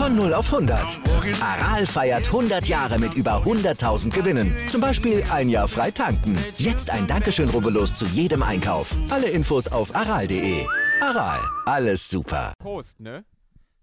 [0.00, 0.98] Von 0 auf 100.
[1.42, 4.56] Aral feiert 100 Jahre mit über 100.000 Gewinnen.
[4.70, 6.38] Zum Beispiel ein Jahr frei tanken.
[6.56, 8.96] Jetzt ein Dankeschön, rubbellos zu jedem Einkauf.
[9.10, 10.66] Alle Infos auf aral.de.
[11.02, 12.54] Aral, alles super.
[12.58, 13.26] Prost, ne?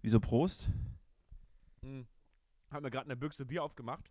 [0.01, 0.67] Wieso Prost?
[1.83, 2.07] Hm.
[2.71, 4.09] Hab mir gerade eine Büchse Bier aufgemacht.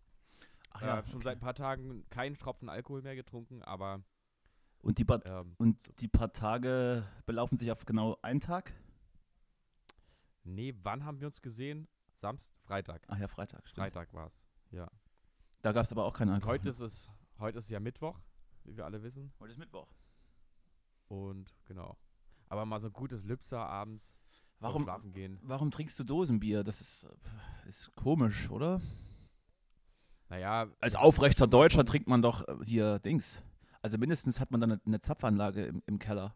[0.71, 4.01] Ach äh, schon seit ein paar Tagen keinen Tropfen Alkohol mehr getrunken, aber
[4.81, 8.73] Und die, paar, ähm, und die paar Tage belaufen sich auf genau einen Tag?
[10.45, 11.89] nee, wann haben wir uns gesehen?
[12.21, 13.03] Samstag, Freitag.
[13.09, 13.67] Ach ja, Freitag.
[13.69, 13.85] Stimmt.
[13.87, 14.47] Freitag war's.
[14.71, 14.91] Ja.
[15.63, 16.55] Da gab es aber auch keinen Und Alkohol.
[16.55, 18.19] heute ist es, heute ist ja Mittwoch,
[18.65, 19.33] wie wir alle wissen.
[19.41, 19.89] heute ist Mittwoch.
[21.09, 21.97] Und genau.
[22.49, 24.17] Aber mal so ein gutes Lübser abends
[24.61, 25.39] Warum, schlafen gehen.
[25.43, 26.65] warum trinkst du Dosenbier?
[26.65, 27.07] Das ist,
[27.67, 28.81] ist komisch, oder?
[30.29, 33.43] Naja, Als aufrechter Deutscher trinkt man doch äh, hier Dings.
[33.83, 36.35] Also mindestens hat man dann eine, eine Zapfanlage im, im Keller.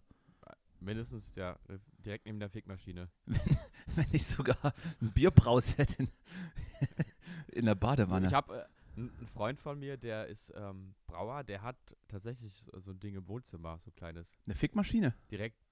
[0.81, 1.59] Mindestens, ja,
[2.05, 3.09] direkt neben der Fickmaschine.
[3.27, 4.57] Wenn ich sogar
[5.01, 6.09] ein Bierbraus hätte in,
[7.49, 8.27] in der Badewanne.
[8.29, 11.77] Ich habe äh, einen Freund von mir, der ist ähm, Brauer, der hat
[12.09, 14.37] tatsächlich so ein Ding im Wohnzimmer, so kleines.
[14.47, 15.15] eine Fickmaschine.
[15.31, 15.57] Direkt.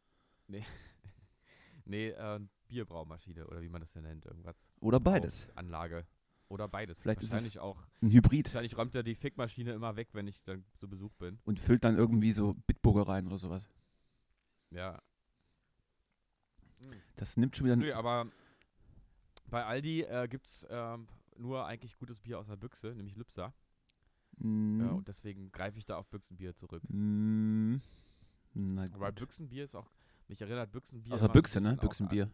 [0.51, 0.65] Nee.
[1.85, 4.67] nee, äh, Bierbraumaschine oder wie man das ja nennt, irgendwas.
[4.81, 5.47] Oder beides.
[5.57, 6.07] Anlage.
[6.49, 7.01] Oder beides.
[7.03, 7.83] Vielleicht ist es- Wahrscheinlich auch.
[8.01, 8.47] Ein Hybrid.
[8.47, 11.39] Wahrscheinlich räumt er die Fickmaschine immer weg, wenn ich dann zu Besuch bin.
[11.45, 13.69] Und füllt dann irgendwie so Bitburger rein oder sowas.
[14.71, 15.03] Ja.
[17.17, 17.77] Das nimmt schon wieder.
[17.77, 18.27] Nö, aber
[19.47, 23.53] bei Aldi äh, gibt es ähm, nur eigentlich gutes Bier aus der Büchse, nämlich Lübser.
[24.39, 26.83] Mm, Ja, und deswegen greife ich da auf Büchsenbier zurück.
[26.89, 27.77] mm,
[28.55, 29.17] na Weil gut.
[29.21, 29.91] Büchsenbier ist auch.
[30.29, 31.15] Mich erinnert Büchsenbier.
[31.15, 31.77] Aus der Büchse, ne?
[31.77, 32.31] Büchsenbier.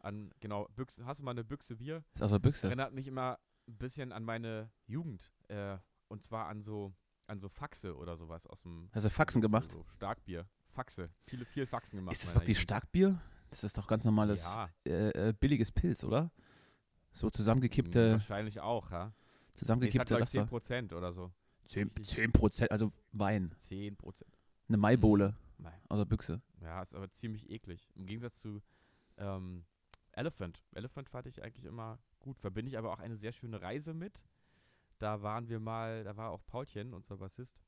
[0.00, 2.04] An, an, genau, Büchse, hast du mal eine Büchse Bier?
[2.14, 2.66] Ist aus der Büchse.
[2.66, 5.32] Erinnert mich immer ein bisschen an meine Jugend.
[5.48, 6.92] Äh, und zwar an so,
[7.26, 8.88] an so Faxe oder sowas aus dem.
[8.92, 9.70] Hast du Faxen gemacht?
[9.70, 10.46] So Starkbier.
[10.66, 11.10] Faxe.
[11.26, 12.12] Viele, viel Faxen gemacht.
[12.14, 12.62] Ist das wirklich Jugend.
[12.70, 13.20] Starkbier?
[13.50, 16.30] Das ist doch ganz normales Ja, äh, äh, billiges Pilz, oder?
[17.12, 19.06] So zusammengekippte, wahrscheinlich auch, ja.
[19.06, 19.12] Nee,
[19.54, 20.42] zusammengekippte glaube ich, Wasser.
[20.42, 21.32] 10% oder so.
[21.64, 22.06] 10, richtig.
[22.06, 23.54] 10 Prozent, also Wein.
[23.68, 23.96] 10%.
[24.68, 25.80] Eine Maibohle Nein.
[25.88, 26.40] aus der Büchse.
[26.60, 27.88] Ja, ist aber ziemlich eklig.
[27.94, 28.60] Im Gegensatz zu
[29.16, 29.64] ähm,
[30.12, 30.62] Elephant.
[30.74, 32.38] Elephant fand ich eigentlich immer gut.
[32.38, 34.22] Verbinde ich aber auch eine sehr schöne Reise mit.
[34.98, 37.62] Da waren wir mal, da war auch Paulchen, unser Bassist.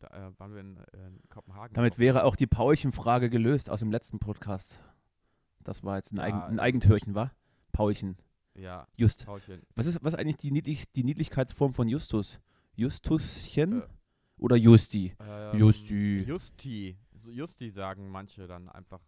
[0.00, 1.74] Da äh, waren wir in, äh, in Kopenhagen.
[1.74, 4.82] Damit auf- wäre auch die Paulchen-Frage gelöst aus dem letzten Podcast.
[5.64, 7.32] Das war jetzt ein, Eigen, Ja, ein äh, Eigentürchen, war?
[7.72, 8.16] Paulchen.
[8.54, 9.26] Ja, Just.
[9.26, 9.62] Paulchen.
[9.74, 12.40] Was ist, was ist eigentlich die, Niedlich, die Niedlichkeitsform von Justus?
[12.74, 13.86] Justuschen Äh,
[14.38, 15.14] oder Justi?
[15.20, 16.22] Ähm, Justi.
[16.22, 16.96] Justi.
[17.30, 19.00] Justi sagen manche dann einfach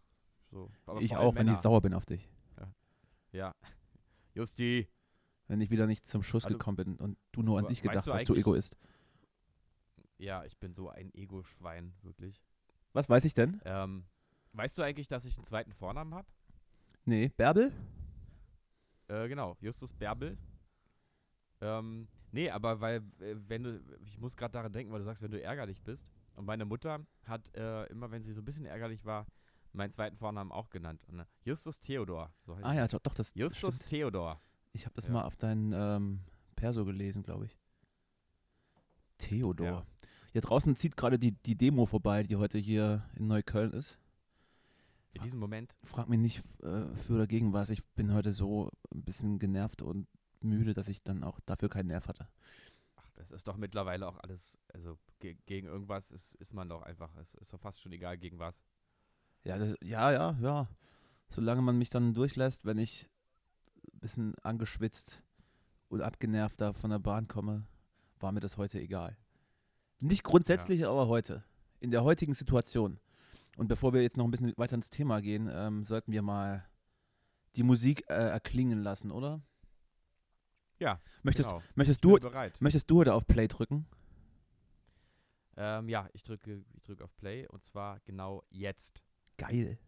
[0.50, 0.70] so.
[0.86, 2.28] Aber ich auch, wenn ich sauer bin auf dich.
[3.32, 3.54] Ja.
[4.34, 4.88] Justi.
[5.46, 8.06] Wenn ich wieder nicht zum Schuss Also, gekommen bin und du nur an dich gedacht
[8.08, 8.76] hast, du Egoist.
[10.20, 12.42] Ja, ich bin so ein Ego-Schwein, wirklich.
[12.92, 13.58] Was weiß ich denn?
[13.64, 14.04] Ähm,
[14.52, 16.28] weißt du eigentlich, dass ich einen zweiten Vornamen habe?
[17.06, 17.72] Nee, Bärbel?
[19.08, 20.36] Äh, genau, Justus Bärbel.
[21.62, 25.22] Ähm, nee, aber weil, äh, wenn du, ich muss gerade daran denken, weil du sagst,
[25.22, 26.06] wenn du ärgerlich bist.
[26.36, 29.26] Und meine Mutter hat äh, immer, wenn sie so ein bisschen ärgerlich war,
[29.72, 31.02] meinen zweiten Vornamen auch genannt.
[31.08, 32.30] Und, äh, Justus Theodor.
[32.44, 33.88] So Ah ja, doch, doch das Justus stimmt.
[33.88, 34.38] Theodor.
[34.72, 35.12] Ich habe das Ja.
[35.12, 36.20] mal auf deinen ähm,
[36.56, 37.56] Perso gelesen, glaube ich.
[39.18, 39.66] Theodor.
[39.66, 39.86] Ja.
[40.32, 43.98] Hier draußen zieht gerade die, die Demo vorbei, die heute hier in Neukölln ist.
[45.12, 45.76] In diesem Moment.
[45.82, 47.68] Frag mich nicht äh, für oder gegen was.
[47.68, 50.06] Ich bin heute so ein bisschen genervt und
[50.40, 52.28] müde, dass ich dann auch dafür keinen Nerv hatte.
[52.94, 56.82] Ach, das ist doch mittlerweile auch alles, also ge gegen irgendwas ist, ist man doch
[56.82, 58.62] einfach, es ist doch fast schon egal gegen was.
[59.42, 60.68] Ja, das, ja, ja, ja.
[61.28, 63.08] Solange man mich dann durchlässt, wenn ich
[63.92, 65.24] ein bisschen angeschwitzt
[65.88, 67.66] und abgenervt da von der Bahn komme,
[68.20, 69.16] war mir das heute egal.
[70.00, 71.44] Nicht grundsätzlich, aber heute.
[71.78, 72.98] In der heutigen Situation.
[73.56, 76.64] Und bevor wir jetzt noch ein bisschen weiter ins Thema gehen, ähm, sollten wir mal
[77.56, 79.42] die Musik äh, erklingen lassen, oder?
[80.78, 81.62] Ja, Möchtest, genau.
[81.74, 82.18] möchtest, du,
[82.60, 83.86] möchtest du heute auf Play drücken?
[85.58, 89.02] Ähm, ja, ich drücke, ich drücke auf Play und zwar genau jetzt.
[89.36, 89.78] Geil.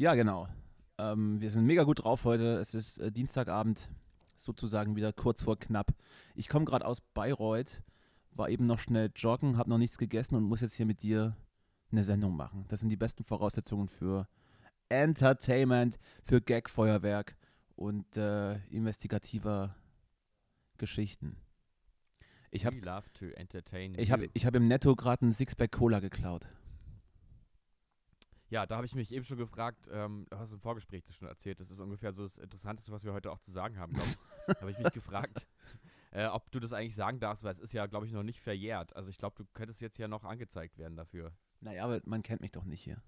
[0.00, 0.48] Ja, genau.
[0.96, 2.56] Ähm, wir sind mega gut drauf heute.
[2.56, 3.90] Es ist äh, Dienstagabend,
[4.34, 5.92] sozusagen wieder kurz vor knapp.
[6.34, 7.82] Ich komme gerade aus Bayreuth,
[8.30, 11.36] war eben noch schnell joggen, habe noch nichts gegessen und muss jetzt hier mit dir
[11.92, 12.64] eine Sendung machen.
[12.68, 14.26] Das sind die besten Voraussetzungen für
[14.88, 17.36] Entertainment, für Gag-Feuerwerk
[17.76, 19.76] und äh, investigativer
[20.78, 21.36] Geschichten.
[22.50, 22.76] Ich habe
[23.98, 26.46] ich hab, ich hab im Netto gerade einen Sixpack Cola geklaut.
[28.50, 31.28] Ja, da habe ich mich eben schon gefragt, ähm, du hast im Vorgespräch das schon
[31.28, 33.92] erzählt, das ist ungefähr so das Interessanteste, was wir heute auch zu sagen haben.
[34.46, 35.46] Da habe ich mich gefragt,
[36.10, 38.40] äh, ob du das eigentlich sagen darfst, weil es ist ja, glaube ich, noch nicht
[38.40, 38.94] verjährt.
[38.96, 41.32] Also ich glaube, du könntest jetzt ja noch angezeigt werden dafür.
[41.60, 43.00] Naja, aber man kennt mich doch nicht hier.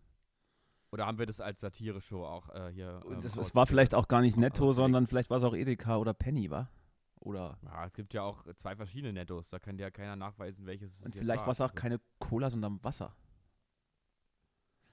[0.92, 3.00] Oder haben wir das als Satire-Show auch äh, hier?
[3.04, 4.76] Und ähm, das, es war vielleicht auch gar nicht netto, ausgelegt?
[4.76, 6.70] sondern vielleicht war es auch Edeka oder Penny, war?
[7.18, 7.58] Oder.
[7.62, 10.98] Ja, es gibt ja auch zwei verschiedene Nettos, da kann dir ja keiner nachweisen, welches
[10.98, 13.16] es Und vielleicht war es auch Also- keine Cola, sondern Wasser.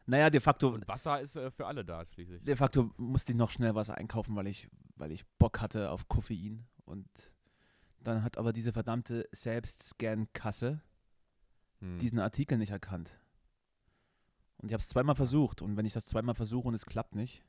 [0.09, 2.44] Naja, de facto, Und Wasser ist äh, für alle da schließlich.
[2.44, 6.07] de facto musste ich noch schnell Wasser einkaufen, weil ich, weil ich Bock hatte auf
[6.07, 6.65] Koffein.
[6.85, 7.07] Und
[8.00, 10.81] dann hat aber diese verdammte Selbstscan-Kasse
[11.81, 11.97] Hm.
[12.00, 13.17] diesen Artikel nicht erkannt.
[14.57, 15.61] Und ich habe es zweimal versucht.
[15.61, 17.45] Und wenn ich das zweimal versuche und es klappt nicht,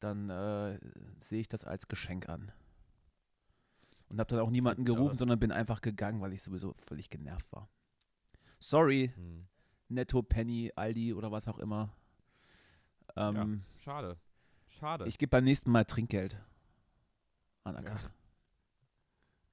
[0.00, 0.78] dann äh,
[1.22, 2.52] sehe ich das als Geschenk an.
[4.08, 7.50] Und habe dann auch niemanden gerufen, sondern bin einfach gegangen, weil ich sowieso völlig genervt
[7.52, 7.70] war.
[8.58, 9.46] Sorry, Hm.
[9.92, 11.94] Netto, Penny, Aldi oder was auch immer.
[13.16, 14.16] Ähm, Schade.
[14.68, 15.06] Schade.
[15.06, 16.36] Ich gebe beim nächsten Mal Trinkgeld
[17.64, 17.96] an der Ja.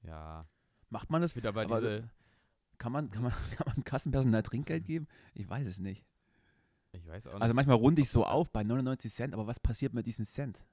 [0.03, 0.45] Ja.
[0.89, 1.35] Macht man das?
[1.35, 2.09] Wieder bei diese,
[2.77, 5.07] Kann man, kann, man, kann man Kassenpersonal Trinkgeld geben?
[5.33, 6.05] Ich weiß es nicht.
[6.93, 7.41] ich weiß auch nicht.
[7.41, 10.65] Also manchmal runde ich so auf bei 99 Cent, aber was passiert mit diesen Cent?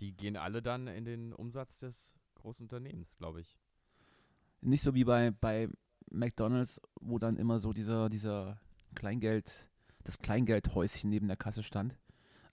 [0.00, 3.58] die gehen alle dann in den Umsatz des Großunternehmens, glaube ich.
[4.60, 5.68] Nicht so wie bei, bei
[6.14, 8.60] McDonalds, wo dann immer so dieser, dieser
[8.94, 9.68] Kleingeld,
[10.04, 11.98] das Kleingeldhäuschen neben der Kasse stand.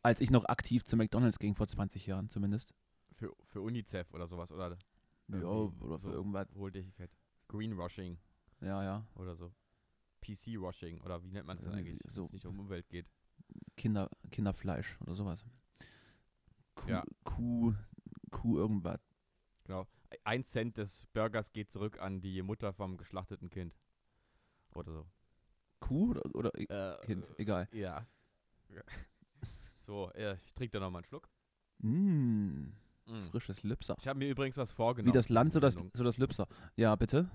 [0.03, 2.73] Als ich noch aktiv zu McDonalds ging, vor 20 Jahren zumindest.
[3.11, 4.77] Für, für UNICEF oder sowas, oder?
[5.27, 6.47] Ja, oder für so irgendwas.
[6.55, 7.11] Wohltätigkeit.
[7.47, 8.17] Greenwashing
[8.61, 9.05] Ja, ja.
[9.15, 9.51] oder so.
[10.25, 12.25] PC-Washing oder wie nennt man das denn eigentlich, wenn so.
[12.25, 13.07] es nicht um Umwelt geht?
[13.75, 15.45] Kinder, Kinderfleisch oder sowas.
[16.75, 17.03] Kuh, Ja.
[17.23, 17.73] Kuh,
[18.31, 18.99] Kuh irgendwas.
[19.65, 19.87] Genau.
[20.23, 23.75] Ein Cent des Burgers geht zurück an die Mutter vom geschlachteten Kind.
[24.75, 25.07] Oder so.
[25.79, 27.67] Kuh oder, oder Äh, Kind, egal.
[27.71, 28.05] Ja.
[29.83, 31.27] So, äh, ich trinke da nochmal einen Schluck.
[31.79, 32.67] Mm,
[33.07, 33.25] Mm.
[33.31, 33.95] frisches Lübser.
[33.99, 35.11] Ich habe mir übrigens was vorgenommen.
[35.11, 36.47] Wie das Land, so das, so das Lübser.
[36.75, 37.29] Ja, bitte.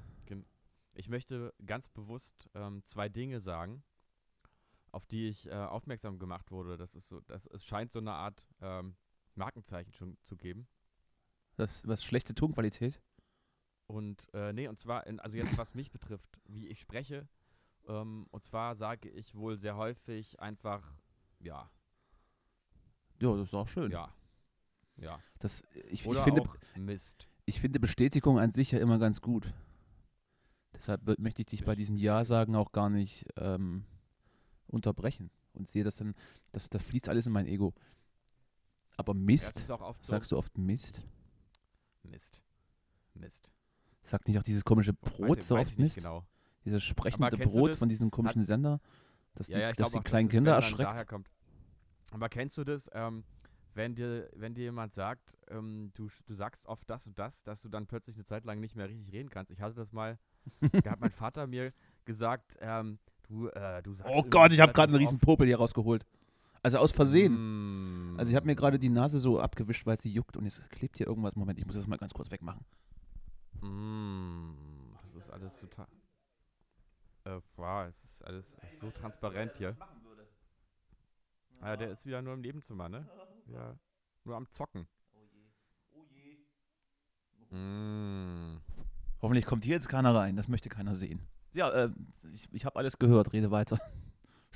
[0.99, 3.83] Ich möchte ganz bewusst ähm, zwei Dinge sagen,
[4.93, 6.79] auf die ich äh, aufmerksam gemacht wurde.
[6.79, 8.97] Das ist so, das, es scheint so eine Art ähm,
[9.35, 10.67] Markenzeichen schon zu geben.
[11.57, 13.01] Das, was schlechte Tonqualität.
[13.87, 17.29] Und äh, nee, und zwar, in, also jetzt was mich betrifft, wie ich spreche.
[17.87, 20.83] Ähm, und zwar sage ich wohl sehr häufig einfach,
[21.39, 21.71] ja,
[23.21, 23.91] Ja, das ist auch schön.
[23.91, 24.13] ja,
[24.97, 25.23] ja.
[25.39, 27.29] Das, ich, ich, Oder finde, auch Mist.
[27.47, 29.53] ich finde Bestätigung an sich ja immer ganz gut.
[30.75, 33.85] Deshalb möchte ich dich bei diesen Ja-Sagen auch gar nicht ähm,
[34.67, 36.15] unterbrechen und sehe das dann,
[36.53, 37.73] das, das fließt alles in mein Ego.
[38.97, 41.03] Aber Ja, Mist, ist auch oft so, sagst du oft Mist?
[42.11, 42.43] Mist.
[43.15, 43.51] Mist.
[44.03, 45.97] Sagt nicht auch dieses komische Weiß Brot ich- so weiß oft Mist?
[45.97, 46.25] Genau.
[46.65, 48.81] Dieses sprechende Brot von diesem komischen Sender,
[49.35, 51.15] dass die, Ja, ja, dass die kleinen Kinder erschreckt.
[52.13, 53.25] Aber kennst du das, ähm,
[53.75, 57.61] wenn dir, wenn dir jemand sagt, ähm, du, du sagst oft das und das, dass
[57.63, 59.51] du dann plötzlich eine Zeit lang nicht mehr richtig reden kannst?
[59.53, 60.19] Ich hatte das mal,
[60.83, 61.73] da hat mein Vater mir
[62.05, 62.99] gesagt, ähm,
[63.29, 66.07] du, äh, du sagst Oh Gott, ich habe gerade einen riesen Popel hier rausgeholt.
[66.67, 68.15] Also aus Versehen.
[68.15, 70.69] Mm, Also ich habe mir gerade die Nase so abgewischt, weil sie juckt und jetzt
[70.71, 71.37] klebt hier irgendwas.
[71.37, 72.65] Moment, ich muss das mal ganz kurz wegmachen.
[73.61, 75.87] mm, das ist alles total.
[77.23, 79.77] Äh, wow, es ist alles es so transparent hier.
[81.61, 83.09] Ah, der ist wieder nur im Nebenzimmer, ne?
[83.47, 83.79] Ja,
[84.25, 84.89] nur am Zocken.
[87.51, 88.57] Mm.
[89.23, 91.21] Hoffentlich kommt hier jetzt keiner rein, das möchte keiner sehen.
[91.53, 91.91] Ja, äh,
[92.33, 93.79] ich, ich habe alles gehört, rede weiter.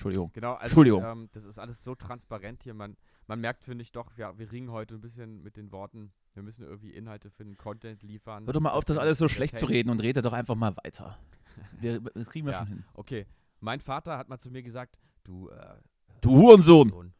[0.00, 0.30] Entschuldigung.
[0.33, 1.04] Genau, also Entschuldigung.
[1.04, 2.73] Ähm, das ist alles so transparent hier.
[2.73, 6.12] Man, man merkt, finde ich doch, ja, wir ringen heute ein bisschen mit den Worten.
[6.33, 8.47] Wir müssen irgendwie Inhalte finden, Content liefern.
[8.47, 10.54] Hör doch mal auf, das wir alles so schlecht zu reden und rede doch einfach
[10.54, 11.19] mal weiter.
[11.78, 12.59] Wir, wir kriegen wir Ja.
[12.61, 12.85] schon hin.
[12.95, 13.26] Okay,
[13.59, 15.76] mein Vater hat mal zu mir gesagt, du, äh,
[16.23, 16.88] Du Hurensohn!
[16.88, 17.12] Sohn.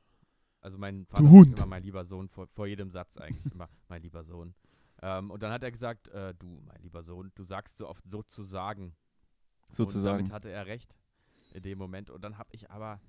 [0.61, 1.59] Also mein Vater Du Hund.
[1.59, 4.55] immer mein lieber Sohn vor, vor jedem Satz eigentlich immer mein lieber Sohn.
[5.03, 8.09] Ähm, und dann hat er gesagt, äh, du, mein lieber Sohn, du sagst so oft
[8.09, 8.95] sozusagen.
[9.69, 10.19] Und Sozusagen.
[10.19, 10.97] damit hatte er recht
[11.53, 12.11] in dem Moment.
[12.11, 13.01] Und dann habe ich aber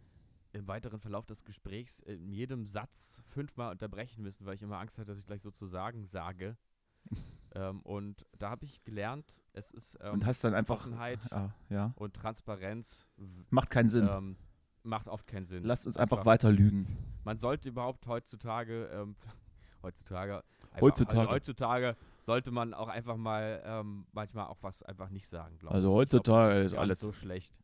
[0.53, 4.97] im weiteren Verlauf des Gesprächs in jedem Satz fünfmal unterbrechen müssen, weil ich immer Angst
[4.97, 6.57] hatte, dass ich gleich sozusagen sage.
[7.55, 10.75] ähm, und da habe ich gelernt, es ist ähm, Und hast dann einfach.
[10.75, 11.93] Offenheit Ah, ja.
[11.95, 13.05] und Transparenz
[13.49, 14.07] Macht keinen Sinn.
[14.11, 14.35] ähm,
[14.83, 15.63] macht oft keinen Sinn.
[15.63, 16.85] Lasst uns einfach weiter lügen.
[17.23, 19.15] Man sollte überhaupt heutzutage, ähm,
[19.83, 21.19] heutzutage, einfach, Heutzutage.
[21.21, 25.73] Also heutzutage sollte man auch einfach mal ähm, manchmal auch was einfach nicht sagen, glaube
[25.75, 25.95] Also ich.
[25.95, 27.55] heutzutage ich glaub, ist gar alles- so schlecht.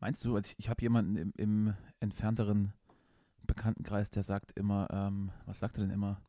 [0.00, 2.72] Meinst du, also ich, ich habe jemanden im, im entfernteren
[3.46, 6.20] Bekanntenkreis, der sagt immer, ähm, was sagt er denn immer?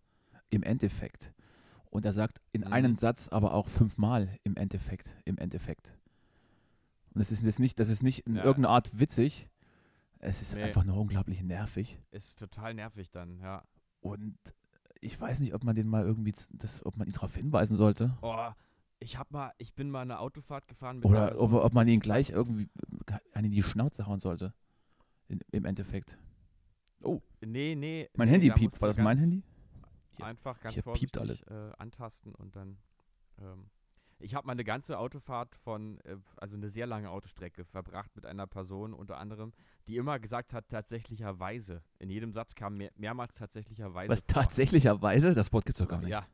[0.50, 1.34] Im Endeffekt.
[1.90, 2.74] Und er sagt in Mhm.
[2.74, 5.94] einem Satz aber auch fünfmal im Endeffekt, im Endeffekt.
[7.14, 9.50] Und das ist das nicht, das ist nicht in Ja, irgendeiner Art witzig,
[10.20, 10.64] Es ist Nee.
[10.64, 12.00] einfach nur unglaublich nervig.
[12.12, 13.64] Ist total nervig dann, ja.
[14.02, 14.38] Und
[15.02, 18.18] ich weiß nicht, ob man den mal irgendwie, das, ob man ihn darauf hinweisen sollte.
[18.22, 18.50] Oh,
[19.06, 22.00] ich hab mal, ich bin mal eine Autofahrt gefahren mit Oder ob, ob man ihn
[22.00, 22.68] gleich irgendwie
[23.34, 24.54] einen in die Schnauze hauen sollte.
[25.28, 26.18] In, Im Endeffekt.
[27.42, 28.10] Nee, nee.
[28.16, 28.82] Mein nee, Handy piept.
[28.82, 29.44] War das mein Handy?
[30.18, 32.78] Hier- Einfach ganz vorsichtig äh, antasten und dann.
[33.38, 33.70] Ähm,
[34.18, 38.26] ich habe mal eine ganze Autofahrt von, äh, also eine sehr lange Autostrecke verbracht mit
[38.26, 39.52] einer Person unter anderem,
[39.88, 41.84] die immer gesagt hat, tatsächlicherweise.
[42.00, 44.10] In jedem Satz kam mehr, mehrmals tatsächlicherweise.
[44.10, 44.28] Was vor.
[44.28, 45.36] tatsächlicherweise?
[45.36, 46.10] Das Wort gibt es doch gar nicht.
[46.10, 46.26] Ja.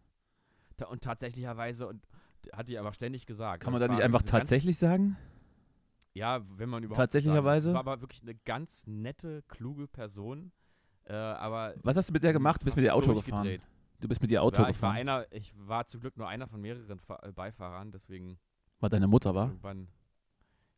[0.78, 2.08] Ta und tatsächlicherweise und
[2.54, 3.64] hat die aber ständig gesagt.
[3.64, 5.18] Kann man Das da nicht war einfach tatsächlich sagen?
[6.14, 6.98] Ja, wenn man überhaupt.
[6.98, 7.72] Tatsächlicherweise?
[7.72, 10.52] sagen- Es war aber wirklich eine ganz nette, kluge Person.
[11.06, 11.74] Äh, aber.
[11.84, 12.62] Was hast du mit der gemacht?
[12.62, 13.60] Du bist mit ihr Auto gefahren.
[14.00, 14.96] Du bist mit ihr Auto ja, ich war gefahren.
[14.96, 18.40] einer, ich war zum Glück nur einer von mehreren Fa äh, Beifahrern, deswegen
[18.80, 19.48] War deine Mutter, war?
[19.50, 19.88] irgendwann.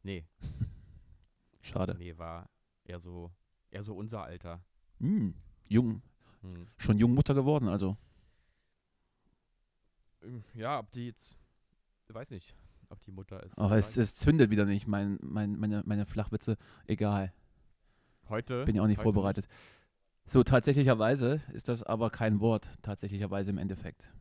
[0.03, 0.25] Nee,
[1.61, 1.95] Schade.
[1.97, 2.49] nee, war
[2.83, 3.31] eher so,
[3.71, 4.61] eher so unser Alter.
[4.99, 5.33] Hm,
[5.69, 6.01] jung.
[6.41, 6.67] Hm.
[6.77, 7.95] Schon Jungmutter geworden, also.
[10.21, 11.37] Ähm, Ja, ob die jetzt,
[12.11, 12.55] weiß nicht,
[12.89, 13.57] ob die Mutter ist.
[13.59, 14.09] Aber es, vielleicht.
[14.09, 16.57] es zündet wieder nicht, mein, mein, meine, meine Flachwitze.
[16.87, 17.33] Egal.
[18.29, 19.47] heute Bin ja auch nicht vorbereitet.
[20.25, 22.69] So, tatsächlicherweise ist das aber kein Wort.
[22.81, 24.13] Tatsächlicherweise im Endeffekt.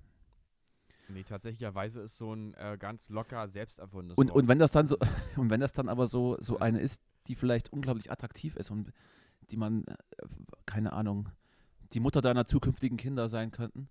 [1.09, 4.37] Nee, tatsächlicherweise ist so ein äh, ganz locker selbst erfundenes Und, Wort.
[4.37, 4.97] und wenn das dann so,
[5.37, 8.93] und wenn das dann aber so, so eine ist, die vielleicht unglaublich attraktiv ist und
[9.51, 9.95] die man, äh,
[10.67, 11.29] keine Ahnung,
[11.93, 13.89] die Mutter deiner zukünftigen Kinder sein könnten.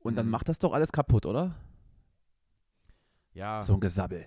[0.00, 0.32] Und dann Mhm.
[0.32, 1.54] macht das doch alles kaputt, oder?
[3.34, 4.26] Ja, So ein Gesabbel.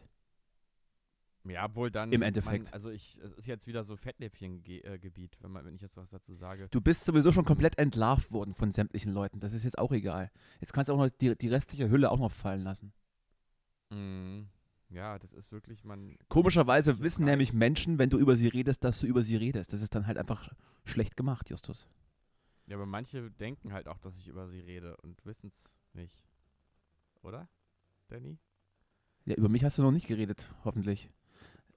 [1.45, 2.11] ja, obwohl dann.
[2.11, 2.65] im Endeffekt.
[2.65, 6.09] Man, also ich, es ist jetzt wieder so Fettnäpfchen-Gebiet, wenn, man- wenn ich jetzt was
[6.09, 6.67] dazu sage.
[6.71, 9.39] Du bist sowieso schon komplett entlarvt worden von sämtlichen Leuten.
[9.39, 10.31] Das ist jetzt auch egal.
[10.59, 12.93] Jetzt kannst du auch noch die, die restliche Hülle auch noch fallen lassen.
[13.91, 14.47] Mhm.
[14.89, 16.15] Ja, das ist wirklich, man.
[16.29, 19.73] Komischerweise wissen nämlich Menschen, wenn du über sie redest, dass du über sie redest.
[19.73, 20.51] Das ist dann halt einfach
[20.83, 21.87] schlecht gemacht, Justus.
[22.67, 26.23] Ja, aber manche denken halt auch, dass ich über sie rede und wissen es nicht.
[27.21, 27.47] Oder?
[28.07, 28.37] Danny?
[29.25, 31.09] Ja, über mich hast du noch nicht geredet, hoffentlich.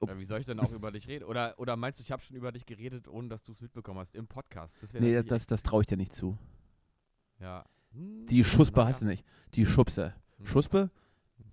[0.00, 1.24] Ob- Ja, wie soll ich denn auch über dich reden?
[1.24, 3.98] Oder, oder meinst du, ich habe schon über dich geredet, ohne dass du es mitbekommen
[4.00, 4.14] hast?
[4.14, 4.76] Im Podcast?
[4.80, 6.36] Das Nee, das, das traue ich dir nicht zu.
[7.40, 7.64] Ja.
[7.92, 8.88] Hm, Die Schuspe naja.
[8.88, 9.24] hast du nicht.
[9.54, 10.14] Die Schubse.
[10.38, 10.46] Hm.
[10.46, 10.90] Schuspe?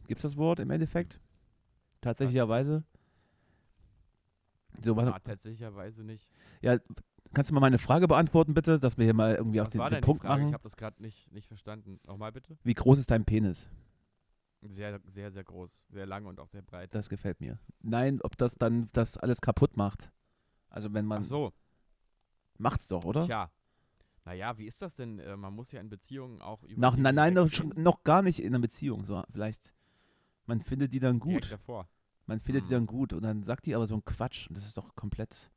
[0.08, 1.20] Gibt's das Wort im Endeffekt?
[2.02, 2.84] Tatsächlicherweise?
[4.84, 6.28] So, was, Ja, tatsächlicherweise nicht.
[6.62, 6.78] ja,
[7.34, 9.80] kannst du mal meine Frage beantworten, bitte, dass wir hier mal irgendwie auf Was den,
[9.80, 10.42] war den die Punkt Frage?
[10.42, 10.54] Ich machen?
[10.54, 12.00] habe das gerade nicht, nicht verstanden.
[12.06, 12.58] Nochmal bitte?
[12.64, 13.70] Wie groß ist dein Penis?
[14.70, 15.86] Sehr, sehr, sehr groß.
[15.90, 16.94] Sehr lang und auch sehr breit.
[16.96, 17.60] Das gefällt mir.
[17.82, 20.12] Nein, ob das dann das alles kaputt macht.
[20.70, 21.54] Also wenn man Ach so,
[22.58, 23.26] macht's doch, oder?
[23.26, 23.52] tja.
[24.26, 25.20] Naja, wie ist das denn?
[25.20, 28.40] Äh, man muss ja in Beziehungen auch über Nach, nein, nein, noch, noch gar nicht
[28.40, 29.06] in einer Beziehung.
[29.06, 29.76] So, vielleicht,
[30.48, 31.52] man findet die dann Direkt gut.
[31.52, 31.88] davor.
[32.26, 32.74] Man findet die Mhm.
[32.74, 35.52] dann gut und dann sagt die aber so einen Quatsch und das ist doch komplett.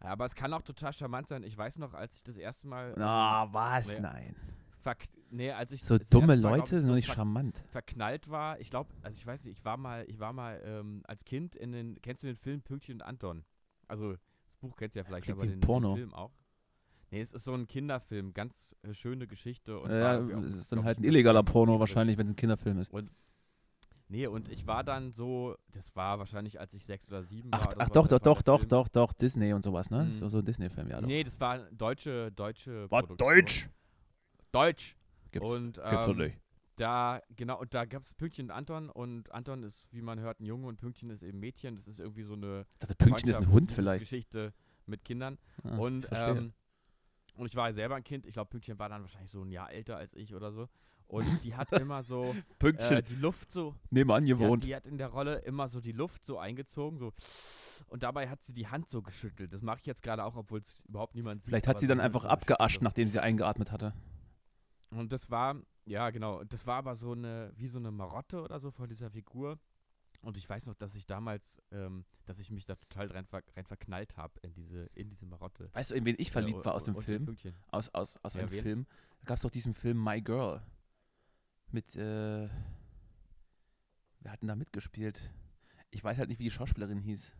[0.00, 1.42] Ja, aber es kann auch total charmant sein.
[1.42, 2.94] Ich weiß noch, als ich das erste Mal.
[3.02, 3.88] Ah, was?
[3.88, 4.00] nee.
[4.00, 4.36] Nein.
[5.30, 7.64] Nee, als ich So dumme Mal, Leute ich, sind so nicht charmant.
[7.68, 8.58] verknallt war.
[8.60, 11.54] Ich glaube, also ich weiß nicht, ich war mal, ich war mal ähm, als Kind
[11.56, 13.44] in den, kennst du den Film Pünktchen und Anton?
[13.88, 14.12] Also
[14.46, 15.94] das Buch kennst du ja vielleicht, Klingt aber den, Porno.
[15.94, 16.32] den Film auch.
[17.10, 19.78] Nee, es ist so ein Kinderfilm, ganz äh, schöne Geschichte.
[19.78, 22.32] Und Ja, war auch, es ist dann glaub halt ein illegaler Porno wahrscheinlich, wenn es
[22.32, 22.92] ein Kinderfilm ist.
[24.08, 27.60] Nee, und ich war dann so, das war wahrscheinlich, als ich sechs oder sieben war.
[27.62, 30.04] Ach, oder ach doch, doch, war doch, doch, doch, doch, Disney und sowas, ne?
[30.04, 30.12] Mhm.
[30.12, 31.00] So, so ein Disney-Film, ja.
[31.00, 31.06] Doch.
[31.08, 33.34] Nee, das war deutsche, deutsche War Produktion.
[33.34, 33.68] Deutsch!
[34.56, 34.96] Deutsch.
[35.30, 36.38] Gibt's, und gibt's doch ähm, nicht.
[36.76, 40.40] da, genau, und da gab es Pünktchen und Anton und Anton ist, wie man hört,
[40.40, 41.74] ein Junge und Pünktchen ist eben Mädchen.
[41.76, 44.00] Das ist irgendwie so eine Ich dachte, Pünktchen ist ein Hund vielleicht.
[44.00, 44.52] Geschichte
[44.86, 45.38] mit Kindern.
[45.62, 46.52] Ah, und, ähm,
[47.34, 48.26] und ich war ja selber ein Kind.
[48.26, 50.68] Ich glaube, Pünktchen war dann wahrscheinlich so ein Jahr älter als ich oder so.
[51.08, 54.64] Und die hat immer so äh, die Luft so, nebenan gewohnt.
[54.64, 57.12] die hat in der Rolle immer so die Luft so eingezogen, so.
[57.88, 59.52] Und dabei hat sie die Hand so geschüttelt.
[59.52, 61.50] Das mache ich jetzt gerade auch, obwohl es überhaupt niemand sieht.
[61.50, 63.92] Vielleicht hat sie dann einfach abgeascht, nachdem sie eingeatmet hatte.
[64.90, 68.58] Und das war, ja genau, das war aber so eine, wie so eine Marotte oder
[68.58, 69.58] so von dieser Figur.
[70.22, 73.42] Und ich weiß noch, dass ich damals, ähm, dass ich mich da total rein, ver
[73.54, 75.68] rein verknallt habe in diese, in diese Marotte.
[75.72, 77.36] Weißt du, in wen ich verliebt Äh, war aus dem Film?
[77.68, 78.62] Aus, aus, aus Ja, einem wen?
[78.62, 78.86] Film.
[79.20, 80.62] Da gab es doch diesen Film My Girl.
[81.70, 82.48] Mit, äh,
[84.20, 85.30] wer hat denn da mitgespielt?
[85.90, 87.34] Ich weiß halt nicht, wie die Schauspielerin hieß.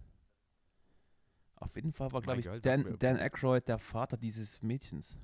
[1.56, 3.16] Auf jeden Fall war, glaube ich, Girl Dan, Dan.
[3.16, 5.16] Aykroyd der Vater dieses Mädchens.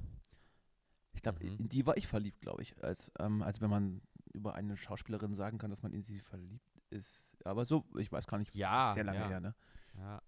[1.14, 1.56] Ich glaube, Mhm.
[1.58, 2.82] in die war ich verliebt, glaube ich.
[2.82, 4.02] Als, ähm, als wenn man
[4.32, 7.36] über eine Schauspielerin sagen kann, dass man in sie verliebt ist.
[7.44, 9.28] Aber so, ich weiß gar nicht, das Ja, ist sehr lange ja.
[9.28, 9.54] her, ne?
[9.98, 10.22] Ja.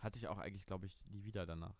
[0.00, 1.74] Hatte ich auch eigentlich, glaube ich, nie wieder danach.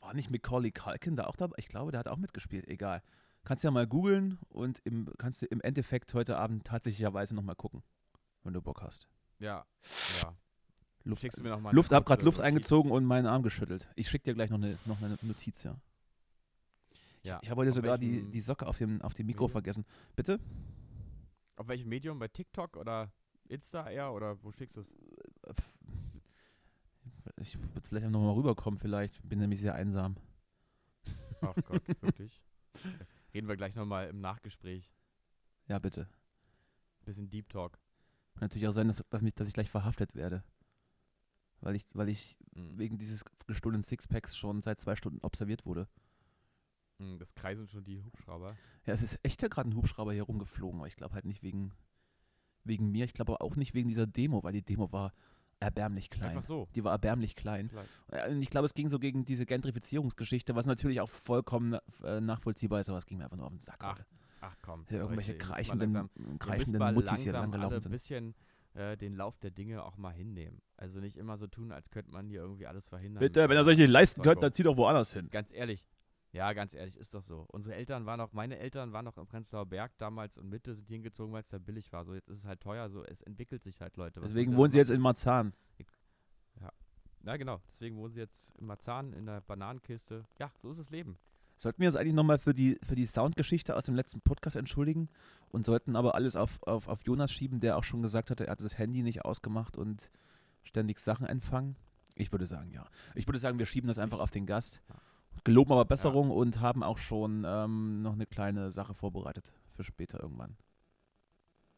[0.00, 1.54] War nicht Macaulay Culkin da auch dabei?
[1.58, 2.66] Ich glaube, der hat auch mitgespielt.
[2.68, 3.02] Egal.
[3.44, 7.82] Kannst ja mal googeln und im, kannst du im Endeffekt heute Abend tatsächlicherweise nochmal gucken,
[8.42, 9.06] wenn du Bock hast.
[9.38, 9.64] Ja,
[10.22, 10.36] ja.
[11.04, 13.88] Luft, Schickst du mir noch mal Luft hab gerade Luft eingezogen und meinen Arm geschüttelt.
[13.94, 15.76] Ich schicke dir gleich noch eine, noch eine Notiz, ja.
[17.24, 17.40] Ja.
[17.42, 19.52] Ich habe heute Auf sogar die, welchem- die Socke auf dem, auf dem Mikro Medium?
[19.52, 19.84] vergessen.
[20.14, 20.38] Bitte?
[21.56, 22.18] Auf welchem Medium?
[22.18, 23.12] Bei TikTok oder
[23.48, 24.12] Insta eher?
[24.12, 24.94] Oder wo schickst du es?
[27.40, 29.26] Ich würde vielleicht noch mal rüberkommen, vielleicht.
[29.28, 30.16] Bin nämlich sehr einsam.
[31.40, 32.40] Ach Gott, wirklich.
[33.32, 34.92] Reden wir gleich nochmal im Nachgespräch.
[35.68, 36.08] Ja, bitte.
[37.04, 37.72] Bisschen Deep Talk.
[38.34, 40.42] Kann natürlich auch sein, dass, dass, mich, dass ich gleich verhaftet werde.
[41.60, 42.78] Weil ich, weil ich Mhm.
[42.78, 45.88] wegen dieses gestohlenen Sixpacks schon seit zwei Stunden observiert wurde.
[46.98, 48.56] Mhm, Das kreisen schon die Hubschrauber.
[48.86, 51.42] Ja, es ist echt ja gerade ein Hubschrauber hier rumgeflogen, aber ich glaube halt nicht
[51.42, 51.72] wegen,
[52.64, 53.04] wegen mir.
[53.04, 55.12] Ich glaube aber auch nicht wegen dieser Demo, weil die Demo war
[55.60, 56.30] erbärmlich klein.
[56.30, 56.68] Einfach so.
[56.74, 57.70] Die war erbärmlich klein.
[58.28, 62.80] Und ich glaube, es ging so gegen diese Gentrifizierungsgeschichte, was natürlich auch vollkommen äh, nachvollziehbar
[62.80, 63.78] ist, aber es ging mir einfach nur auf den Sack.
[63.80, 63.98] Ach.
[64.40, 64.84] Ach komm.
[64.88, 67.92] Hier irgendwelche Leute, kreischenden, langsam- mal Muttis hier langgelaufen ein sind.
[67.92, 68.34] bisschen
[68.74, 70.60] äh, den Lauf der Dinge auch mal hinnehmen.
[70.76, 73.20] Also nicht immer so tun, als könnte man hier irgendwie alles verhindern.
[73.20, 75.28] Bitte, wenn ihr euch nicht leisten könnt, dann zieht doch woanders hin.
[75.30, 75.82] Ganz ehrlich.
[76.34, 77.46] Ja, ganz ehrlich, ist doch so.
[77.52, 80.88] Unsere Eltern waren noch, meine Eltern waren noch im Prenzlauer Berg damals und Mitte sind
[80.88, 82.04] hingezogen, weil es da billig war.
[82.04, 84.20] So, jetzt ist es halt teuer, so, es entwickelt sich halt, Leute.
[84.20, 85.54] Was Deswegen wohnen sie jetzt in Marzahn.
[87.26, 87.60] Ja, genau.
[87.70, 90.26] Deswegen wohnen sie jetzt in Marzahn in der Bananenkiste.
[90.38, 91.16] Ja, so ist das Leben.
[91.56, 95.08] Sollten wir uns eigentlich nochmal für die, für die Soundgeschichte aus dem letzten Podcast entschuldigen
[95.48, 98.50] und sollten aber alles auf, auf, auf Jonas schieben, der auch schon gesagt hatte, er
[98.50, 100.10] hatte das Handy nicht ausgemacht und
[100.64, 101.76] ständig Sachen empfangen?
[102.16, 102.84] Ich würde sagen, ja.
[103.14, 104.82] Ich würde sagen, wir schieben das einfach Ich- auf den Gast.
[104.88, 104.96] Ja.
[105.42, 110.20] Geloben aber Besserung und haben auch schon ähm, noch eine kleine Sache vorbereitet für später
[110.22, 110.56] irgendwann.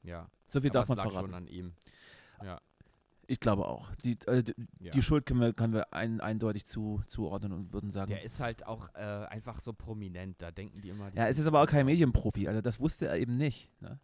[0.02, 0.28] Ja.
[0.48, 1.26] So viel Aber darf man lag verraten.
[1.26, 1.72] schon an ihm.
[3.28, 3.92] Ich glaube auch.
[3.96, 4.92] Die, äh, die, Ja.
[4.92, 8.10] die Schuld können wir, können wir ein, eindeutig zu, zuordnen und würden sagen.
[8.10, 10.40] Der ist halt auch äh, einfach so prominent.
[10.40, 11.10] Da denken die immer.
[11.10, 11.86] Die Ja, es ist aber auch kein.
[11.86, 13.70] Medienprofi, also das wusste er eben nicht.
[13.80, 13.98] Ne?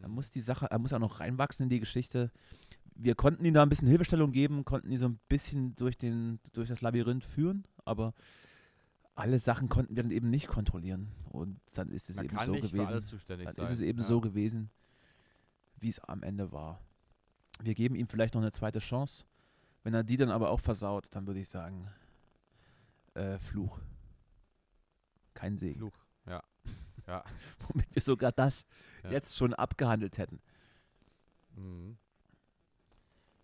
[0.00, 2.30] Er muss die Sache, er muss auch noch reinwachsen in die Geschichte.
[2.94, 6.40] Wir konnten ihm da ein bisschen Hilfestellung geben, konnten ihn so ein bisschen durch, den,
[6.52, 8.14] durch das Labyrinth führen, aber
[9.14, 11.12] alle Sachen konnten wir dann eben nicht kontrollieren.
[11.30, 12.92] Und dann ist es Man eben so gewesen.
[13.26, 13.64] Dann sein.
[13.64, 14.04] ist es eben ja.
[14.04, 14.70] so gewesen,
[15.76, 16.80] wie es am Ende war.
[17.60, 19.24] Wir geben ihm vielleicht noch eine zweite Chance.
[19.82, 21.88] Wenn er die dann aber auch versaut, dann würde ich sagen,
[23.14, 23.80] äh, Fluch.
[25.34, 25.78] Kein Segen.
[25.78, 25.98] Fluch.
[26.26, 26.42] Ja.
[27.08, 27.24] Ja.
[27.66, 28.64] Womit wir sogar das
[29.02, 29.10] Ja.
[29.10, 30.40] jetzt schon abgehandelt hätten.
[31.56, 31.98] Mhm.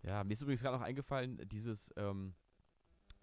[0.01, 2.33] Ja, mir ist übrigens gerade noch eingefallen, dieses, ähm,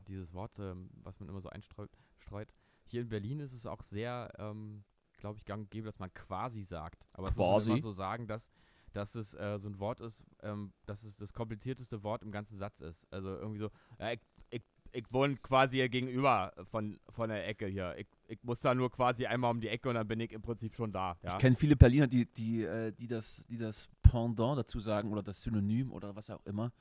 [0.09, 1.90] dieses Wort, ähm, was man immer so einstreut.
[2.19, 2.53] Streut.
[2.85, 4.85] Hier in Berlin ist es auch sehr, ähm,
[5.19, 7.07] glaube ich, gang und gäbe, dass man quasi sagt.
[7.12, 7.71] Aber es muss man Quasi?
[7.73, 8.51] immer so sagen, dass,
[8.92, 12.57] dass es äh, so ein Wort ist, ähm, dass es das komplizierteste Wort im ganzen
[12.59, 13.12] Satz ist.
[13.12, 17.66] Also irgendwie so, ja, ich, ich, ich wohne quasi hier gegenüber von, von der Ecke
[17.66, 17.97] hier.
[17.99, 20.42] Ich, ich muss da nur quasi einmal um die Ecke und dann bin ich im
[20.42, 21.16] Prinzip schon da.
[21.23, 21.33] Ja?
[21.35, 25.23] Ich kenne viele Berliner, die, die, äh, die, das, die das Pendant dazu sagen oder
[25.23, 26.73] das Synonym oder was auch immer,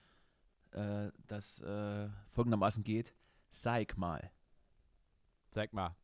[0.76, 3.14] äh, das äh, folgendermaßen geht.
[3.50, 4.32] Zeig mal.
[5.50, 5.96] Zeig mal.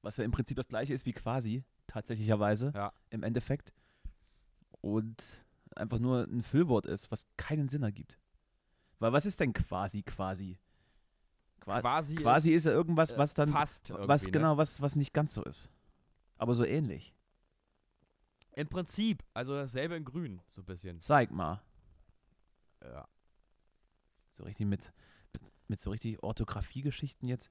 [0.00, 2.92] Was ja im Prinzip das gleiche ist wie quasi, tatsächlicherweise, Ja.
[3.10, 3.72] im Endeffekt.
[4.80, 5.44] Und
[5.74, 8.16] einfach nur ein Füllwort ist, was keinen Sinn ergibt.
[9.00, 10.56] Weil was ist denn quasi quasi?
[11.58, 14.30] Qua Quasi, quasi ist ja irgendwas, äh, was dann, fast was ne?
[14.30, 15.68] genau, was, was nicht ganz so ist.
[16.36, 17.12] Aber so ähnlich.
[18.52, 21.00] Im Prinzip, also dasselbe in grün, so ein bisschen.
[21.00, 21.60] Zeig mal.
[22.84, 23.08] Ja.
[24.38, 24.92] So richtig mit,
[25.32, 27.50] mit, mit so richtig Orthographie-Geschichten jetzt.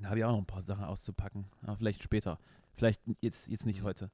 [0.00, 1.46] Da habe ich auch noch ein paar Sachen auszupacken.
[1.62, 2.38] Aber vielleicht später.
[2.74, 3.84] Vielleicht jetzt, jetzt nicht Mhm.
[3.84, 4.10] heute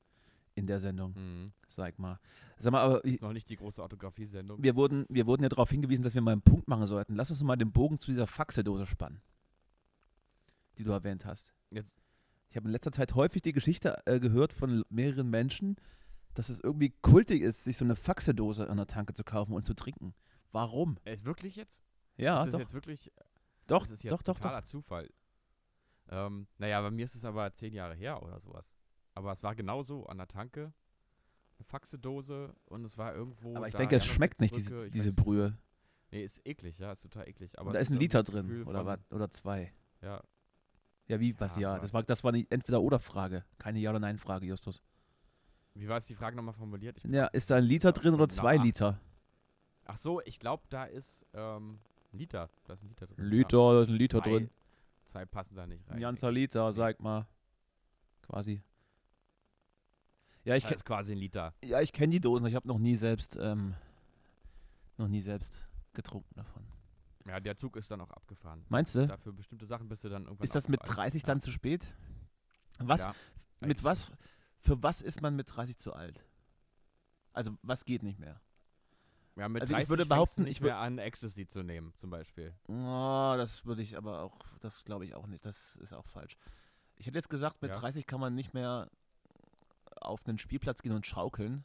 [0.54, 1.14] in der Sendung.
[1.14, 1.52] Mhm.
[1.66, 2.20] Sag mal.
[2.58, 4.62] Sag mal, aber Ist noch nicht die große Orthographie-Sendung.
[4.62, 7.14] wir wurden, wir wurden ja darauf hingewiesen, dass wir mal einen Punkt machen sollten.
[7.14, 9.22] Lass uns mal den Bogen zu dieser Faxedose spannen,
[10.76, 11.54] die du erwähnt hast.
[11.70, 11.96] Jetzt,
[12.50, 15.76] Ich habe in letzter Zeit häufig die Geschichte äh, gehört von mehreren Menschen,
[16.34, 19.64] dass es irgendwie kultig ist, sich so eine Faxedose an der Tanke zu kaufen und
[19.64, 20.14] zu trinken.
[20.52, 20.98] Warum?
[21.04, 21.82] äh, ist wirklich jetzt?
[22.16, 23.12] Ja, ist das doch, jetzt wirklich?
[23.66, 24.68] doch, das ist ja doch, doch, totaler doch.
[24.68, 25.08] Zufall.
[26.08, 28.74] Ähm, naja, bei mir ist es aber zehn Jahre her oder sowas.
[29.14, 30.72] Aber es war genauso an der Tanke.
[31.58, 33.54] Eine Faxedose und es war irgendwo.
[33.56, 35.56] Aber ich denke, es schmeckt nicht, diese, ich diese Brühe.
[36.10, 37.56] Nee, ist eklig, ja, ist total eklig.
[37.58, 39.72] Aber Und da es ist ein Liter drin, Gefühl oder, was, oder zwei.
[40.02, 40.22] Ja,
[41.06, 41.70] Ja, wie, was, Ja, ja.
[41.74, 44.82] aber Das war, das war eine Entweder-Oder-Frage, keine Ja- oder Nein-Frage, Justus.
[45.74, 47.00] wie war jetzt die Frage nochmal formuliert?
[47.04, 48.56] Ja, ist da ein Liter drin oder zwei.
[48.56, 49.00] Liter?
[49.92, 51.80] Ach so, ich glaube, da ist ähm,
[52.12, 52.48] ein Liter.
[52.64, 53.16] Da ist ein Liter drin.
[53.18, 53.30] Ein ja.
[53.30, 54.50] Liter, da ist ein Liter zwei, drin.
[55.10, 55.96] Zwei passen da nicht rein.
[55.96, 57.26] Ein ganzer Liter, sag mal.
[58.22, 58.62] Quasi.
[60.44, 61.54] Ja, ich, Das ist quasi ein Liter.
[61.64, 62.46] ja, ich kenne die Dosen.
[62.46, 63.74] Ich habe noch nie selbst, ähm,
[64.96, 66.64] noch nie selbst getrunken davon.
[67.26, 68.64] Ja, der Zug ist dann auch abgefahren.
[68.68, 69.06] Meinst du?
[69.06, 70.96] Dafür bestimmte Sachen bist du dann irgendwann Ist das mit zu alt.
[70.98, 71.26] 30 Ja.
[71.26, 71.92] dann zu spät?
[72.78, 73.04] Was?
[73.04, 73.14] Ja,
[73.60, 74.10] mit was?
[74.58, 76.24] Für was ist man mit 30 zu alt?
[77.32, 78.40] Also, was geht nicht mehr?
[79.40, 82.10] Ja, mit Also ich 30 würde behaupten, ich würd- mehr an, Ecstasy zu nehmen, zum
[82.10, 82.54] Beispiel.
[82.68, 85.46] Oh, das würde ich aber auch, das glaube ich auch nicht.
[85.46, 86.36] Das ist auch falsch.
[86.96, 87.80] Ich hätte jetzt gesagt, mit Ja.
[87.80, 88.90] 30 kann man nicht mehr
[89.96, 91.64] auf einen Spielplatz gehen und schaukeln.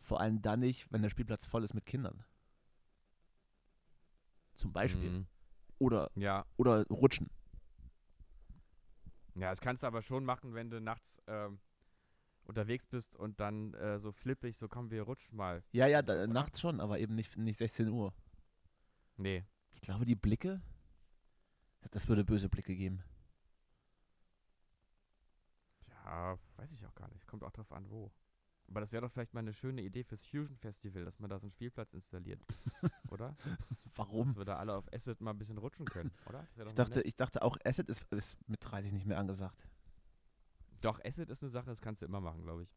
[0.00, 2.24] Vor allem dann nicht, wenn der Spielplatz voll ist mit Kindern.
[4.54, 5.10] Zum Beispiel.
[5.10, 5.26] Mhm.
[5.78, 6.46] Oder, Ja.
[6.56, 7.28] oder rutschen.
[9.34, 11.58] Ja, das kannst du aber schon machen, wenn du nachts ähm,
[12.46, 15.62] unterwegs bist und dann äh, so flippig, so komm, wir rutschen mal.
[15.72, 18.12] Ja, ja, da, nachts schon, aber eben nicht, nicht 16 Uhr.
[19.16, 19.44] Nee.
[19.72, 20.62] Ich glaube, die Blicke,
[21.90, 23.02] das würde böse Blicke geben.
[25.88, 27.26] Ja, weiß ich auch gar nicht.
[27.26, 28.12] Kommt auch drauf an, wo.
[28.68, 31.38] Aber das wäre doch vielleicht mal eine schöne Idee fürs Fusion Festival, dass man da
[31.38, 32.40] so einen Spielplatz installiert.
[33.10, 33.36] oder?
[33.94, 34.28] Warum?
[34.28, 36.46] Dass wir da alle auf Acid mal ein bisschen rutschen können, oder?
[36.66, 37.06] Ich dachte, nett.
[37.06, 39.56] ich dachte auch, Acid ist, ist mit 30 nicht mehr angesagt.
[40.84, 42.68] Doch, Acid ist eine Sache, das kannst du immer machen, glaube ich.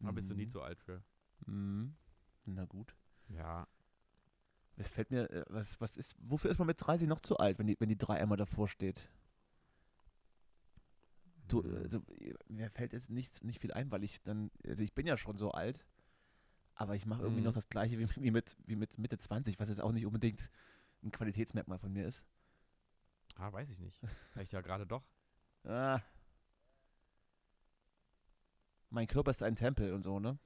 [0.00, 0.50] Da bist du nie Mhm.
[0.50, 1.02] zu alt für.
[1.46, 1.96] Mhm.
[2.44, 2.94] Na gut.
[3.28, 3.66] Ja.
[4.76, 7.58] Es fällt mir, äh, was, was ist, wofür ist man mit 30 noch zu alt,
[7.58, 9.08] wenn die, wenn die 3 einmal davor steht?
[11.48, 11.76] Du, Mhm.
[11.76, 12.02] also,
[12.48, 15.36] mir fällt jetzt nicht, nicht viel ein, weil ich dann, also ich bin ja schon
[15.38, 15.84] so alt,
[16.74, 17.46] aber ich mache irgendwie Mhm.
[17.46, 20.50] noch das gleiche wie, wie, mit, wie mit Mitte 20, was jetzt auch nicht unbedingt
[21.02, 22.24] ein Qualitätsmerkmal von mir ist.
[23.36, 23.98] Ah, weiß ich nicht.
[24.32, 25.04] Vielleicht ja gerade doch.
[25.64, 26.00] Ah.
[28.90, 30.38] Mein Körper ist ein Tempel und so, ne?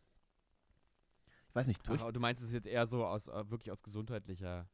[1.48, 2.02] Ich weiß nicht, durch.
[2.02, 4.68] Ach, du meinst es jetzt eher so aus äh, wirklich aus gesundheitlicher.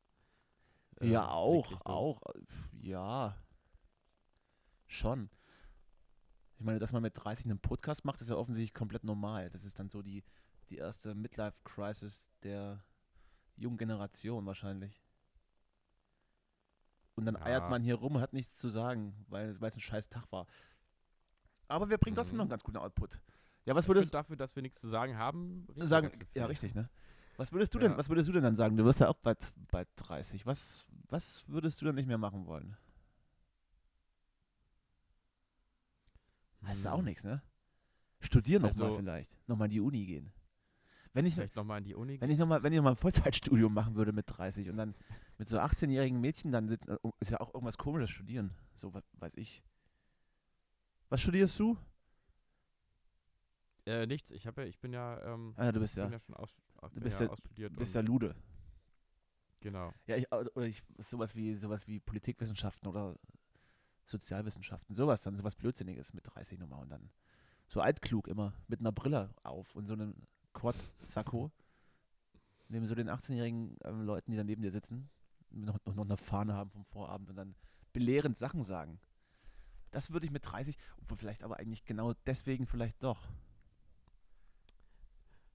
[1.00, 2.20] äh, ja, auch, auch.
[2.35, 2.40] äh,
[2.80, 3.37] Ja.
[4.87, 5.30] Schon.
[6.56, 9.50] Ich meine, dass man mit 30 einen Podcast macht, ist ja offensichtlich komplett normal.
[9.50, 10.24] Das ist dann so die,
[10.68, 12.83] die erste Midlife-Crisis der
[13.56, 15.00] jungen Generation wahrscheinlich.
[17.14, 17.68] Und dann eiert Ja.
[17.68, 20.46] man hier rum und hat nichts zu sagen, weil weil es ein scheiß Tag war.
[21.68, 22.38] Aber wir bringen trotzdem Mhm.
[22.38, 23.20] noch einen ganz guten Output.
[23.66, 26.88] Ja, was würdest find dafür, dass wir nichts zu sagen haben, sagen, ja, richtig, ne?
[27.37, 27.96] Was würdest du denn, Ja.
[27.99, 28.77] was würdest du denn dann sagen?
[28.77, 30.44] Du wirst ja auch bald, bald 30.
[30.46, 32.77] Was, was würdest du dann nicht mehr machen wollen?
[36.64, 37.42] Hast du auch Hm, nichts, ne?
[38.20, 39.37] Studieren Also- vielleicht.
[39.49, 40.33] Nochmal in die Uni gehen.
[41.12, 42.20] Wenn ich, Vielleicht nochmal in die Uni.
[42.20, 44.94] wenn ich nochmal, wenn ich noch mal ein Vollzeitstudium machen würde mit 30 und dann
[45.38, 48.53] mit so 18-jährigen Mädchen, dann sitzt, ist ja auch irgendwas komisches studieren.
[48.75, 49.64] So, weiß ich.
[51.09, 51.77] Was studierst du?
[53.90, 54.31] Äh, nichts.
[54.31, 56.57] Ich habe ja, ich bin ja, ähm, Ah, du bist ja, ja schon aus,
[56.92, 57.76] bin bist ja ausstudiert.
[57.76, 58.37] bist und, ja Lude.
[59.61, 59.92] Genau.
[60.07, 63.16] Ja, ich, oder ich, sowas wie, sowas wie Politikwissenschaften oder
[64.05, 67.11] Sozialwissenschaften, sowas dann, sowas Blödsinniges mit 30 nochmal und dann
[67.68, 70.14] so altklug immer, mit einer Brille auf und so einem
[70.55, 71.50] Quad-Sakko,
[72.68, 75.11] neben so den 18-jährigen ähm, Leuten, die da neben dir sitzen,
[75.50, 77.55] noch, noch, noch eine Fahne haben vom Vorabend und dann
[77.92, 79.00] belehrend Sachen sagen.
[79.90, 83.29] Das würde ich mit 30, obwohl vielleicht aber eigentlich genau deswegen vielleicht doch.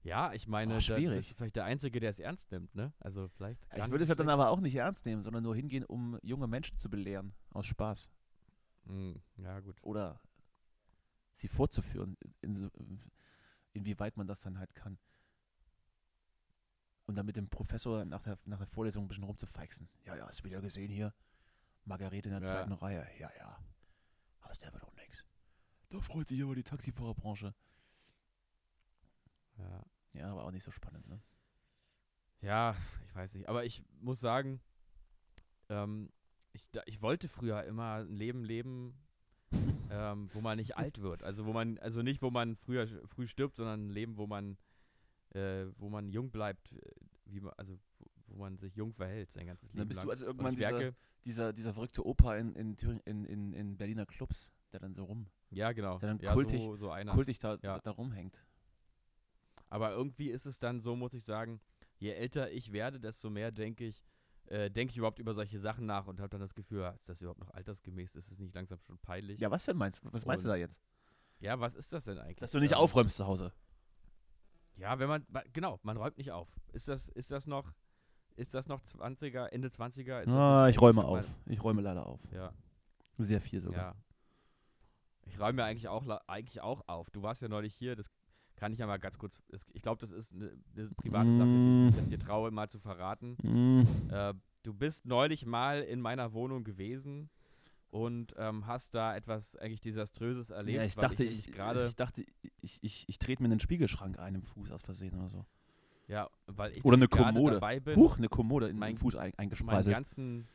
[0.06, 1.16] Ja, ich meine, Oh, da schwierig.
[1.16, 2.92] bist du vielleicht der Einzige, der es ernst nimmt, ne?
[3.00, 3.60] Also vielleicht.
[3.74, 4.34] Ich würde es ja dann schlecht.
[4.34, 8.08] aber auch nicht ernst nehmen, sondern nur hingehen, um junge Menschen zu belehren, aus Spaß.
[8.86, 9.76] Hm, ja, gut.
[9.82, 10.20] oder
[11.34, 12.70] sie vorzuführen, in, so-
[13.72, 14.98] inwieweit man das dann halt kann.
[17.06, 19.88] Und dann mit dem Professor nach der, nach der Vorlesung ein bisschen rumzufeixen.
[20.04, 21.12] Ja, ja, hast du wieder gesehen hier?
[21.84, 22.46] Margarete in der Ja.
[22.56, 23.06] zweiten Reihe.
[23.18, 23.58] Ja, ja.
[24.40, 25.24] Aus der wird auch nichts.
[25.88, 27.54] Da freut sich aber die Taxifahrerbranche.
[29.58, 29.84] Ja.
[30.16, 31.20] Ja, aber auch nicht so spannend, ne?
[32.40, 32.76] Ja,
[33.08, 33.48] ich weiß nicht.
[33.48, 34.60] Aber ich muss sagen,
[35.68, 36.10] ähm,
[36.52, 38.94] ich, ich wollte früher immer ein Leben leben,
[39.90, 41.22] ähm, wo man nicht alt wird.
[41.22, 44.56] Also wo man, also nicht, wo man früher früh stirbt, sondern ein Leben, wo man,
[45.34, 46.80] äh, wo man jung bleibt, äh,
[47.26, 50.06] wie man, also wo, wo man sich jung verhält sein ganzes Leben Dann bist lang.
[50.06, 50.92] du also irgendwann dieser,
[51.24, 55.04] dieser, dieser verrückte Opa in, in, Thüringen- in, in, in Berliner Clubs, der dann so
[55.04, 57.12] rum, ja genau, der dann ja, kultig- so, so einer.
[57.12, 57.58] kultig da, Ja.
[57.76, 58.44] da, da rumhängt.
[59.68, 61.60] Aber irgendwie ist es dann so, muss ich sagen,
[61.98, 64.04] je älter ich werde, desto mehr denke ich,
[64.46, 67.08] äh, denke ich überhaupt über solche Sachen nach und habe dann das Gefühl, ja, ist
[67.08, 68.14] das überhaupt noch altersgemäß?
[68.14, 69.40] Ist es nicht langsam schon peinlich?
[69.40, 70.08] Ja, was denn meinst du?
[70.12, 70.80] Was meinst du Und- da jetzt?
[71.40, 72.38] Ja, was ist das denn eigentlich?
[72.38, 73.52] Dass du nicht Ähm, aufräumst zu Hause.
[74.76, 76.48] Ja, wenn man, genau, man räumt nicht auf.
[76.72, 77.72] Ist das, ist das noch,
[78.36, 80.20] ist das noch 20er, Ende 20er?
[80.22, 81.26] Ist Ah, ich räume auf.
[81.46, 82.20] Ich räume leider auf.
[82.32, 82.52] Ja,
[83.18, 83.78] Sehr viel sogar.
[83.78, 83.94] ja.
[85.26, 87.10] Ich räume ja eigentlich auch, eigentlich auch auf.
[87.10, 88.10] Du warst ja neulich hier, das
[88.56, 89.38] kann ich ja mal ganz kurz,
[89.74, 91.86] ich glaube, das ist eine, eine private Sache, die ich Mm.
[91.86, 93.36] mich jetzt hier traue, mal zu verraten.
[93.42, 93.82] Mm.
[94.10, 97.28] Äh, du bist neulich mal in meiner Wohnung gewesen
[97.90, 100.76] und ähm, hast da etwas eigentlich Desaströses erlebt.
[100.78, 102.24] Ja, ich dachte, ich, ich, ich dachte,
[102.62, 105.44] ich, ich, ich trete mir einen Spiegelschrank ein im Fuß aus Versehen oder so.
[106.08, 107.54] ja, weil ich Oder eine Kommode.
[107.54, 109.94] dabei bin, Huch, eine Kommode in mein- den Fuß ein, meinen eingespreiselt.
[109.94, 110.48] ganzen,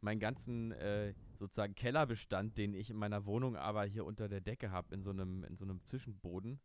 [0.00, 4.70] meinen ganzen äh, sozusagen Kellerbestand, den ich in meiner Wohnung aber hier unter der Decke
[4.70, 6.58] habe, in so einem, in so einem Zwischenboden,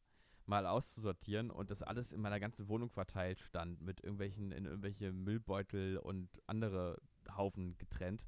[0.48, 5.12] mal auszusortieren und das alles in meiner ganzen Wohnung verteilt stand, mit irgendwelchen, in irgendwelche
[5.12, 7.02] Müllbeutel und andere
[7.36, 8.26] Haufen getrennt.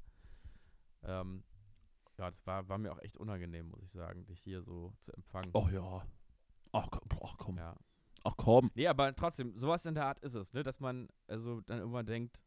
[1.02, 1.44] Ähm,
[2.18, 5.12] ja, das war, war mir auch echt unangenehm, muss ich sagen, dich hier so zu
[5.12, 5.50] empfangen.
[5.54, 6.06] Ach ja.
[6.72, 7.56] Ach, komm, ach komm.
[7.56, 7.76] Ja.
[8.24, 8.70] Ach komm.
[8.74, 10.62] Nee, aber trotzdem, sowas in der Art ist es, ne?
[10.62, 12.42] Dass man also dann irgendwann denkt,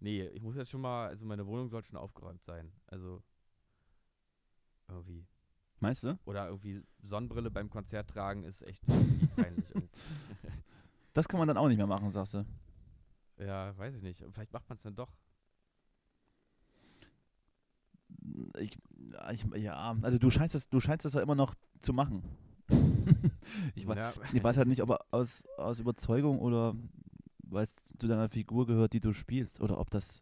[0.00, 2.72] nee, ich muss jetzt schon mal, also meine Wohnung soll schon aufgeräumt sein.
[2.86, 3.22] Also
[4.88, 5.26] irgendwie.
[5.80, 6.18] Meinst du?
[6.24, 8.84] Oder irgendwie Sonnenbrille beim Konzert tragen ist echt
[9.36, 9.64] peinlich.
[11.12, 12.44] Das kann man dann auch nicht mehr machen, sagst du.
[13.38, 14.24] ja, weiß ich nicht.
[14.32, 15.12] Vielleicht macht man es dann doch.
[18.58, 18.76] Ich,
[19.30, 22.24] ich, ja, also du scheinst das, du scheinst das ja immer noch zu machen.
[23.76, 26.74] ich, weiß, Ja, ich weiß halt nicht, ob aus, aus Überzeugung oder
[27.38, 30.20] weil es zu deiner Figur gehört, die du spielst, oder ob das,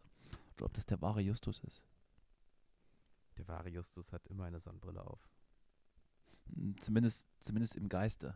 [0.57, 1.81] oder ob das der wahre Justus ist.
[3.37, 5.27] der wahre Justus hat immer eine Sonnenbrille auf.
[6.55, 8.35] Hm, Zumindest, zumindest im Geiste.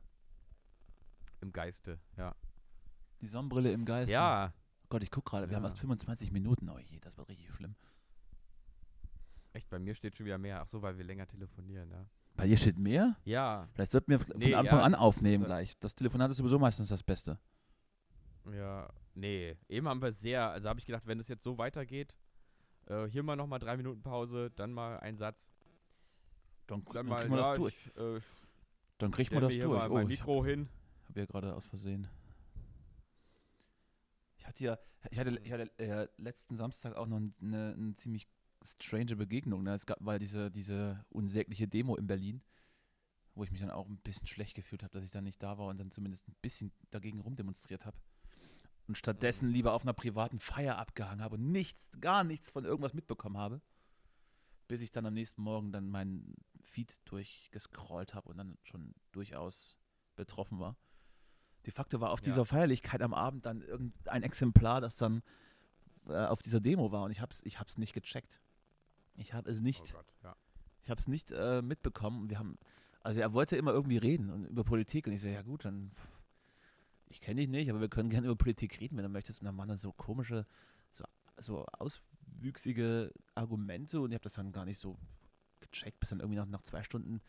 [1.41, 2.35] Im Geiste, ja.
[3.21, 4.13] Die Sonnenbrille im Geiste.
[4.13, 5.69] Ja, Oh Gott, ich guck gerade, wir haben Ja.
[5.69, 6.69] erst 25 Minuten.
[6.69, 7.75] Oh je, das wird richtig schlimm.
[9.53, 10.61] echt, bei mir steht schon wieder mehr.
[10.61, 12.05] Ach so, weil wir länger telefonieren, ja.
[12.35, 13.15] Bei dir steht mehr?
[13.25, 15.77] Ja, Vielleicht sollten wir von Nee, Anfang ja, an das aufnehmen unser- gleich.
[15.79, 17.39] Das Telefonat ist sowieso meistens das Beste.
[18.51, 18.87] ja.
[19.15, 22.15] Nee, eben haben wir sehr, also habe ich gedacht, wenn es jetzt so weitergeht,
[22.85, 25.49] äh, hier mal nochmal drei Minuten Pause, dann mal ein Satz.
[26.67, 27.75] Dann, Dann dann mal, kriegen wir ja, das durch.
[27.87, 28.19] ich, äh,
[28.97, 29.65] Dann kriegt man das durch.
[29.65, 30.69] mal Oh, mein ich Mikro hin.
[31.07, 32.07] habe ja gerade aus Versehen.
[34.37, 34.77] Ich hatte ja,
[35.09, 38.27] ich hatte, ich hatte äh, letzten Samstag auch noch eine, eine ziemlich
[38.65, 39.63] strange Begegnung.
[39.63, 39.73] Ne?
[39.75, 42.41] Es gab weil diese, diese unsägliche Demo in Berlin,
[43.35, 45.57] wo ich mich dann auch ein bisschen schlecht gefühlt habe, dass ich da nicht da
[45.57, 47.97] war und dann zumindest ein bisschen dagegen rumdemonstriert habe.
[48.87, 52.93] Und stattdessen lieber auf einer privaten Feier abgehangen habe und nichts, gar nichts von irgendwas
[52.93, 53.61] mitbekommen habe.
[54.67, 59.77] Bis ich dann am nächsten Morgen dann meinen Feed durchgescrollt habe und dann schon durchaus
[60.15, 60.75] betroffen war.
[61.65, 62.25] De facto war auf Ja.
[62.25, 65.21] dieser Feierlichkeit am Abend dann irgendein Exemplar, das dann
[66.07, 68.41] äh, auf dieser Demo war und ich hab's, ich hab's nicht gecheckt.
[69.15, 70.35] Ich habe es nicht, Oh Gott, ja.
[70.83, 72.29] ich habe es nicht äh, mitbekommen.
[72.29, 72.57] Wir haben,
[73.01, 75.91] also er wollte immer irgendwie reden und über Politik und ich so, ja gut, dann
[77.09, 79.41] ich kenne dich nicht, aber wir können gerne über Politik reden, wenn du möchtest.
[79.41, 80.45] Und dann waren dann so komische,
[80.91, 81.05] so,
[81.37, 81.65] so
[82.27, 84.97] auswüchsige Argumente und ich habe das dann gar nicht so
[85.59, 87.21] gecheckt, bis dann irgendwie nach, nach zwei Stunden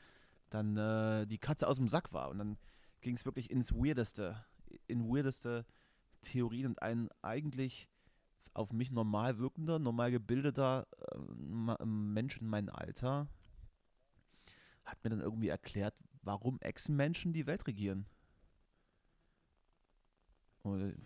[0.51, 2.59] dann äh, die Katze aus dem Sack war und dann
[3.01, 4.45] ging es wirklich ins Weirdeste,
[4.87, 5.67] in weirdeste
[6.23, 7.89] Theorien und ein eigentlich
[8.55, 13.29] auf mich normal wirkender, normal gebildeter äh, Mensch in meinem Alter
[14.85, 18.07] hat mir dann irgendwie erklärt, warum Echsenmenschen die Welt regieren.
[20.63, 20.97] Und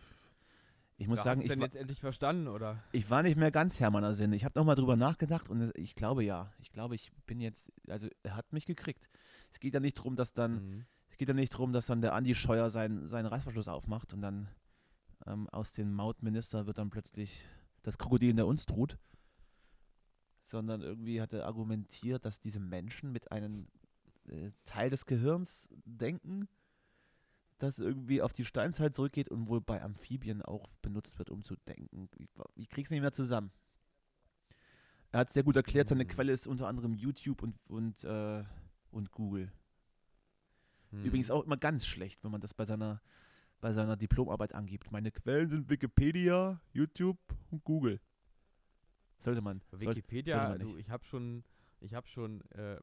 [0.98, 2.82] ich muss Ja, sagen, hast du ich denn war, jetzt endlich verstanden, oder?
[2.92, 4.32] ich war nicht mehr ganz Hermanner Sinn.
[4.32, 6.52] Ich habe nochmal drüber nachgedacht und ich glaube ja.
[6.58, 9.08] Ich glaube, ich bin jetzt, also er hat mich gekriegt.
[9.50, 10.84] Es geht ja nicht darum, dass dann Mhm.
[11.10, 14.22] es geht ja nicht darum, dass dann der Andi Scheuer seinen, seinen Reißverschluss aufmacht und
[14.22, 14.48] dann
[15.26, 17.44] ähm, aus dem Mautminister wird dann plötzlich
[17.82, 18.98] das Krokodil in der Unstrut.
[20.44, 23.68] Sondern irgendwie hat er argumentiert, dass diese Menschen mit einem
[24.28, 26.48] äh, Teil des Gehirns denken,
[27.62, 31.54] das irgendwie auf die Steinzeit zurückgeht und wohl bei Amphibien auch benutzt wird, um zu
[31.68, 32.08] denken.
[32.18, 33.52] Ich, ich krieg's nicht mehr zusammen.
[35.12, 36.08] Er hat sehr gut erklärt, seine Mhm.
[36.08, 38.42] Quelle ist unter anderem YouTube und, und, äh,
[38.90, 39.52] und Google.
[40.90, 41.04] Mhm.
[41.04, 43.00] Übrigens auch immer ganz schlecht, wenn man das bei seiner,
[43.60, 44.90] bei seiner Diplomarbeit angibt.
[44.90, 47.18] Meine Quellen sind Wikipedia, YouTube
[47.50, 48.00] und Google.
[49.18, 49.62] Sollte man.
[49.70, 51.44] Wikipedia, sollte man du, ich habe schon,
[51.80, 52.78] ich habe schon äh,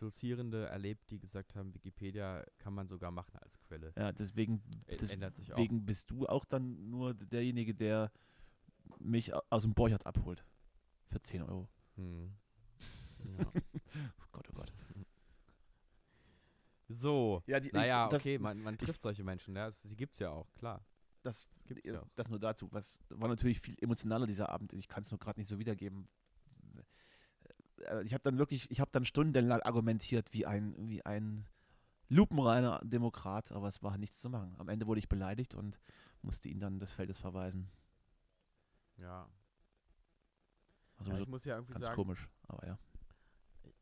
[0.00, 3.92] Dozierende erlebt, die gesagt haben, Wikipedia kann man sogar machen als Quelle.
[3.96, 5.56] ja, deswegen, Ä- Ändert sich auch.
[5.56, 8.10] deswegen bist du auch dann nur derjenige, der
[8.98, 10.44] mich au- aus dem Borchardt abholt.
[11.08, 11.68] Für 10 Euro.
[11.96, 12.32] Hm.
[13.38, 13.52] Ja.
[14.22, 14.72] Oh Gott, oh Gott.
[16.88, 20.18] So, Ja, die, naja, das, okay, man, man trifft solche Menschen, ja, es, sie gibt's
[20.18, 20.84] ja auch, klar.
[21.22, 22.08] Das, das, ja auch.
[22.16, 22.66] das nur dazu.
[22.72, 24.72] Was war natürlich viel emotionaler dieser Abend.
[24.72, 26.08] Ich kann es nur gerade nicht so wiedergeben.
[27.86, 31.46] Äh, Ich habe dann wirklich, ich habe dann stundenlang argumentiert wie ein, wie ein
[32.08, 34.54] lupenreiner Demokrat, aber es war nichts zu machen.
[34.58, 35.78] Am Ende wurde ich beleidigt und
[36.22, 37.70] musste ihn dann des Feldes verweisen.
[38.98, 39.28] Ja.
[40.98, 42.78] Also ja so ich muss ja irgendwie ganz sagen, komisch, aber ja.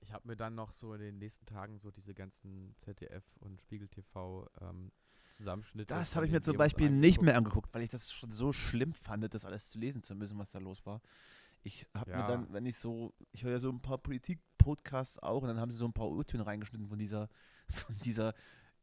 [0.01, 3.61] ich habe mir dann noch so in den nächsten Tagen so diese ganzen ZDF und
[3.61, 4.93] Spiegel TV ähm,
[5.33, 5.93] Zusammenschnitte.
[5.93, 8.93] Das habe ich mir zum Beispiel nicht mehr angeguckt, weil ich das schon so schlimm
[8.93, 11.01] fand, das alles zu lesen zu müssen, was da los war.
[11.63, 12.29] Ich habe mir Ja.
[12.29, 15.71] dann, wenn ich so, ich höre ja so ein paar Politik-Podcasts auch und dann haben
[15.71, 17.29] sie so ein paar Urtöne reingeschnitten von dieser,
[17.69, 18.35] von dieser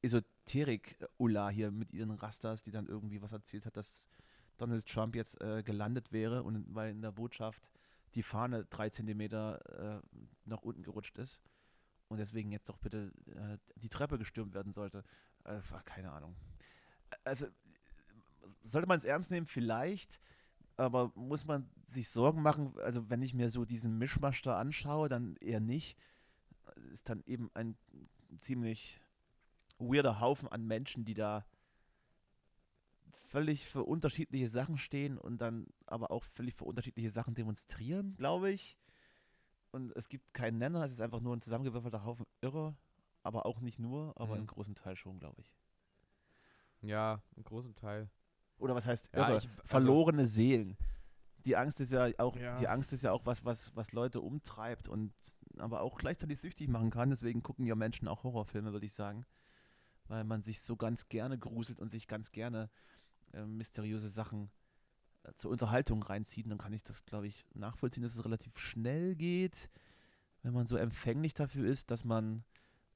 [0.02, 4.10] Esoterik-Ulla hier mit ihren Rastas, die dann irgendwie was erzählt hat, dass
[4.58, 7.70] Donald Trump jetzt äh, gelandet wäre und weil in der Botschaft
[8.14, 10.02] die Fahne drei Zentimeter äh,
[10.46, 11.42] nach unten gerutscht ist.
[12.08, 15.04] und deswegen jetzt doch bitte äh, die Treppe gestürmt werden sollte.
[15.44, 16.36] Äh, keine Ahnung.
[17.24, 17.48] Also
[18.64, 20.20] sollte man es ernst nehmen, vielleicht,
[20.78, 25.10] aber muss man sich Sorgen machen, also wenn ich mir so diesen Mischmasch da anschaue,
[25.10, 25.98] dann eher nicht.
[26.92, 27.78] Ist dann eben ein
[28.42, 29.00] ziemlich
[29.78, 31.46] weirder Haufen an Menschen, die da
[33.28, 38.52] völlig für unterschiedliche Sachen stehen und dann aber auch völlig für unterschiedliche Sachen demonstrieren, glaube
[38.52, 38.78] ich.
[39.72, 42.76] Und es gibt keinen Nenner, es ist einfach nur ein zusammengewürfelter Haufen Irre,
[43.24, 44.42] aber auch nicht nur, aber Mhm.
[44.42, 45.54] im großen Teil schon, glaube ich.
[46.82, 48.10] Ja, im großen Teil.
[48.58, 49.38] Oder was heißt Ja, irre?
[49.38, 50.78] ich- also- Verlorene Seelen.
[51.46, 52.56] Die Angst ist ja auch, Ja.
[52.58, 55.14] die Angst ist ja auch was, was, was Leute umtreibt und
[55.58, 57.10] aber auch gleichzeitig süchtig machen kann.
[57.12, 59.26] Deswegen gucken ja Menschen auch Horrorfilme, würde ich sagen.
[60.08, 62.70] Weil man sich so ganz gerne gruselt und sich ganz gerne
[63.34, 64.50] äh, mysteriöse Sachen
[65.24, 66.46] äh, zur Unterhaltung reinzieht.
[66.46, 69.70] Und dann kann ich das, glaube ich, nachvollziehen, dass es relativ schnell geht,
[70.44, 72.44] wenn man so empfänglich dafür ist, dass man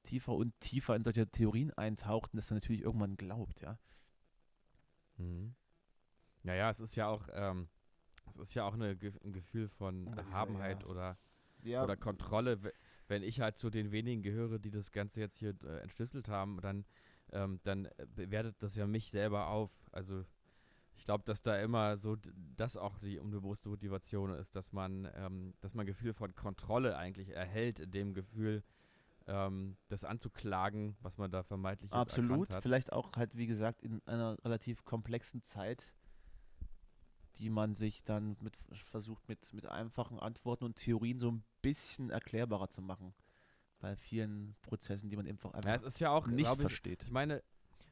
[0.04, 3.78] tiefer und tiefer in solche Theorien eintaucht und das dann natürlich irgendwann glaubt, ja.
[5.20, 5.54] Mhm.
[6.42, 7.68] Naja, es ist ja auch, ähm,
[8.28, 8.90] es ist ja auch eine,
[9.24, 10.88] ein Gefühl von ist ja- Erhabenheit ja.
[10.88, 11.18] oder,
[11.62, 12.62] Ja, oder Kontrolle.
[12.62, 12.72] We-
[13.08, 16.60] Wenn ich halt zu den wenigen gehöre, die das Ganze jetzt hier äh, entschlüsselt haben,
[16.60, 16.84] dann,
[17.32, 19.88] ähm, dann äh, bewertet das ja mich selber auf.
[19.92, 20.24] Also
[20.94, 22.16] ich glaube, dass da immer so
[22.56, 26.96] das auch die unbewusste Motivation ist, dass man, ähm, dass man ein Gefühl von Kontrolle
[26.96, 28.62] eigentlich erhält, in dem Gefühl,
[29.30, 32.52] ähm, das anzuklagen, was man da vermeintlich Absolut.
[32.52, 32.62] hat.
[32.62, 35.94] Vielleicht auch halt, wie gesagt, in einer relativ komplexen Zeit,
[37.36, 42.10] die man sich dann mit versucht, mit, mit einfachen Antworten und Theorien so ein bisschen
[42.10, 43.14] erklärbarer zu machen.
[43.78, 47.04] Bei vielen Prozessen, die man eben einfach Ja, es ist ja auch, nicht ich, versteht.
[47.04, 47.42] ich meine,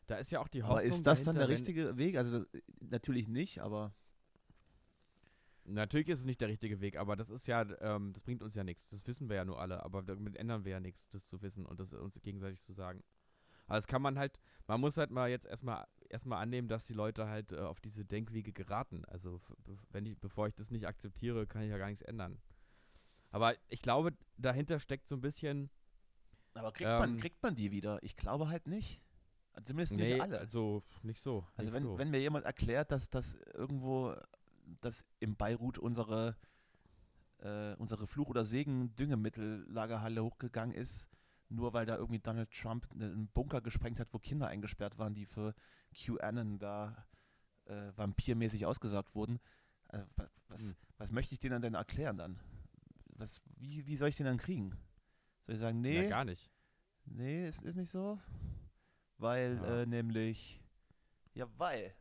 [0.07, 2.17] da ist ja auch die Hoffnung Aber ist das dann der richtige Weg?
[2.17, 3.95] Also äh, natürlich nicht, aber
[5.69, 8.55] Natürlich ist es nicht der richtige Weg, aber das ist ja, ähm, das bringt uns
[8.55, 8.89] ja nichts.
[8.89, 11.67] Das wissen wir ja nur alle, aber damit ändern wir ja nichts, das zu wissen
[11.67, 13.03] und das uns gegenseitig zu sagen.
[13.67, 16.95] Aber das kann man halt, man muss halt mal jetzt erstmal erstmal annehmen, dass die
[16.95, 19.05] Leute halt äh, auf diese Denkwege geraten.
[19.07, 19.41] Also
[19.91, 22.41] wenn ich, bevor ich das nicht akzeptiere, kann ich ja gar nichts ändern.
[23.31, 25.71] Aber ich glaube, dahinter steckt so ein bisschen,
[26.55, 28.03] aber kriegt, man, Ähm, kriegt man die wieder?
[28.03, 29.03] Ich glaube halt nicht.
[29.65, 30.39] Zumindest nee, nicht alle.
[30.39, 31.45] also nicht so.
[31.57, 31.99] Also nicht wenn, so.
[31.99, 34.15] wenn mir jemand erklärt, dass das irgendwo,
[34.81, 36.37] dass im Beirut unsere,
[37.39, 41.09] äh, unsere Fluch- oder Segen-Düngemittellagerhalle hochgegangen ist,
[41.49, 45.15] nur weil da irgendwie Donald Trump ne- einen Bunker gesprengt hat, wo Kinder eingesperrt waren,
[45.15, 45.55] die für
[45.95, 47.07] QAnon da
[47.65, 49.39] äh, vampirmäßig ausgesaugt wurden.
[49.89, 50.75] Äh, was, was, Hm.
[50.99, 52.39] was möchte ich denen denn erklären dann?
[53.17, 54.77] Was, wie, wie soll ich den dann kriegen?
[55.43, 56.51] Soll ich sagen, nee, Ja, gar nicht.
[57.07, 58.19] Nee, es ist nicht so.
[59.17, 59.81] Weil, Ja.
[59.83, 60.63] äh, nämlich.
[61.35, 61.95] Ja, weil.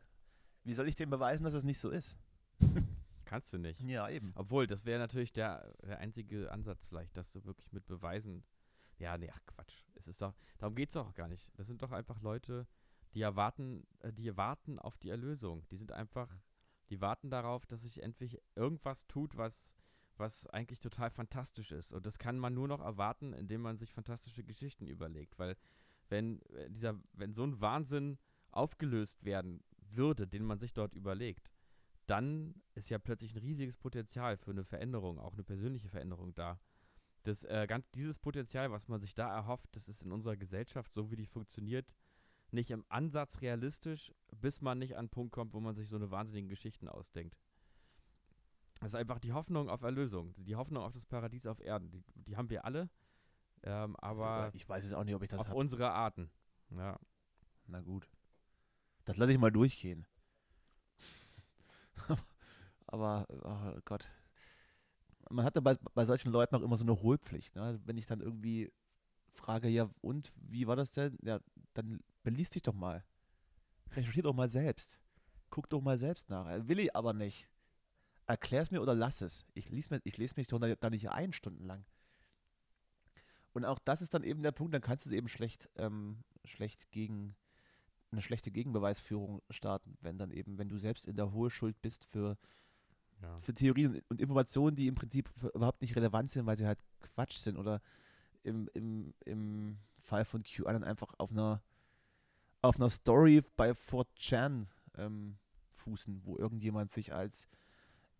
[0.64, 2.18] Wie soll ich dem beweisen, dass es nicht so ist?
[3.24, 3.80] Kannst du nicht.
[3.82, 4.32] Ja, eben.
[4.34, 8.42] Obwohl, das wäre natürlich der, der einzige Ansatz vielleicht, dass du wirklich mit Beweisen.
[8.98, 9.84] Ja, nee, ach Quatsch.
[9.94, 11.52] Es ist doch, darum geht es doch auch gar nicht.
[11.58, 12.66] Das sind doch einfach Leute,
[13.14, 15.66] die erwarten, äh, die warten auf die Erlösung.
[15.70, 16.34] Die sind einfach,
[16.88, 19.74] die warten darauf, dass sich endlich irgendwas tut, was,
[20.16, 21.92] was eigentlich total fantastisch ist.
[21.92, 25.38] Und das kann man nur noch erwarten, indem man sich fantastische Geschichten überlegt.
[25.38, 25.56] Weil
[26.08, 28.18] wenn äh, dieser, wenn so ein Wahnsinn
[28.50, 31.50] aufgelöst werden würde, den man sich dort überlegt,
[32.08, 36.58] dann ist ja plötzlich ein riesiges Potenzial für eine Veränderung, auch eine persönliche Veränderung da.
[37.24, 40.92] Das, äh, ganz, dieses Potenzial, was man sich da erhofft, das ist in unserer Gesellschaft,
[40.92, 41.92] so wie die funktioniert,
[42.50, 45.96] nicht im Ansatz realistisch, bis man nicht an einen Punkt kommt, wo man sich so
[45.96, 47.36] eine wahnsinnigen Geschichten ausdenkt.
[48.80, 51.90] Das ist einfach die Hoffnung auf Erlösung, die Hoffnung auf das Paradies auf Erden.
[51.90, 52.88] Die, die haben wir alle,
[53.64, 55.58] ähm, aber ich weiß es auch nicht, ob ich das auf habe.
[55.58, 56.30] unsere Arten.
[56.70, 56.98] Ja.
[57.66, 58.08] Na gut.
[59.04, 60.06] Das lasse ich mal durchgehen.
[62.86, 64.08] Aber, oh Gott.
[65.30, 67.54] Man hatte bei, bei solchen Leuten auch immer so eine Hohlpflicht.
[67.54, 67.62] Ne?
[67.62, 68.72] Also Wenn ich dann irgendwie
[69.34, 71.18] frage, ja, und wie war das denn?
[71.22, 71.40] Ja,
[71.74, 73.04] dann beließ dich doch mal.
[73.92, 74.98] Recherchier doch mal selbst.
[75.50, 76.46] Guck doch mal selbst nach.
[76.66, 77.48] Will ich aber nicht.
[78.26, 79.44] Erklär's mir oder lass es.
[79.54, 81.84] Ich, lese mich doch da da nicht ein, stundenlang.
[83.52, 86.22] Und auch das ist dann eben der Punkt, dann kannst du es eben schlecht, ähm,
[86.44, 87.34] schlecht gegen
[88.10, 92.36] eine schlechte Gegenbeweisführung starten, wenn dann eben, wenn du selbst in der Hohlschuld bist für,
[93.22, 93.36] ja.
[93.38, 97.36] für Theorien und Informationen, die im Prinzip überhaupt nicht relevant sind, weil sie halt Quatsch
[97.36, 97.80] sind oder
[98.42, 101.62] im, im, im Fall von QAnon einfach auf einer
[102.62, 105.38] auf einer Story bei 4chan ähm,
[105.68, 107.48] fußen, wo irgendjemand sich als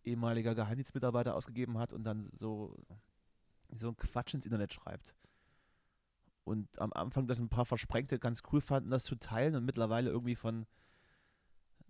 [0.05, 2.77] ehemaliger Geheimdienstmitarbeiter ausgegeben hat und dann so,
[3.71, 5.15] so ein Quatsch ins Internet schreibt.
[6.49, 10.09] Und am Anfang das ein paar Versprengte ganz cool fanden, das zu teilen und mittlerweile
[10.09, 10.67] irgendwie von,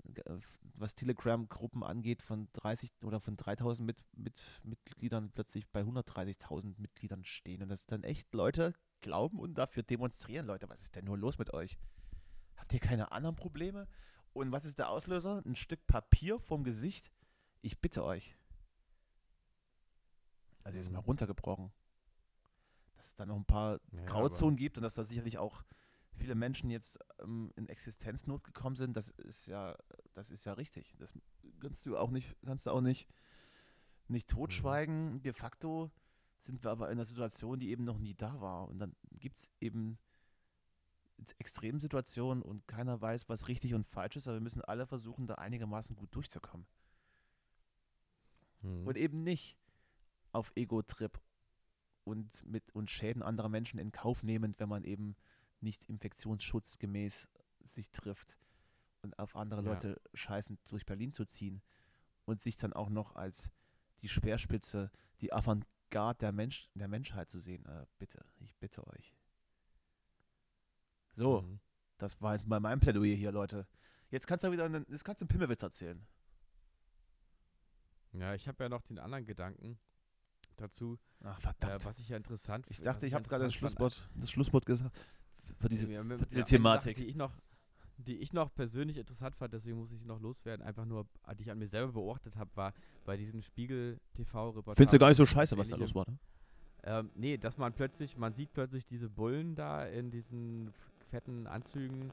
[0.05, 0.39] äh,
[0.75, 7.23] was Telegram-Gruppen angeht, von 30 oder von 3000 mit, mit, Mitgliedern plötzlich bei 130.000 Mitgliedern
[7.23, 7.63] stehen.
[7.63, 10.69] Und das dann echt Leute glauben und dafür demonstrieren, Leute.
[10.69, 11.79] Was ist denn nur los mit euch?
[12.57, 13.87] Habt ihr keine anderen Probleme?
[14.33, 15.41] Und was ist der Auslöser?
[15.47, 17.13] Ein Stück Papier vorm Gesicht?
[17.63, 18.37] Ich bitte euch.
[20.65, 21.71] Also jetzt mal runtergebrochen.
[23.19, 25.65] Da noch ein paar Ja, Grauzonen gibt und dass da sicherlich auch
[26.13, 29.77] viele Menschen jetzt ähm, in Existenznot gekommen sind, das ist ja,
[30.15, 30.95] das ist ja richtig.
[30.99, 31.13] Das
[31.61, 33.09] kannst du auch nicht, kannst du auch nicht,
[34.09, 35.23] nicht totschweigen.
[35.23, 35.91] De facto
[36.41, 38.69] sind wir aber in einer Situation, die eben noch nie da war.
[38.69, 39.99] Und dann gibt es eben
[41.39, 45.35] Extremsituationen und keiner weiß, was richtig und falsch ist, aber wir müssen alle versuchen, da
[45.35, 46.67] einigermaßen gut durchzukommen.
[48.63, 48.87] Mhm.
[48.87, 49.57] Und eben nicht
[50.33, 51.21] auf Ego-Trip
[52.09, 55.15] und mit und Schäden anderer Menschen in Kauf nehmend, wenn man eben
[55.61, 57.29] nicht infektionsschutzgemäß
[57.65, 58.39] sich trifft
[59.03, 59.73] und auf andere Ja.
[59.73, 61.63] Leute scheißend durch Berlin zu ziehen
[62.25, 63.51] und sich dann auch noch als
[64.03, 64.91] die Speerspitze,
[65.21, 67.65] die Avantgarde der, Mensch, der Menschheit zu sehen.
[67.67, 69.15] Äh, bitte, ich bitte euch.
[71.15, 71.61] So, Mhm.
[71.99, 73.67] das war jetzt mal mein Plädoyer hier, Leute.
[74.11, 76.07] Jetzt kannst du wieder einen, jetzt kannst du einen Pimmelwitz erzählen.
[78.13, 79.79] Ja, ich habe ja noch den anderen Gedanken
[80.61, 81.85] dazu, Ach, äh, verdammt.
[81.85, 84.97] was ich ja interessant ich was dachte, ich habe gerade das Schlusswort, das Schlusswort gesagt.
[85.61, 86.97] Für diese, Ja, für diese ja, Thematik.
[86.97, 87.33] Sache, die ich noch,
[87.97, 91.35] die ich noch persönlich interessant fand, deswegen muss ich sie noch loswerden, einfach nur, äh,
[91.35, 92.73] die ich an mir selber beobachtet habe, war
[93.05, 94.77] bei diesen Spiegel-TV-Reportagen.
[94.77, 96.19] Findest du gar nicht so scheiße, was da los war, ne?
[96.85, 100.73] Ähm, nee, dass man plötzlich, man sieht plötzlich diese Bullen da in diesen
[101.11, 102.13] fetten Anzügen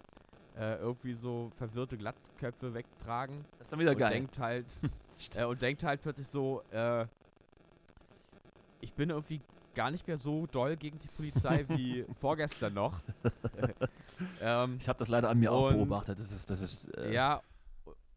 [0.57, 4.11] äh, irgendwie so verwirrte Glatzköpfe wegtragen Das ist dann wieder und geil.
[4.13, 4.65] denkt halt
[5.35, 7.05] äh, und denkt halt plötzlich so, äh,
[8.85, 9.41] ich bin irgendwie
[9.73, 13.01] gar nicht mehr so doll gegen die Polizei wie vorgestern noch.
[14.41, 16.19] ähm, ich habe das leider an mir auch Und- beobachtet.
[16.19, 17.41] Das ist, das ist, äh, ja,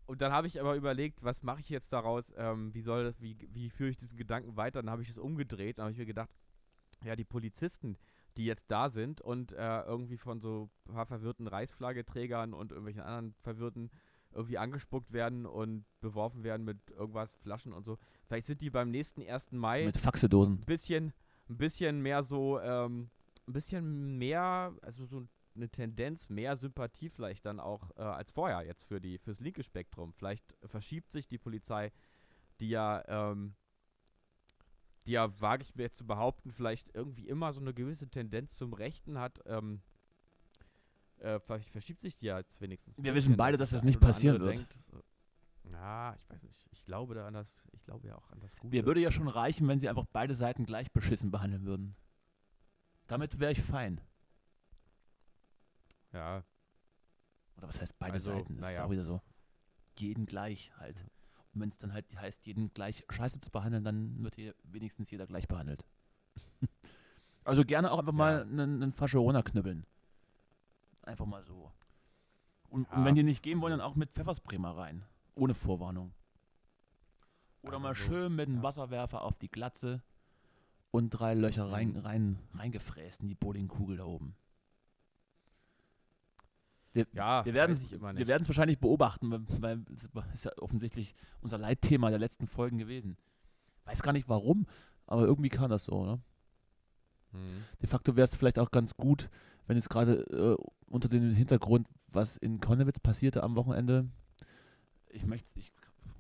[0.07, 2.35] und dann habe ich aber überlegt, was mache ich jetzt daraus?
[2.37, 4.83] Ähm, wie soll, wie, wie führe ich diesen Gedanken weiter?
[4.83, 5.79] Dann habe ich es umgedreht.
[5.79, 6.31] Dann habe ich mir gedacht,
[7.05, 7.97] ja, die Polizisten,
[8.37, 13.03] die jetzt da sind und äh, irgendwie von so ein paar verwirrten Reichsflaggeträgern und irgendwelchen
[13.03, 13.91] anderen Verwirrten
[14.33, 17.99] irgendwie angespuckt werden und beworfen werden mit irgendwas, Flaschen und so.
[18.27, 19.53] Vielleicht sind die beim nächsten 1.
[19.53, 20.59] Mai mit Faxedosen.
[20.59, 21.13] ein bisschen,
[21.49, 23.11] ein bisschen mehr so, ähm,
[23.47, 25.27] ein bisschen mehr, also so
[25.57, 29.63] eine Tendenz, mehr Sympathie vielleicht dann auch äh, als vorher jetzt für die, fürs linke
[29.63, 30.13] Spektrum.
[30.13, 31.93] Vielleicht verschiebt sich die Polizei,
[32.61, 33.55] die ja, ähm,
[35.07, 38.57] die ja, wage ich mir jetzt zu behaupten, vielleicht irgendwie immer so eine gewisse Tendenz
[38.57, 39.81] zum Rechten hat, ähm,
[41.21, 42.95] äh, vielleicht verschiebt sich die ja jetzt wenigstens.
[42.99, 44.59] Wir wissen beide, dass das nicht passieren wird.
[44.59, 45.03] denkt, so,
[45.71, 46.67] ja, ich weiß nicht.
[46.73, 48.75] Ich glaube da an das, ich glaube ja auch an das Gute.
[48.75, 51.97] Mir würde ja schon reichen, wenn sie einfach beide Seiten gleich beschissen behandeln würden.
[53.07, 54.01] Damit wäre ich fein.
[56.13, 56.43] ja,
[57.57, 58.57] Oder was heißt beide Also, Seiten?
[58.57, 58.85] Das ist naja.
[58.87, 59.21] auch wieder so.
[59.99, 61.05] Jeden gleich halt.
[61.53, 65.11] Und wenn es dann halt heißt, jeden gleich scheiße zu behandeln, dann wird hier wenigstens
[65.11, 65.85] jeder gleich behandelt.
[67.45, 68.43] also gerne auch einfach mal Ja.
[68.43, 69.87] einen, einen Fasche runterknüppeln.
[71.09, 71.73] Einfach mal so.
[72.69, 73.05] Und, und Ja.
[73.05, 75.05] wenn die nicht gehen wollen, dann auch mit Pfefferspray mal rein.
[75.35, 76.13] Ohne Vorwarnung.
[77.63, 78.63] Oder Einfach mal schön mit einem ja.
[78.63, 80.03] Wasserwerfer auf die Glatze
[80.91, 81.97] und drei Löcher rein, Mhm.
[81.99, 84.37] rein, reingefräst in die Bowlingkugel da oben.
[86.93, 89.31] Wir, Ja, wir werden es wahrscheinlich beobachten,
[89.63, 93.17] weil, es ist ja offensichtlich unser Leitthema der letzten Folgen gewesen.
[93.85, 94.67] Weiß gar nicht warum,
[95.07, 96.21] aber irgendwie kam das so, ne?
[97.33, 97.65] Mhm.
[97.81, 99.29] De facto wäre es vielleicht auch ganz gut,
[99.67, 100.57] wenn jetzt gerade äh,
[100.89, 104.09] unter dem Hintergrund, was in Konnewitz passierte am Wochenende,
[105.11, 105.73] ich möchte ich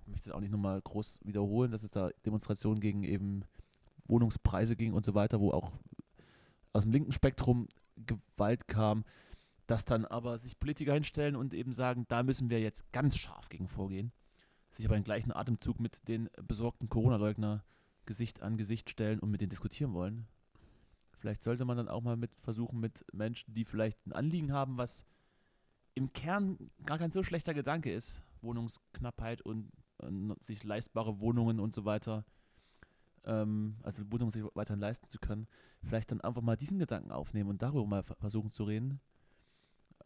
[0.06, 3.44] möchte es auch nicht nochmal groß wiederholen, dass es da Demonstrationen gegen eben
[4.06, 5.72] Wohnungspreise ging und so weiter, wo auch
[6.72, 7.68] aus dem linken Spektrum
[8.06, 9.04] Gewalt kam,
[9.66, 13.48] dass dann aber sich Politiker hinstellen und eben sagen, da müssen wir jetzt ganz scharf
[13.48, 14.12] gegen vorgehen,
[14.72, 17.64] sich aber im gleichen Atemzug mit den besorgten Corona-Leugner
[18.06, 20.26] Gesicht an Gesicht stellen und mit denen diskutieren wollen.
[21.18, 24.78] Vielleicht sollte man dann auch mal mit versuchen, mit Menschen, die vielleicht ein Anliegen haben,
[24.78, 25.04] was
[25.94, 30.10] im Kern gar kein so schlechter Gedanke ist, Wohnungsknappheit und äh,
[30.40, 32.24] sich leistbare Wohnungen und so weiter,
[33.24, 35.48] ähm, also Wohnungen sich weiterhin leisten zu können,
[35.82, 39.00] vielleicht dann einfach mal diesen Gedanken aufnehmen und darüber mal ver- versuchen zu reden.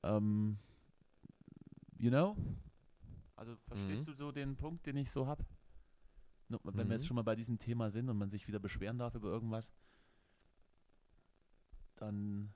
[0.03, 0.59] Ähm,
[1.99, 2.37] you know?
[3.37, 4.13] Also verstehst Mhm.
[4.13, 5.45] du so den Punkt, den ich so habe?
[6.49, 6.91] Wenn wir Mhm.
[6.93, 9.71] jetzt schon mal bei diesem Thema sind und man sich wieder beschweren darf über irgendwas,
[12.03, 12.53] dann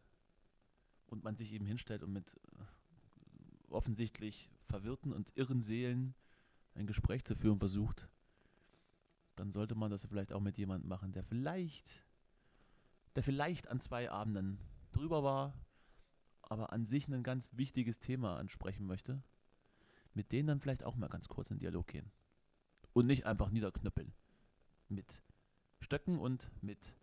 [1.07, 6.15] und man sich eben hinstellt und mit äh, offensichtlich verwirrten und irren Seelen
[6.75, 8.09] ein Gespräch zu führen versucht,
[9.37, 12.05] dann sollte man das vielleicht auch mit jemandem machen, der vielleicht,
[13.15, 14.59] der vielleicht an zwei Abenden
[14.93, 15.55] drüber war,
[16.43, 19.23] aber an sich ein ganz wichtiges Thema ansprechen möchte,
[20.15, 22.11] mit denen dann vielleicht auch mal ganz kurz in Dialog gehen.
[22.93, 24.13] Und nicht einfach niederknüppeln.
[24.89, 25.23] Mit
[25.81, 26.95] Stöcken und mit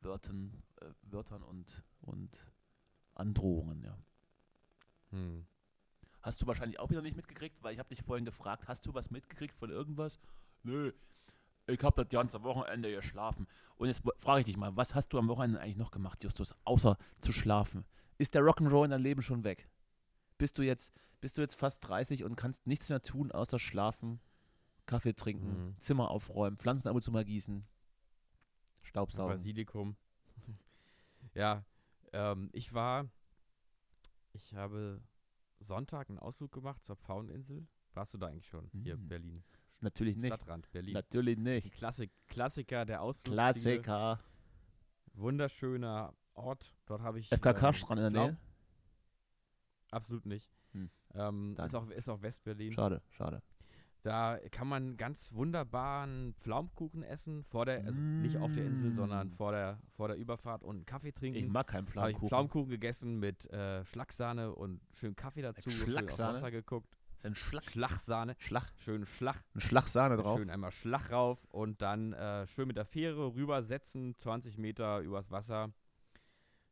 [0.00, 2.30] Wörtern, äh, Wörtern und, und
[3.14, 3.98] Androhungen, ja.
[5.10, 5.46] Hm.
[6.22, 8.94] Hast du wahrscheinlich auch wieder nicht mitgekriegt, weil ich habe dich vorhin gefragt, hast du
[8.94, 10.18] was mitgekriegt von irgendwas?
[10.62, 10.92] Nö,
[11.66, 13.46] ich habe das ganze Wochenende geschlafen.
[13.76, 16.54] Und jetzt frage ich dich mal, was hast du am Wochenende eigentlich noch gemacht, Justus,
[16.64, 17.84] außer zu schlafen?
[18.18, 19.70] Ist der Rock'n'Roll in deinem Leben schon weg?
[20.36, 24.20] Bist du jetzt, bist du jetzt fast 30 und kannst nichts mehr tun, außer schlafen,
[24.86, 25.76] Kaffee trinken, Mhm.
[25.78, 27.64] Zimmer aufräumen, Pflanzen ab und zu mal gießen,
[28.90, 29.36] Staubsaugen?
[29.36, 29.96] Basilikum.
[31.34, 31.64] ja,
[32.12, 33.08] ähm, ich war,
[34.32, 35.00] ich habe
[35.60, 37.66] Sonntag einen Ausflug gemacht zur Pfaueninsel.
[37.94, 38.68] Warst du da eigentlich schon?
[38.72, 39.08] Hier, Mhm.
[39.08, 39.44] Berlin.
[39.80, 40.34] Natürlich nicht.
[40.34, 40.92] Stadtrand, Berlin.
[40.94, 41.72] Natürlich nicht.
[41.72, 43.32] Klassik Klassiker der Ausflug.
[43.32, 44.20] Klassiker.
[45.14, 46.74] Wunderschöner Ort.
[46.86, 47.28] Dort habe ich.
[47.30, 48.36] FKK-Strand in der Nähe?
[49.90, 50.50] Absolut nicht.
[50.72, 50.90] Hm.
[51.14, 52.72] Ähm, ist, auch, ist auch Westberlin.
[52.72, 53.42] Schade, schade.
[54.02, 59.28] Da kann man ganz wunderbaren Pflaumkuchen essen, vor der, also nicht auf der Insel, sondern
[59.28, 59.32] Mm.
[59.32, 61.38] vor der, vor der Überfahrt und einen Kaffee trinken.
[61.38, 62.16] Ich mag keinen Habe ich.
[62.18, 65.70] Pflaumenkuchen gegessen mit äh, Schlagsahne und schön Kaffee dazu.
[65.70, 66.34] Schlagsahne?
[66.38, 66.96] Wasser geguckt.
[67.18, 68.36] ist ein Schlag, Schlagsahne.
[68.38, 69.44] Schlag, Schön Schlag.
[69.54, 70.38] ein Schlagsahne drauf.
[70.38, 75.30] Schön einmal Schlag rauf und dann äh, schön mit der Fähre rübersetzen, 20 Meter übers
[75.30, 75.74] Wasser.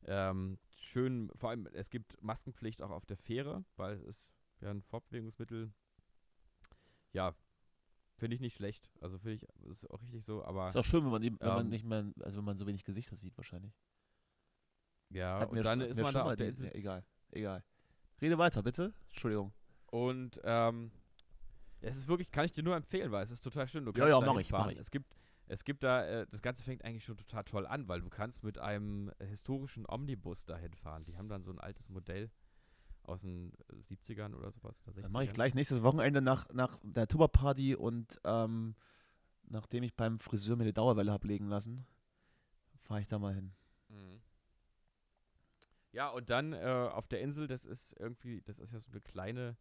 [0.07, 4.71] Ähm, schön, vor allem, es gibt Maskenpflicht auch auf der Fähre, weil es ist ja
[4.71, 5.73] ein Fortbewegungsmittel.
[7.13, 7.35] Ja,
[8.17, 8.91] finde ich nicht schlecht.
[9.01, 11.49] Also finde ich, ist auch richtig so, aber Ist auch schön, wenn man, eben, wenn
[11.49, 13.73] man Ähm, nicht mehr, also wenn man so wenig Gesichter sieht wahrscheinlich.
[15.11, 16.67] ja, wir und dann schon- ist man da auf der Insel.
[16.67, 17.65] Ja, egal, egal.
[18.21, 18.93] Rede weiter, bitte.
[19.11, 19.53] Entschuldigung.
[19.87, 20.91] Und ähm,
[21.81, 23.85] es ist wirklich, kann ich dir nur empfehlen, weil es ist total schön.
[23.85, 24.79] Du Ja, kannst ja, da mach ich, mach ich.
[24.79, 25.15] Es gibt,
[25.47, 28.43] es gibt da, äh, das Ganze fängt eigentlich schon total toll an, weil du kannst
[28.43, 31.05] mit einem historischen Omnibus dahin fahren.
[31.05, 32.31] Die haben dann so ein altes Modell
[33.09, 34.81] aus den äh, 70ern oder sowas.
[34.83, 35.03] Oder 60ern.
[35.03, 38.75] Dann mache ich gleich nächstes Wochenende nach, nach der Tuba-Party und ähm,
[39.45, 41.87] nachdem ich beim Friseur mir eine Dauerwelle habe legen lassen,
[42.81, 43.53] fahre ich da mal hin.
[43.89, 44.21] Mhm.
[45.93, 49.01] Ja, und dann äh, auf der Insel, das ist irgendwie, das ist ja so eine
[49.01, 49.57] kleine,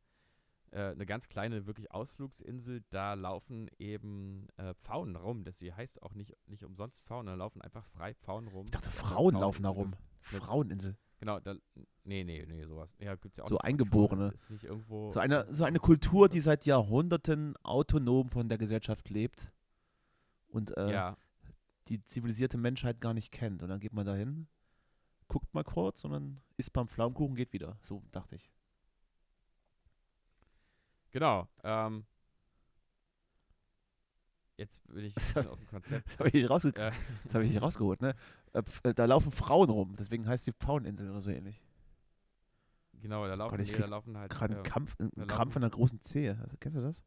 [0.72, 5.44] äh, eine ganz kleine, wirklich Ausflugsinsel, da laufen eben äh, Pfaunen rum.
[5.46, 8.66] Das sie heißt auch nicht, nicht umsonst Pfaunen, da laufen einfach frei Pfaunen rum.
[8.66, 9.96] Ich dachte, Frauen laufen da rum.
[10.20, 10.98] Fraueninsel.
[11.20, 11.56] Genau, da,
[12.04, 12.96] nee, nee, nee, sowas.
[13.00, 14.32] Ja, gibt's ja auch So Eingeborene.
[14.32, 15.10] Das ist nicht irgendwo.
[15.12, 19.52] So eine, so eine Kultur, die seit Jahrhunderten autonom von der Gesellschaft lebt
[20.48, 21.18] und äh, ja,
[21.88, 23.64] die zivilisierte Menschheit gar nicht kennt.
[23.64, 24.48] Und dann geht man da hin,
[25.28, 27.78] guckt mal kurz und dann isst beim Pflaumenkuchen, geht wieder.
[27.82, 28.52] So dachte ich.
[31.12, 31.48] genau.
[31.64, 32.06] Ähm,
[34.58, 36.08] jetzt bin ich aus dem Konzept.
[36.08, 36.92] Das habe ich, rausge äh,
[37.34, 38.16] hab ich nicht rausgeholt, ne?
[38.58, 41.62] Äh, äh, Da laufen Frauen rum, deswegen heißt sie Pfaueninsel oder so ähnlich.
[42.94, 44.32] genau, da laufen, Gott, ich nee, da laufen halt.
[44.32, 46.38] Gerade äh, ein Kampf, da ein laufen- Krampf an der großen Zehe.
[46.42, 47.04] Also, kennst du das?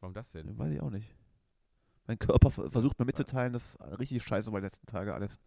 [0.00, 0.56] warum das denn?
[0.58, 1.14] Weiß ich auch nicht.
[2.06, 5.38] Mein Körper ver- versucht mir mitzuteilen, das ist richtig scheiße war die letzten Tage alles.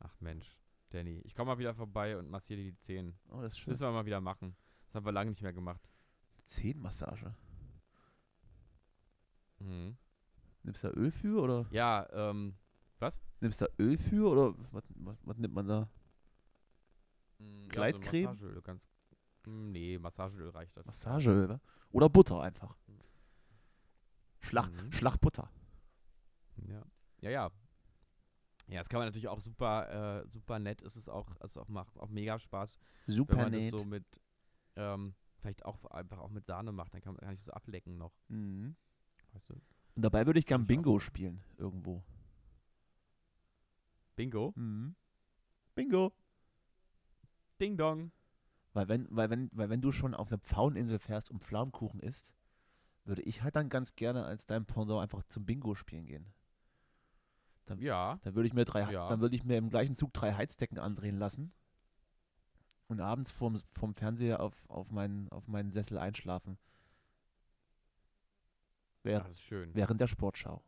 [0.00, 0.58] Ach Mensch,
[0.90, 3.18] Danny, ich komme mal wieder vorbei und massiere dir die Zehen.
[3.30, 3.70] Oh, das ist schön.
[3.72, 4.54] müssen wir mal wieder machen.
[4.86, 5.90] Das haben wir lange nicht mehr gemacht.
[6.46, 7.34] Zehenmassage.
[9.58, 9.96] Mhm.
[10.62, 12.54] Nimmst du da Öl für oder Ja, ähm,
[13.40, 15.88] nimmst du da Öl für oder was, was, was nimmt man da?
[17.38, 18.24] mh, Gleitcreme?
[18.24, 18.82] Ja, so Massageöl, ganz.
[19.46, 20.86] Mh, nee, Massageöl reicht das.
[20.86, 21.60] Massageöl, wa?
[21.92, 22.76] Oder Butter einfach.
[24.40, 24.92] Schlag, Mhm.
[24.92, 25.50] Schlagbutter.
[26.66, 26.82] Ja.
[27.20, 27.50] Ja, ja.
[28.68, 30.80] Ja, das kann man natürlich auch super, äh, super nett.
[30.82, 33.70] Es ist auch, es auch macht auch mega Spaß, wenn Super man das nett.
[33.70, 34.04] so mit,
[34.76, 36.94] ähm, vielleicht auch einfach auch mit Sahne macht.
[36.94, 38.12] Dann kann man gar nicht so ablecken noch.
[38.28, 38.76] Mhm.
[39.32, 39.54] Weißt du?
[39.96, 40.66] Und dabei würde ich gern Ich.
[40.68, 42.02] Bingo spielen, irgendwo.
[44.16, 44.52] Bingo.
[44.56, 44.94] Mhm.
[45.74, 46.12] Bingo.
[47.60, 48.12] Ding Dong.
[48.72, 52.32] Weil wenn, weil wenn, weil wenn du schon auf eine Pfaueninsel fährst und Pflaumenkuchen isst,
[53.04, 56.32] würde ich halt dann ganz gerne als dein Pendant einfach zum Bingo spielen gehen.
[57.78, 58.18] Ja.
[58.22, 59.08] Dann würde ich mir drei, Ja.
[59.08, 61.52] dann würde ich mir im gleichen Zug drei Heizdecken andrehen lassen
[62.88, 66.58] und abends vorm, vorm Fernseher auf, auf, meinen, auf meinen Sessel einschlafen.
[69.02, 69.74] Währ, Das ist schön.
[69.74, 70.62] während der Sportschau.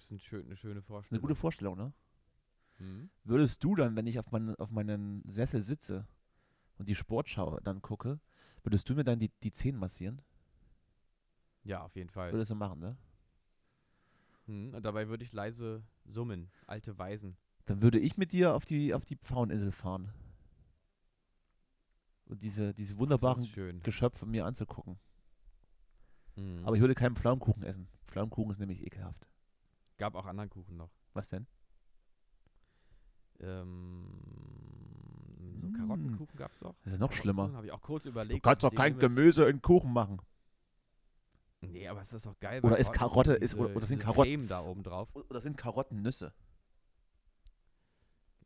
[0.00, 1.20] Das ist ein schön, eine schöne Eine Vorstellung.
[1.20, 1.92] gute Vorstellung, ne?
[2.78, 3.10] Mhm.
[3.24, 6.06] Würdest du dann, wenn ich auf, meinen auf meinen Sessel sitze
[6.78, 8.18] und die Sportschau dann gucke,
[8.62, 10.22] würdest du mir dann die, die Zehen massieren?
[11.64, 12.32] Ja, auf jeden Fall.
[12.32, 12.96] Würdest du machen, ne?
[14.46, 14.74] Mhm.
[14.74, 16.50] Und dabei würde ich leise summen.
[16.66, 17.36] Alte Weisen.
[17.66, 20.14] Dann würde ich mit dir auf die, auf die Pfaueninsel fahren.
[22.24, 23.82] Und diese, diese wunderbaren.
[23.82, 24.98] Geschöpfe mir anzugucken.
[26.36, 26.64] Mhm.
[26.64, 27.86] Aber ich würde keinen Pflaumenkuchen essen.
[28.06, 29.28] Pflaumenkuchen ist nämlich ekelhaft.
[30.00, 30.90] Gab auch anderen Kuchen noch.
[31.12, 31.46] Was denn?
[33.40, 34.06] Ähm,
[35.60, 35.72] so Mm.
[35.74, 36.74] Karottenkuchen gab es noch.
[36.84, 37.52] Das ist noch schlimmer.
[37.52, 38.38] Habe ich auch kurz überlegt.
[38.44, 38.98] Du kannst doch kein.
[38.98, 40.22] Gemüse in Kuchen machen.
[41.60, 42.62] Nee, aber es ist doch geil.
[42.64, 45.14] Oder ist Karotte- diese- ist- oder- oder sind Karotten- Creme da oben drauf.
[45.14, 46.32] Oder sind Karotten Nüsse?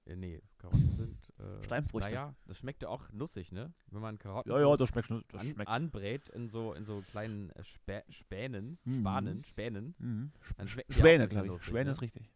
[0.07, 1.24] Äh, nee, Karotten sind.
[1.45, 2.09] Äh, Steinfrüchte.
[2.11, 3.73] Naja, das schmeckt ja auch nussig, ne?
[3.91, 5.11] Wenn man Karotten Ja, so ja, das schmeckt.
[5.11, 5.69] Das an, schmeckt.
[5.71, 9.01] anbrät in so, in so kleinen äh, Spä Spänen, Mhm.
[9.01, 10.33] Spanen, Spänen, Mhm.
[10.57, 11.63] dann schmecken Schwäne, glaube ich.
[11.63, 11.91] Schwäne ne?
[11.91, 12.31] ist richtig.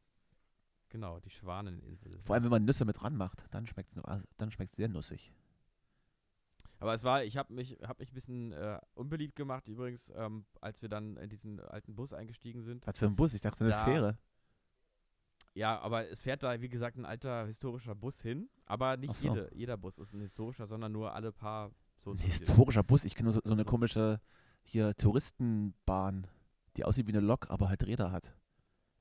[0.91, 2.19] Genau, die Schwaneninsel.
[2.25, 4.03] Vor allem, wenn man Nüsse mit ranmacht, dann schmeckt es
[4.39, 5.33] dann schmeckt's sehr nussig.
[6.81, 10.45] Aber es war, ich habe mich, hab mich ein bisschen äh, unbeliebt gemacht, übrigens, ähm,
[10.61, 12.87] als wir dann in diesen alten Bus eingestiegen sind.
[12.87, 13.35] Was für ein Bus?
[13.35, 14.19] Ich dachte, eine Da- Fähre.
[15.59, 18.49] Ja, aber es fährt da, wie gesagt, ein alter historischer Bus hin.
[18.65, 19.29] Aber nicht so.
[19.29, 22.13] jede, jeder Bus ist ein historischer, sondern nur alle paar so.
[22.13, 23.03] Ein historischer Bus.
[23.03, 23.69] Ich kenne nur so, so eine So.
[23.69, 24.21] komische
[24.63, 26.29] hier Touristenbahn,
[26.77, 28.37] die aussieht wie eine Lok, aber halt Räder hat.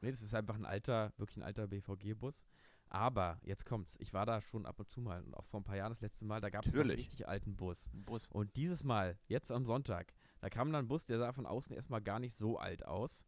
[0.02, 2.44] Nee, das ist einfach ein alter, wirklich ein alter BVG-Bus.
[2.90, 3.98] Aber jetzt kommt's.
[4.00, 6.02] Ich war da schon ab und zu mal und auch vor ein paar Jahren das
[6.02, 7.92] letzte Mal, da gab es einen richtig alten Bus.
[7.94, 8.30] Bus.
[8.32, 11.76] Und dieses Mal, jetzt am Sonntag, da kam dann ein Bus, der sah von außen
[11.76, 13.26] erstmal gar nicht so alt aus.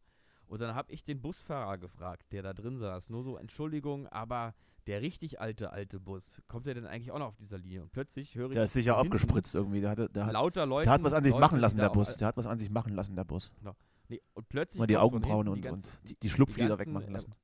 [0.50, 3.08] Und dann habe ich den Busfahrer gefragt, der da drin saß.
[3.08, 4.52] Nur so, Entschuldigung, aber
[4.88, 7.82] der richtig alte, alte Bus, kommt der denn eigentlich auch noch auf dieser Linie?
[7.82, 8.54] Und plötzlich höre ich.
[8.54, 9.80] Der ist sicher aufgespritzt irgendwie.
[9.80, 10.86] Der, hatte, der, hat, Lauter Leute.
[10.86, 12.16] der hat was an sich Leute, machen die lassen, der Bus.
[12.16, 13.52] Der hat was an sich machen lassen, der Bus.
[14.08, 14.80] Nee, und plötzlich.
[14.80, 17.34] Mal die Augenbrauen und, die ganzen- und die, die Schlupflider ganzen, wegmachen äh, lassen.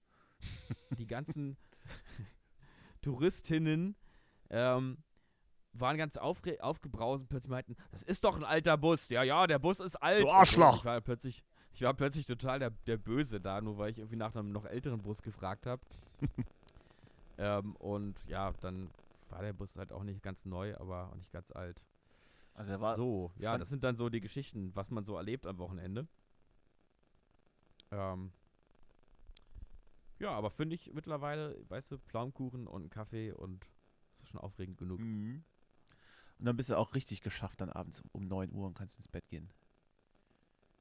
[0.98, 1.56] die ganzen
[3.02, 3.94] Touristinnen
[4.50, 4.98] ähm,
[5.74, 9.08] waren ganz aufgebraust und plötzlich meinten, das ist doch ein alter Bus.
[9.10, 10.22] Ja, ja, der Bus ist alt.
[10.22, 10.34] Du Und.
[10.34, 10.84] Arschloch!
[10.84, 11.44] War plötzlich,
[11.76, 14.64] ich war plötzlich total der, der Böse da, nur weil ich irgendwie nach einem noch
[14.64, 15.82] älteren Bus gefragt habe.
[17.38, 18.90] ähm, und ja, dann
[19.28, 21.84] war der Bus halt auch nicht ganz neu, aber auch nicht ganz alt.
[22.54, 25.44] Also er war So, ja, das sind dann so die Geschichten, was man so erlebt
[25.44, 26.08] am Wochenende.
[27.90, 28.32] Ähm,
[30.18, 33.66] ja, aber finde ich mittlerweile, weißt du, Pflaumenkuchen und einen Kaffee und
[34.12, 35.00] das ist schon aufregend genug.
[35.00, 35.44] Mhm.
[36.38, 39.08] Und dann bist du auch richtig geschafft dann abends um 9 Uhr und kannst ins
[39.08, 39.50] Bett gehen.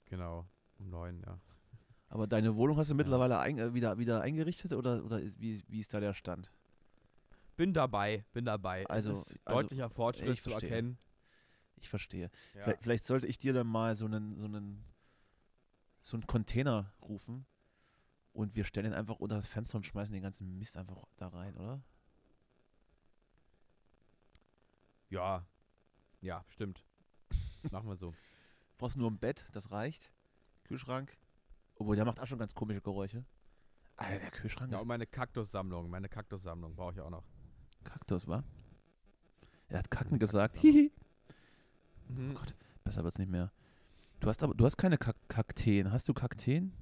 [0.06, 0.48] Genau,
[0.78, 1.40] um neun, ja.
[2.10, 5.64] Aber deine Wohnung hast du mittlerweile ein, äh, wieder, wieder eingerichtet oder, oder ist, wie,
[5.68, 6.52] wie ist da der Stand?
[7.58, 8.86] Bin dabei, bin dabei.
[8.88, 10.70] Also- es ist also, deutlicher Fortschritt ich zu verstehe.
[10.70, 10.98] erkennen.
[11.78, 12.30] Ich verstehe.
[12.54, 12.64] Ja.
[12.64, 14.84] Vielleicht, vielleicht sollte ich dir dann mal so einen, so einen,
[16.02, 17.46] so einen Container rufen
[18.34, 21.28] und wir stellen ihn einfach unter das Fenster und schmeißen den ganzen Mist einfach da
[21.30, 21.82] rein, oder?
[25.10, 25.46] ja,
[26.22, 26.84] ja, stimmt.
[27.72, 28.14] Machen wir so.
[28.78, 30.12] Brauchst nur ein Bett, das reicht.
[30.66, 31.18] Kühlschrank.
[31.76, 33.26] Obwohl, der macht auch schon ganz komische Geräusche.
[33.98, 37.24] Alter, der Kühlschrank Ja, und meine Kaktussammlung, meine Kaktussammlung brauche ich auch noch.
[37.84, 38.44] Kaktus, wa?
[39.70, 40.58] Er hat Kacken gesagt.
[40.58, 40.92] Hihi.
[42.08, 42.36] Mhm.
[42.36, 42.56] Gott.
[42.84, 43.52] Besser wird's nicht mehr.
[44.20, 45.92] Du hast aber, du hast keine Kak Kakteen.
[45.92, 46.74] Hast du Kakteen?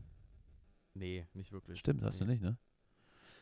[0.94, 1.80] Nee, nicht wirklich.
[1.80, 2.34] Stimmt, hast du Nee.
[2.34, 2.58] nicht, ne?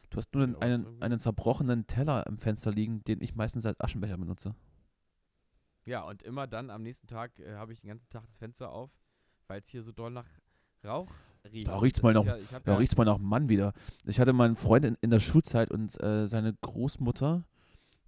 [0.10, 4.18] Du hast nur einen, einen zerbrochenen Teller im Fenster liegen, den ich meistens als Aschenbecher
[4.18, 4.56] benutze.
[5.86, 8.72] Ja, und immer dann am nächsten Tag äh, habe ich den ganzen Tag das Fenster
[8.72, 8.92] auf,
[9.52, 10.26] weil es hier so doll nach
[10.86, 11.12] Rauch
[11.52, 11.68] riecht.
[11.68, 13.74] Da Und riecht's das mal noch- Ja, Da ja, riecht's mal nach Mann wieder.
[14.06, 17.44] Ich hatte meinen Freund in, in der Schulzeit und äh, seine Großmutter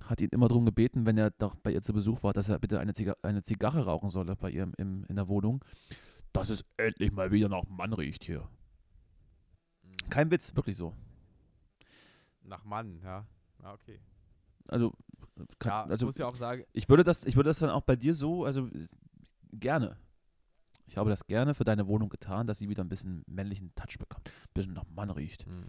[0.05, 2.59] hat ihn immer darum gebeten, wenn er doch bei ihr zu Besuch war, dass er
[2.59, 5.65] bitte eine, Ziga eine Zigarre rauchen solle bei ihr im, im, in der Wohnung.
[6.31, 8.47] Dass es endlich mal wieder nach Mann riecht hier.
[9.83, 10.09] Mhm.
[10.09, 10.95] Kein Witz, wirklich so.
[12.41, 13.25] Nach Mann, ja.
[13.61, 13.99] Ja, okay.
[14.69, 14.93] Also,
[15.59, 17.69] kann, ja, ich also muss ja auch sagen, ich würde das, ich würde das dann
[17.69, 18.69] auch bei dir so, also
[19.51, 19.97] gerne.
[20.85, 23.97] Ich habe das gerne für deine Wohnung getan, dass sie wieder ein bisschen männlichen Touch
[23.97, 24.27] bekommt.
[24.29, 25.47] Ein bisschen nach Mann riecht.
[25.47, 25.67] Ein mh,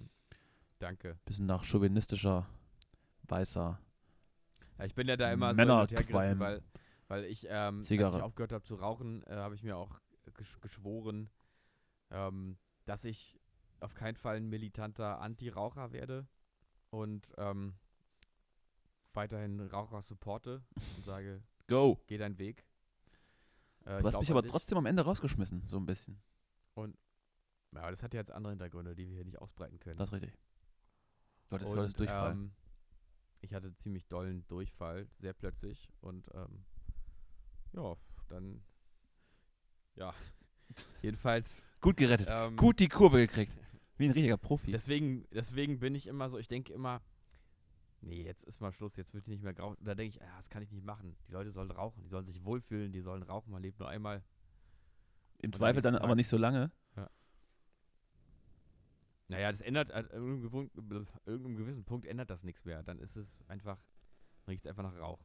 [0.79, 1.19] danke.
[1.25, 2.47] bisschen nach chauvinistischer,
[3.29, 3.79] weißer.
[4.79, 6.41] Ja, ich bin ja da immer Männer so hin und her gerissen, qualmen.
[6.41, 6.62] weil,
[7.09, 10.01] weil ich, ähm, als ich aufgehört habe zu rauchen, äh, habe ich mir auch
[10.35, 11.31] gesch geschworen,
[12.11, 13.39] ähm, dass ich
[13.81, 16.27] auf keinen Fall ein militanter Anti-Raucher werde
[16.91, 17.75] und ähm,
[19.12, 20.62] weiterhin Raucher supporte
[20.97, 22.01] und sage, Go!
[22.07, 22.65] geh deinen Weg.
[23.85, 24.51] Äh, Du hast mich aber dich.
[24.51, 26.22] trotzdem am Ende rausgeschmissen, so ein bisschen.
[27.74, 29.99] Ja, aber das hat ja jetzt andere Hintergründe, die wir hier nicht ausbreiten können.
[29.99, 30.39] Das ist richtig.
[31.49, 32.32] Du hattest, du und, hattest Durchfall.
[32.32, 32.53] Ähm,
[33.41, 35.89] ich hatte ziemlich dollen Durchfall, sehr plötzlich.
[36.01, 36.64] Und ähm,
[37.72, 37.97] ja,
[38.28, 38.62] dann,
[39.97, 40.14] ja,
[41.03, 41.62] jedenfalls.
[41.80, 42.28] Gut gerettet.
[42.30, 43.57] Ähm, Gut die Kurve gekriegt.
[43.97, 44.72] Wie ein richtiger Profi.
[44.72, 47.03] Deswegen, deswegen bin ich immer so, ich denke immer,
[48.05, 49.76] nee, jetzt ist mal Schluss, jetzt wird die nicht mehr rauchen.
[49.80, 51.16] Da denke ich, ah, das kann ich nicht machen.
[51.28, 54.22] Die Leute sollen rauchen, die sollen sich wohlfühlen, die sollen rauchen, man lebt nur einmal.
[55.38, 56.70] Im am Zweifel dann nächsten aber Tag- nicht so lange.
[59.28, 60.70] Naja, das ändert, an irgendeinem,
[61.24, 62.82] irgendeinem gewissen Punkt ändert das nichts mehr.
[62.82, 63.78] Dann ist es einfach,
[64.46, 65.24] riecht es einfach nach Rauch.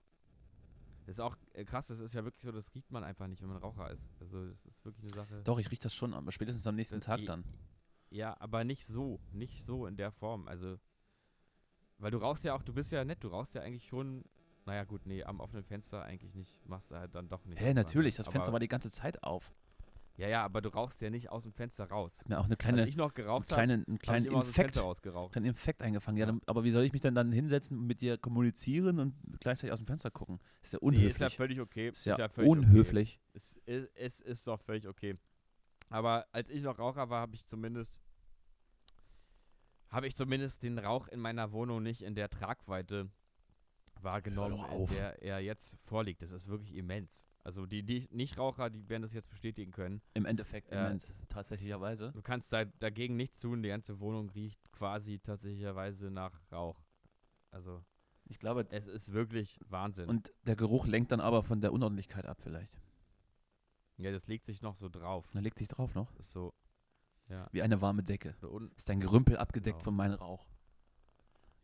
[1.06, 3.42] Das ist auch äh, krass, das ist ja wirklich so, das riecht man einfach nicht,
[3.42, 4.10] wenn man Raucher ist.
[4.22, 5.42] Also das ist wirklich eine Sache.
[5.44, 7.44] Doch, ich rieche das schon, aber spätestens am nächsten Das- Tag dann.
[8.12, 10.48] Ja, aber nicht so, nicht so in der Form.
[10.48, 10.80] Also,
[12.00, 14.24] weil du rauchst ja auch, du bist ja nett, du rauchst ja eigentlich schon,
[14.66, 17.60] naja gut, nee, am offenen Fenster eigentlich nicht, machst du halt dann doch nicht.
[17.62, 19.54] Hä, natürlich, das Fenster aber, war die ganze Zeit auf.
[20.18, 22.26] Ja, ja, aber du rauchst ja nicht aus dem Fenster raus.
[22.28, 25.32] Mir auch eine Als kleine, ich noch geraucht habe, einen kleinen dem Infekt, rausgeraucht.
[25.32, 26.18] kleinen Infekt eingefangen.
[26.18, 26.34] Ja, Ja.
[26.34, 29.72] dann, aber wie soll ich mich denn dann hinsetzen und mit dir kommunizieren und gleichzeitig
[29.72, 30.42] aus dem Fenster gucken?
[30.62, 31.10] Ist ja Nee, unhöflich.
[31.12, 31.88] ist ja völlig okay.
[31.90, 33.18] ist ja völlig unhöflich.
[33.30, 33.38] Okay.
[33.38, 35.16] Es, es, es ist doch völlig okay.
[35.90, 38.02] Aber als ich noch Raucher war, habe ich zumindest
[39.90, 43.10] habe ich zumindest den Rauch in meiner Wohnung nicht in der Tragweite
[44.02, 46.22] wahrgenommen, in der er jetzt vorliegt.
[46.22, 47.26] Das ist wirklich immens.
[47.44, 50.02] Also die, die Nichtraucher, die werden das jetzt bestätigen können.
[50.14, 52.12] Im Endeffekt, Ja, immens, tatsächlicherweise.
[52.14, 53.64] Du kannst da, dagegen nichts tun.
[53.64, 56.82] Die ganze Wohnung riecht quasi tatsächlicherweise nach Rauch.
[57.52, 57.84] Also
[58.26, 60.08] Ich glaube, es ist wirklich Wahnsinn.
[60.10, 62.78] und der Geruch lenkt dann aber von der Unordentlichkeit ab vielleicht.
[63.98, 65.30] ja, das legt sich noch so drauf.
[65.34, 66.12] Dann legt sich drauf noch.
[66.14, 66.54] Das ist so,
[67.30, 67.48] ja.
[67.52, 68.36] Wie eine warme Decke.
[68.76, 69.84] Ist dein Gerümpel abgedeckt Genau.
[69.86, 70.46] von meinem Rauch.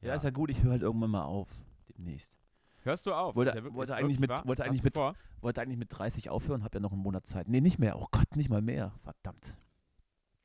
[0.02, 0.16] Ja, ja.
[0.16, 1.50] ist ja gut, ich höre halt irgendwann mal auf.
[1.90, 2.34] Demnächst.
[2.82, 3.36] Hörst du auf?
[3.36, 4.46] Wollte- ja wirklich- wollte eigentlich mit- wahr?
[4.46, 5.16] wollte eigentlich du mit- Vor?
[5.42, 7.48] Wollte eigentlich mit 30 aufhören, hab ja noch einen Monat Zeit.
[7.48, 8.00] Nee, nicht mehr.
[8.00, 8.94] Oh Gott, nicht mal mehr.
[9.04, 9.56] Verdammt.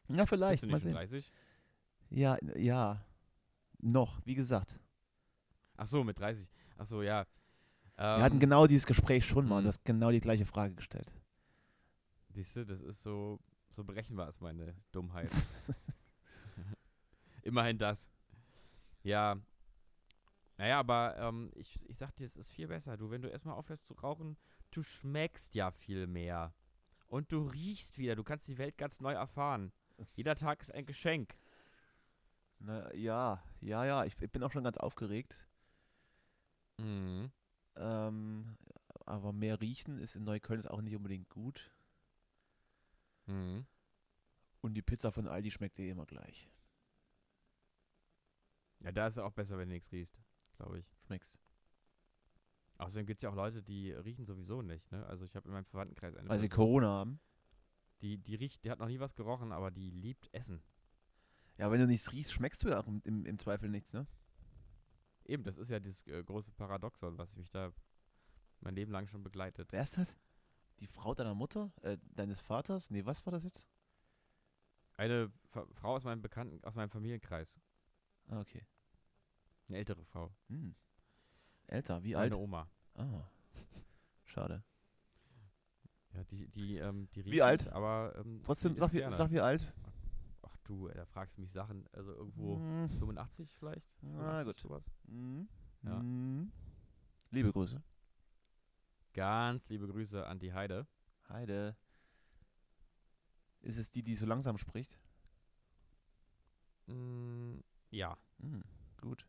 [0.08, 0.62] Ja, Bist vielleicht.
[0.62, 0.94] du Mal nicht schon sehen.
[0.94, 1.32] 30?
[2.10, 3.04] Ja, ja.
[3.78, 4.78] Noch, wie gesagt.
[5.76, 6.48] Ach so, mit 30.
[6.78, 7.24] Ach so, ja.
[7.96, 9.64] Wir hatten Ähm, genau dieses Gespräch schon mal und mhm.
[9.64, 11.12] du hast genau die gleiche Frage gestellt.
[12.30, 13.38] Siehst du, das ist so,
[13.80, 15.30] so berechenbar ist meine Dummheit.
[17.42, 18.10] Immerhin das.
[19.02, 19.40] Ja.
[20.58, 22.98] Naja, aber ähm, ich, ich sag dir, es ist viel besser.
[22.98, 24.36] Du, wenn du erstmal aufhörst zu rauchen,
[24.70, 26.52] du schmeckst ja viel mehr.
[27.06, 28.16] Und du riechst wieder.
[28.16, 29.72] Du kannst die Welt ganz neu erfahren.
[30.12, 31.34] Jeder Tag ist ein Geschenk.
[32.58, 34.04] Na, ja, ja, ja.
[34.04, 35.48] Ich, ich bin auch schon ganz aufgeregt.
[36.76, 37.32] Mhm.
[37.76, 38.58] Ähm,
[39.06, 41.70] aber mehr riechen ist in Neukölln ist auch nicht unbedingt gut.
[43.30, 43.66] Mhm.
[44.60, 46.50] Und die Pizza von Aldi schmeckt eh immer gleich.
[48.80, 50.18] Ja, da ist es auch besser, wenn du nichts riechst,
[50.56, 50.86] glaube ich.
[51.06, 51.38] Schmeckt's.
[52.78, 54.90] Außerdem gibt es ja auch Leute, die riechen sowieso nicht.
[54.90, 55.04] Ne?
[55.06, 57.20] Also ich habe in meinem Verwandtenkreis eine Weil sie Corona haben.
[58.00, 60.62] die, die riecht, die hat noch nie was gerochen, aber die liebt Essen.
[61.58, 64.06] Ja, wenn du nichts riechst, schmeckst du ja auch im, im, im Zweifel nichts, ne?
[65.26, 67.70] Eben, das ist ja dieses äh, große Paradoxon, was mich da
[68.60, 69.70] mein Leben lang schon begleitet.
[69.72, 70.14] Wer ist das?
[70.80, 71.72] Die Frau deiner Mutter?
[71.82, 72.90] Äh, deines Vaters?
[72.90, 73.66] Nee, was war das jetzt?
[74.96, 77.58] Eine Fa Frau aus meinem Bekannten, aus meinem Familienkreis.
[78.28, 78.66] Ah, okay.
[79.68, 80.34] Eine ältere Frau.
[80.48, 80.74] Hm.
[81.66, 82.34] Älter, wie Meine alt?
[82.34, 82.68] Oma.
[82.94, 83.28] Ah.
[84.24, 84.64] Schade.
[86.12, 87.68] Ja, die, die, ähm, die riecht Wie alt?
[87.68, 89.72] aber ähm, Trotzdem, sag wie, sag wie alt?
[90.42, 92.88] Ach du, ey, da fragst du mich Sachen, also irgendwo Hm.
[92.98, 93.88] 85 vielleicht?
[94.02, 94.56] Ah, 85, gut.
[94.56, 94.90] Sowas.
[95.04, 95.48] Mhm.
[95.82, 95.98] Ja.
[96.02, 96.52] Mhm.
[97.30, 97.80] Liebe Grüße.
[99.12, 100.86] Ganz liebe Grüße an die Heide.
[101.28, 101.76] Heide.
[103.62, 104.98] Ist es die, die so langsam spricht?
[106.86, 107.58] Mm,
[107.90, 108.16] ja.
[108.40, 108.62] Hm,
[109.00, 109.26] gut.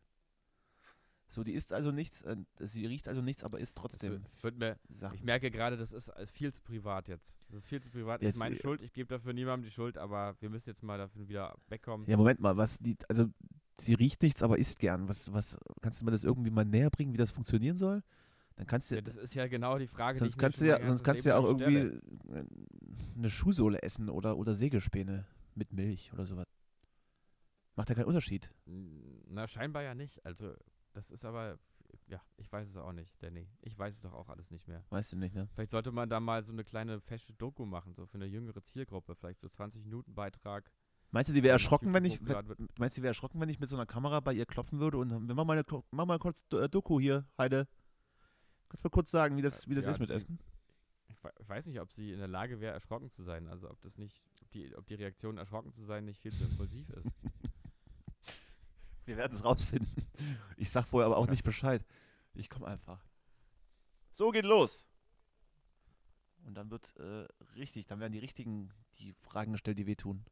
[1.27, 4.57] So, die isst also nichts, äh, sie riecht also nichts, aber isst trotzdem wird, wird
[4.57, 4.77] mir,
[5.13, 7.39] ich merke gerade, das ist viel zu privat jetzt.
[7.47, 8.21] Das ist viel zu privat.
[8.21, 8.81] Jetzt, ist meine äh, Schuld.
[8.81, 12.05] Ich gebe dafür niemandem die Schuld, aber wir müssen jetzt mal davon wieder wegkommen.
[12.07, 13.29] Ja, Moment mal, was die, also
[13.79, 15.07] sie riecht nichts, aber isst gern.
[15.07, 18.03] Was, was, kannst du mir das irgendwie mal näher bringen, wie das funktionieren soll?
[18.55, 20.85] Dann kannst du, Ja, das ist ja genau die Frage, sonst die kannst du ja,
[20.85, 22.01] sonst kannst du ja auch irgendwie stelle.
[22.29, 22.45] äh,
[23.17, 25.25] eine Schuhsohle essen oder, oder Sägespäne
[25.55, 26.45] mit Milch oder sowas.
[27.75, 28.51] Macht ja keinen Unterschied.
[28.65, 30.23] Na, scheinbar ja nicht.
[30.25, 30.53] Also,
[30.93, 31.57] das ist aber,
[32.07, 33.47] ja, ich weiß es auch nicht, Danny.
[33.61, 34.83] Ich weiß es doch auch alles nicht mehr.
[34.89, 35.47] Weißt du nicht, ne?
[35.53, 38.61] Vielleicht sollte man da mal so eine kleine fesche Doku machen, so für eine jüngere
[38.61, 39.15] Zielgruppe.
[39.15, 40.69] Vielleicht so 20 Minuten Beitrag.
[41.11, 43.59] Meinst du, die wäre erschrocken, wenn ich, wenn, meinst du, die wäre erschrocken, wenn ich
[43.59, 46.43] mit so einer Kamera bei ihr klopfen würde und machen mal, eine, mach mal kurz
[46.53, 47.67] äh, Doku hier, Heide.
[48.71, 50.39] Kannst du mir kurz sagen, wie das, wie das Ja, ist mit die- Essen?
[51.09, 53.49] Ich we- weiß nicht, ob sie in der Lage wäre, erschrocken zu sein.
[53.49, 56.45] Also, ob das nicht, ob die, ob die Reaktion, erschrocken zu sein, nicht viel zu
[56.45, 57.07] impulsiv ist.
[59.05, 59.91] Wir werden es rausfinden.
[60.55, 61.31] Ich sag vorher aber auch Ja.
[61.31, 61.85] nicht Bescheid.
[62.33, 63.03] Ich komme einfach.
[64.13, 64.87] So geht los.
[66.45, 70.23] Und dann wird äh, richtig, dann werden die richtigen die Fragen gestellt, die wehtun.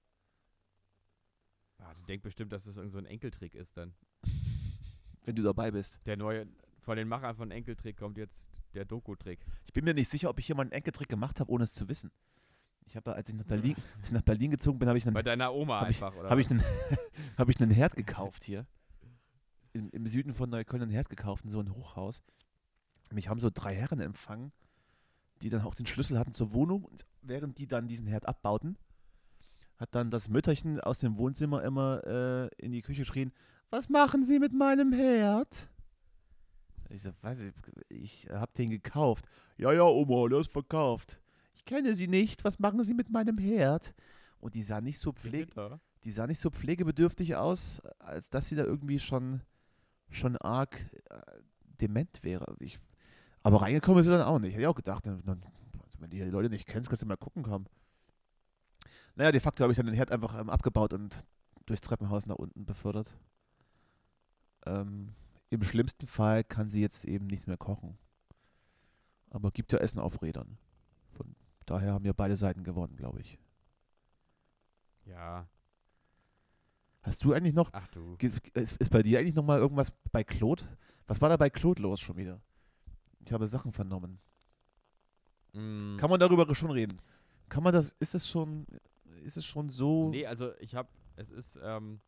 [1.80, 3.94] Ah, die denkt bestimmt, dass das irgend so ein Enkeltrick ist dann.
[5.26, 6.00] Wenn du dabei bist.
[6.06, 6.48] Der neue,
[6.90, 9.46] von den Machern von Enkeltrick kommt jetzt der Doku-Trick.
[9.68, 11.72] Ich bin mir nicht sicher, ob ich hier mal einen Enkeltrick gemacht habe, ohne es
[11.72, 12.10] zu wissen.
[12.88, 15.14] Ich habe, als ich nach Berlin, als ich nach Berlin gezogen bin, habe ich einen
[15.14, 16.32] Bei deiner Oma Hab ich- einfach, oder?
[16.32, 16.64] habe ich einen,
[17.38, 18.66] hab ich einen Herd gekauft hier.
[19.72, 22.24] Im, Im Süden von Neukölln einen Herd gekauft, in so ein Hochhaus.
[23.12, 24.52] Mich haben so drei Herren empfangen,
[25.44, 26.86] die dann auch den Schlüssel hatten zur Wohnung.
[26.86, 28.80] Und während die dann diesen Herd abbauten,
[29.78, 33.32] hat dann das Mütterchen aus dem Wohnzimmer immer äh, in die Küche geschrien,
[33.70, 35.70] was machen Sie mit meinem Herd?
[36.90, 37.54] Ich so, weiß ich,
[37.90, 39.26] ich habe den gekauft.
[39.58, 41.22] Ja, ja, Oma, der ist verkauft.
[41.54, 43.94] Ich kenne Sie nicht, was machen Sie mit meinem Herd?
[44.40, 45.54] Und die sah nicht so pfleg
[46.04, 49.42] die sah nicht so pflegebedürftig aus, als dass sie da irgendwie schon,
[50.10, 50.80] schon arg
[51.10, 51.20] äh,
[51.82, 52.56] dement wäre.
[52.60, 52.80] Ich,
[53.44, 54.54] aber reingekommen ist sie dann auch nicht.
[54.54, 55.42] Hätte ich auch gedacht, dann, dann,
[55.84, 57.66] also wenn die Leute nicht kennst, kannst du mal gucken kommen.
[59.16, 61.26] Naja, de facto habe ich dann den Herd einfach ähm, abgebaut und
[61.66, 63.18] durchs Treppenhaus nach unten befördert.
[64.66, 65.14] Ähm,
[65.50, 67.98] Im schlimmsten Fall kann sie jetzt eben nichts mehr kochen.
[69.30, 70.58] Aber gibt ja Essen auf Rädern.
[71.12, 71.36] Von
[71.66, 73.38] daher haben ja beide Seiten gewonnen, glaube ich.
[75.06, 75.48] Ja,
[77.02, 78.18] Hast du eigentlich noch, ach du.
[78.54, 80.64] ist, ist bei dir eigentlich noch mal irgendwas bei Claude?
[81.08, 82.42] Was war da bei Claude los schon wieder?
[83.26, 84.20] Ich habe Sachen vernommen.
[85.54, 87.02] Mm, Kann man darüber schon reden?
[87.48, 88.68] Kann man das, ist es schon,
[89.24, 90.10] ist es schon so?
[90.10, 92.02] Nee, also ich habe, es ist, ähm,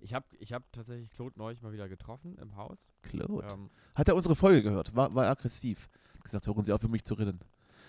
[0.00, 2.86] ich habe ich hab tatsächlich Claude neulich mal wieder getroffen im Haus.
[3.02, 3.46] Claude.
[3.52, 4.94] Ähm, Hat er unsere Folge gehört?
[4.94, 5.88] War, war aggressiv.
[6.14, 7.40] Hat Gesagt, hören Sie auf, für mich zu reden.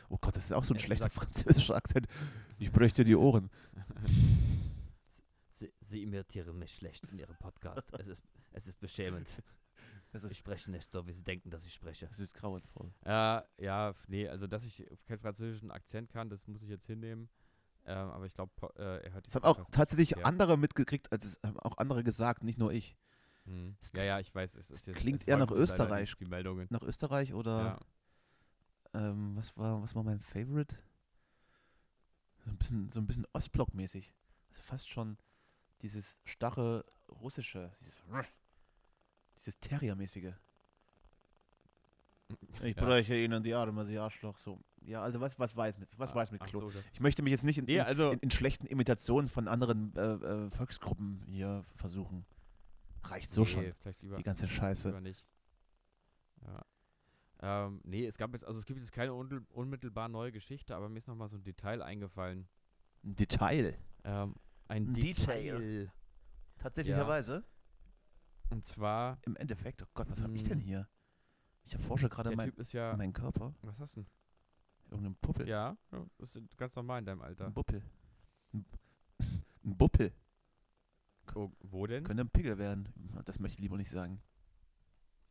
[0.10, 2.08] Oh Gott, das ist auch so ein Ehrlich schlechter gesagt- französischer Akzent.
[2.60, 3.50] Ich bräuchte die Ohren.
[5.50, 7.92] Sie, Sie imitieren mich schlecht in Ihrem Podcast.
[8.00, 9.28] es, ist, es ist beschämend.
[10.14, 12.06] Das Ich ist, spreche nicht so, wie Sie denken, dass ich spreche.
[12.06, 12.92] das ist grauenvoll.
[13.06, 17.30] Äh, ja, nee, also dass ich keinen französischen Akzent kann, das muss ich jetzt hinnehmen.
[17.86, 20.24] Ähm, aber ich glaube, äh, er hört Das haben auch tatsächlich ja.
[20.24, 22.96] andere mitgekriegt, also es haben auch andere gesagt, nicht nur ich.
[23.82, 24.98] Es Ja, ja, ich weiß, es ist jetzt.
[24.98, 26.16] klingt eher nach Österreich.
[26.18, 26.68] Die, Meldungen.
[26.70, 27.80] Nach Österreich oder
[28.94, 29.10] Ja.
[29.10, 30.78] ähm, was war was war mein Favorite?
[32.46, 34.14] So ein bisschen, so ein bisschen Ostblock-mäßig.
[34.50, 35.18] Also fast schon
[35.82, 38.04] dieses starre russische, dieses,
[39.36, 40.34] dieses Terrier-mäßige.
[42.64, 42.86] Ich Ja.
[42.86, 44.38] bräuche Ihnen die Arme, Sie Arschloch.
[44.38, 44.62] So.
[44.84, 46.72] Ja, also was, was weiß mit, was Ah, weiß mit Claude?
[46.72, 49.96] so, Ich möchte mich jetzt nicht in, in, also- in, in schlechten Imitationen von anderen
[49.96, 52.26] äh, äh, Volksgruppen hier versuchen.
[53.04, 53.74] Reicht so nee, schon.
[54.02, 54.90] Lieber, Die ganze Scheiße.
[56.44, 56.66] Ja.
[57.44, 60.90] Ähm, nee, es gab jetzt, also es gibt jetzt keine unmittel- unmittelbar neue Geschichte, aber
[60.90, 62.48] mir ist noch mal so ein Detail eingefallen.
[63.04, 63.78] Ein Detail.
[64.04, 64.36] Ähm,
[64.68, 65.42] ein Ein Detail.
[65.60, 65.92] Detail.
[66.60, 67.44] Tatsächlicherweise.
[68.52, 70.62] Und zwar, Im Endeffekt, oh Gott, was habe ich denn Mm.
[70.62, 70.88] hier?
[71.64, 72.96] Ich erforsche gerade mein, ja.
[72.98, 73.54] meinen Körper.
[73.62, 74.10] Was hast du denn?
[74.92, 75.48] Irgendein Puppel.
[75.48, 77.46] Ja, ja, das ist ganz normal in deinem Alter.
[77.48, 77.82] Ein Buppel.
[78.54, 78.66] Ein,
[79.64, 80.14] ein Buppel.
[81.34, 82.04] Oh, wo denn?
[82.04, 82.90] Könnte ein Pickel werden.
[83.26, 84.22] Das möchte ich lieber nicht sagen.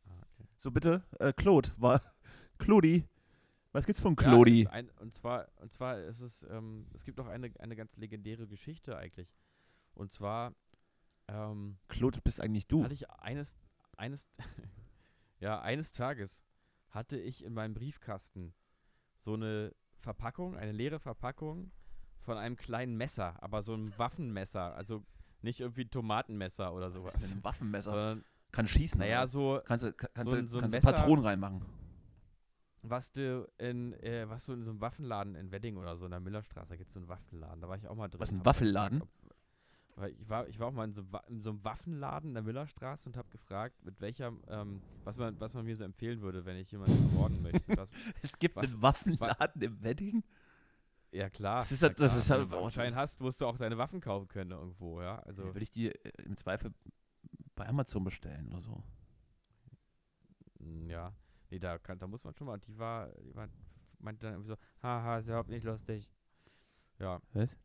[0.07, 0.47] Ah, okay.
[0.57, 2.01] So, bitte, äh, Claude, war.
[2.57, 3.07] Claudi.
[3.71, 4.67] Was gibt's von Ja, Claudi?
[4.67, 8.47] ein, und zwar, und zwar ist es, ähm, es gibt auch eine, eine ganz legendäre
[8.47, 9.31] Geschichte eigentlich.
[9.93, 10.53] Und zwar,
[11.27, 12.83] ähm, Claude bist eigentlich du.
[12.83, 13.55] hatte ich eines,
[13.95, 14.27] eines,
[15.39, 16.43] ja, eines Tages
[16.89, 18.53] hatte ich in meinem Briefkasten
[19.21, 21.71] so eine Verpackung, eine leere Verpackung
[22.21, 25.03] von einem kleinen Messer, aber so ein Waffenmesser, also
[25.41, 27.91] nicht irgendwie Tomatenmesser oder Das sowas, ist ein Waffenmesser.
[27.91, 28.99] sondern, Kann schießen.
[28.99, 31.65] naja, so, kannst du, ka- kannst so du, so kannst Messer- Patronen reinmachen.
[32.83, 36.11] was du in, äh, was du in so einem Waffenladen in Wedding oder so in
[36.11, 38.19] der Millerstraße, da gibt es so einen Waffenladen, da war ich auch mal drin.
[38.19, 38.99] Was, ein Waffelladen?
[38.99, 39.20] gefragt, ob-
[39.95, 42.43] Weil ich war, ich war auch mal in so, in so einem Waffenladen in der
[42.43, 46.45] Millerstraße und habe gefragt, mit welcher, ähm, was man, was man mir so empfehlen würde,
[46.45, 47.61] wenn ich jemanden ermorden möchte.
[47.77, 50.23] Was, Es gibt Was- einen Waffenladen im Wedding?
[51.11, 51.59] ja klar.
[51.59, 53.57] Das ist ja halt- das ist halt- Wenn du einen Schein hast, musst du auch
[53.57, 55.19] deine Waffen kaufen können irgendwo, ja.
[55.19, 56.73] Also Würde ich die äh, im Zweifel
[57.55, 58.81] bei Amazon bestellen oder so.
[60.87, 61.13] Ja,
[61.49, 62.57] nee, da, kann, da muss man schon mal.
[62.59, 63.49] Die war, die war,
[63.99, 66.09] meinte dann irgendwie so, haha, ist überhaupt nicht lustig.
[66.99, 67.57] Ja, Was?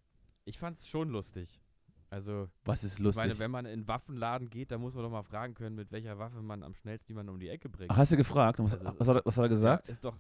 [0.44, 1.60] ich fand's schon lustig.
[2.08, 3.24] Also, Was ist ich lustig?
[3.24, 5.90] meine, wenn man in einen Waffenladen geht, dann muss man doch mal fragen können, mit
[5.90, 7.90] welcher Waffe man am schnellsten jemanden um die Ecke bringt.
[7.90, 8.58] Ach, hast du gefragt?
[8.60, 9.88] Was, Also, was, hat, er- was hat er gesagt?
[9.88, 10.16] Ja, ist doch.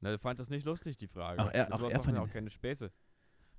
[0.00, 1.40] Na, er fand das nicht lustig, die Frage.
[1.42, 2.90] Ach, er- ach, er fand auch keine Späße.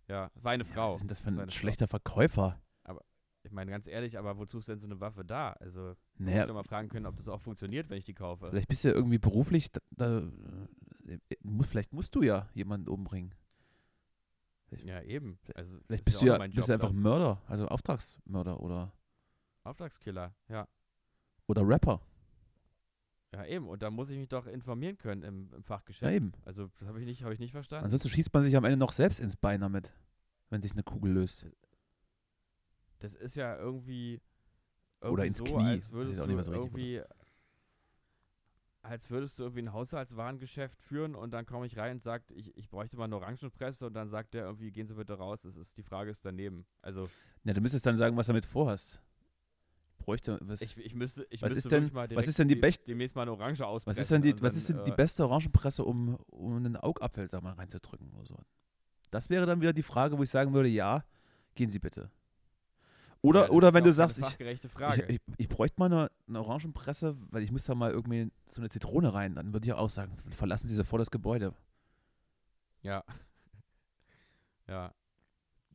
[0.07, 0.87] Ja, war eine Ja, Frau.
[0.89, 1.49] Was ist denn das für ein Frau.
[1.51, 2.59] schlechter Verkäufer?
[3.45, 5.51] Ich meine, ganz ehrlich, aber wozu ist denn so eine Waffe da?
[5.59, 8.49] Also, Naja, muss doch mal fragen können, ob das auch funktioniert, wenn ich die kaufe.
[8.49, 10.19] vielleicht bist du ja irgendwie beruflich, da, da
[11.07, 13.35] äh, muss, vielleicht musst du ja jemanden umbringen.
[14.83, 15.39] Ja, eben.
[15.55, 16.99] Also, Vielleicht bist ist du ja bist Job einfach dann.
[17.01, 18.93] Mörder, also Auftragsmörder oder,
[19.63, 20.67] Auftragskiller, ja.
[21.47, 22.01] oder Rapper.
[23.33, 23.67] Ja, eben.
[23.67, 26.13] Und da muss ich mich doch informieren können im, im Ja, Fachgeschäft.
[26.13, 26.33] eben.
[26.45, 27.85] Also, das habe ich, nicht- hab ich nicht verstanden.
[27.85, 29.91] Ansonsten schießt man sich am Ende noch selbst ins Bein damit,
[30.49, 31.45] wenn sich eine Kugel löst.
[32.99, 34.21] das ist ja irgendwie,
[35.01, 35.63] Oder irgendwie ins so, Knie.
[35.67, 37.01] als würdest ich auch du nicht mehr so richtig, irgendwie,
[38.83, 42.55] als würdest du irgendwie ein Haushaltswarengeschäft führen und dann komme ich rein und sagt, ich,
[42.57, 45.55] ich bräuchte mal eine Orangenpresse und dann sagt der irgendwie, gehen Sie bitte raus, das
[45.57, 46.65] ist, die Frage ist daneben.
[46.81, 47.07] Also
[47.45, 49.01] Ja, du müsstest dann sagen, was du damit vorhast.
[49.99, 52.83] Bräuchte, was, ich, ich müsste, ich Was müsste ist denn- was ist denn die Bech-
[52.85, 53.95] demnächst mal eine Orange ausbrechen.
[53.97, 57.29] was ist denn die, was dann, ist denn die beste Orangenpresse, um, um einen Augapfel
[57.29, 58.37] da mal reinzudrücken oder so?
[59.11, 61.05] Das wäre dann wieder die Frage, wo ich sagen würde, ja,
[61.55, 62.11] gehen Sie bitte.
[63.23, 67.41] Oder, ja, oder wenn du sagst, ich, ich, ich, bräuchte mal eine, eine Orangenpresse, weil
[67.41, 69.35] ich muss da mal irgendwie so eine Zitrone rein.
[69.35, 71.53] Dann würde ich auch sagen, verlassen Sie sofort das Gebäude.
[72.81, 73.03] Ja.
[74.65, 74.93] Ja.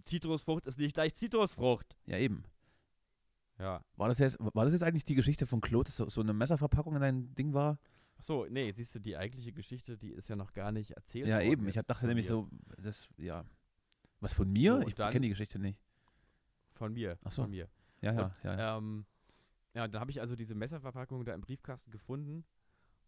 [0.05, 1.99] Zitrusfrucht ist nicht gleich Zitrusfrucht.
[2.07, 2.43] Ja, eben.
[3.59, 3.85] Ja.
[3.97, 6.33] War das jetzt, war das jetzt eigentlich die Geschichte von Claude, dass so, so eine
[6.33, 7.79] Messerverpackung in dein Ding war?
[8.17, 11.43] Achso, nee, siehst du, die eigentliche Geschichte, die ist ja noch gar nicht erzählt ja,
[11.43, 11.69] eben.
[11.69, 13.45] Ich dachte nämlich so, das, ja.
[14.21, 14.81] Was von mir?
[14.81, 15.79] So, ich kenne die Geschichte nicht.
[16.79, 17.19] Von mir.
[17.25, 17.43] Ach so.
[17.43, 17.69] Von mir.
[18.01, 18.59] Ja, ja, Und, ja.
[18.59, 18.79] ja.
[18.79, 19.05] Ähm,
[19.75, 22.45] ja, dann habe ich also diese Messerverpackung da im Briefkasten gefunden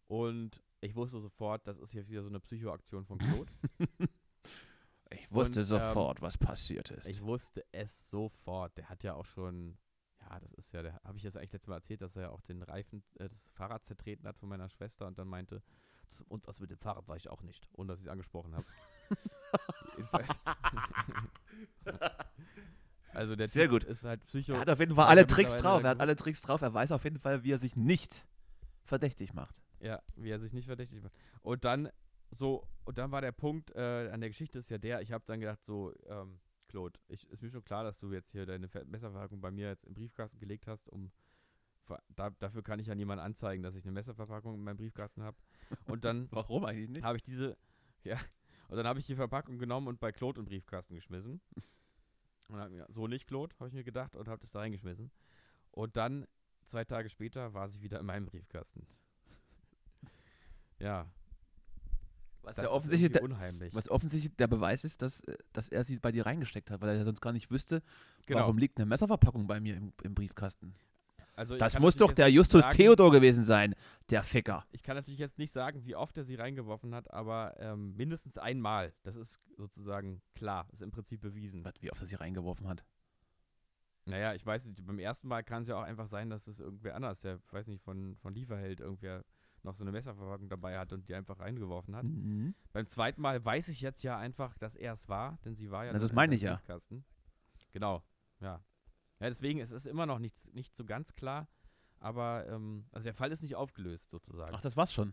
[0.08, 3.52] und ich wusste sofort, das ist hier wieder so eine Psychoaktion von Claude.
[5.10, 7.08] ich wusste und, sofort, was passiert ist.
[7.08, 8.76] ich wusste es sofort.
[8.76, 9.78] Der hat ja auch schon,
[10.20, 12.30] ja, das ist ja, der habe ich das eigentlich letztes Mal erzählt, dass er ja
[12.30, 15.62] auch den Reifen äh, des Fahrrads zertreten hat von meiner Schwester und dann meinte,
[16.08, 18.54] das, und das mit dem Fahrrad war ich auch nicht, ohne dass ich es angesprochen
[18.54, 18.66] habe.
[23.12, 23.84] Also der Sehr Typ gut.
[23.84, 24.52] ist halt Psycho.
[24.52, 25.82] er hat auf jeden Fall alle Tricks drauf.
[25.82, 26.60] Er hat alle Tricks drauf.
[26.62, 28.26] Er weiß auf jeden Fall, wie er sich nicht
[28.84, 29.62] verdächtig macht.
[29.80, 31.14] Ja, wie er sich nicht verdächtig macht.
[31.42, 31.90] Und dann
[32.30, 35.24] so, und dann war der Punkt äh, an der Geschichte ist ja der, ich habe
[35.26, 36.38] dann gedacht, so, ähm,
[36.68, 39.84] Claude, ich, ist mir schon klar, dass du jetzt hier deine Messerverpackung bei mir jetzt
[39.84, 41.10] im Briefkasten gelegt hast, um
[42.14, 45.36] da, dafür kann ich ja niemanden anzeigen, dass ich eine Messerverpackung in meinem Briefkasten habe.
[45.86, 47.02] Und dann Warum eigentlich nicht?
[47.02, 47.56] habe ich diese,
[48.04, 48.16] ja,
[48.68, 51.40] und dann habe ich die Verpackung genommen und bei Claude im Briefkasten geschmissen.
[52.50, 55.10] Und dann mir, so nicht, Claude, habe ich mir gedacht und habe das da reingeschmissen.
[55.70, 56.26] Und dann,
[56.64, 58.86] zwei Tage später, war sie wieder in meinem Briefkasten.
[60.78, 61.06] ja,
[62.42, 63.74] Was das ja offensichtlich, der, unheimlich.
[63.74, 66.90] was offensichtlich der Beweis ist, dass, äh, dass er sie bei dir reingesteckt hat, weil
[66.90, 67.82] er ja sonst gar nicht wüsste,
[68.26, 68.40] genau.
[68.40, 70.74] warum liegt eine Messerverpackung bei mir im, im Briefkasten.
[71.40, 73.74] Also Das muss doch der Justus sagen- Theodor gewesen sein,
[74.10, 74.66] der Ficker.
[74.72, 78.36] Ich kann natürlich jetzt nicht sagen, wie oft er sie reingeworfen hat, aber ähm, mindestens
[78.36, 78.92] einmal.
[79.04, 81.64] Das ist sozusagen klar, ist im Prinzip bewiesen.
[81.64, 82.84] Was, Wie oft er sie reingeworfen hat.
[84.04, 86.60] Naja, ich weiß nicht, beim ersten Mal kann es ja auch einfach sein, dass es
[86.60, 89.24] irgendwer anders, der, weiß nicht, von, von Lieferheld irgendwer
[89.62, 92.04] noch so eine Messerverpackung dabei hat und die einfach reingeworfen hat.
[92.04, 92.54] Mhm.
[92.74, 95.86] Beim zweiten Mal weiß ich jetzt ja einfach, dass er es war, denn sie war
[95.86, 96.60] ja Na, das in meine ich ja.
[97.72, 98.02] Genau,
[98.40, 98.62] ja.
[99.20, 101.46] Ja, deswegen, es ist immer noch nicht, nicht so ganz klar,
[101.98, 104.54] aber ähm, also der Fall ist nicht aufgelöst sozusagen.
[104.54, 105.12] Ach, das war's schon.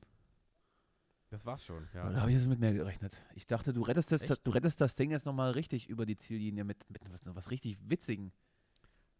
[1.30, 2.22] das war's schon, Da ja.
[2.22, 3.22] habe ich jetzt mit mehr gerechnet.
[3.36, 4.47] Ich dachte, du rettest das, Echt?
[4.47, 7.78] du rettest das Ding jetzt nochmal richtig über die Ziellinie mit, mit was, was richtig
[7.82, 8.32] Witzigen.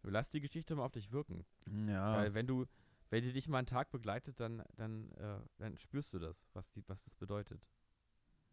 [0.00, 1.44] Du lass die Geschichte mal auf dich wirken.
[1.86, 2.16] Ja.
[2.16, 2.64] Weil wenn du,
[3.10, 6.70] wenn die dich mal einen Tag begleitet, dann, dann, äh, dann spürst du das, was,
[6.70, 7.60] die, was das bedeutet.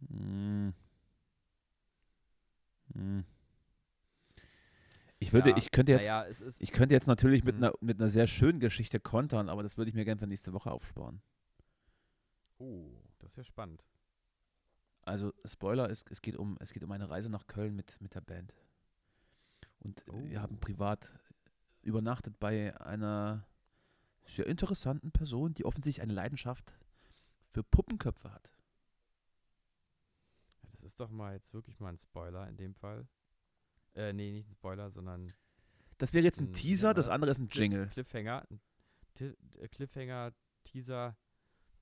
[0.09, 0.73] Hm.
[2.93, 3.23] Hm.
[5.19, 6.61] Ich würde, Ja, ich könnte jetzt, ist.
[6.61, 7.63] ich könnte jetzt natürlich mit Mhm.
[7.63, 10.53] einer mit einer sehr schönen Geschichte kontern, aber das würde ich mir gerne für nächste
[10.53, 11.21] Woche aufsparen.
[12.59, 12.89] oh,
[13.19, 13.83] das ist ja spannend.
[15.03, 18.13] Also Spoiler, es, es geht um es geht um eine Reise nach Köln mit mit
[18.15, 18.55] der Band.
[19.79, 20.41] Und wir Oh.
[20.41, 21.13] haben privat
[21.81, 23.45] übernachtet bei einer
[24.25, 26.73] sehr interessanten Person, die offensichtlich eine Leidenschaft
[27.51, 28.51] für Puppenköpfe hat.
[30.63, 33.07] Ja, das ist doch mal jetzt wirklich mal ein Spoiler in dem Fall.
[33.95, 35.33] Äh, nee, nicht ein Spoiler, sondern
[35.97, 37.13] Das wäre jetzt ein wie Teaser, das das?
[37.13, 37.87] andere ist ein Jingle.
[37.87, 38.45] Cliffhanger.
[38.49, 38.59] ein
[39.59, 40.33] äh, Cliffhanger,
[40.63, 41.15] Teaser,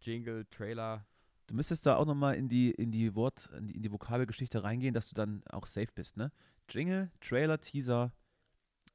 [0.02, 1.06] Jingle, Trailer.
[1.48, 4.64] Du müsstest da auch nochmal in die, in die Wort, in die, in die Vokabelgeschichte
[4.64, 6.32] reingehen, dass du dann auch safe bist, ne?
[6.70, 8.14] Jingle, Trailer, Teaser,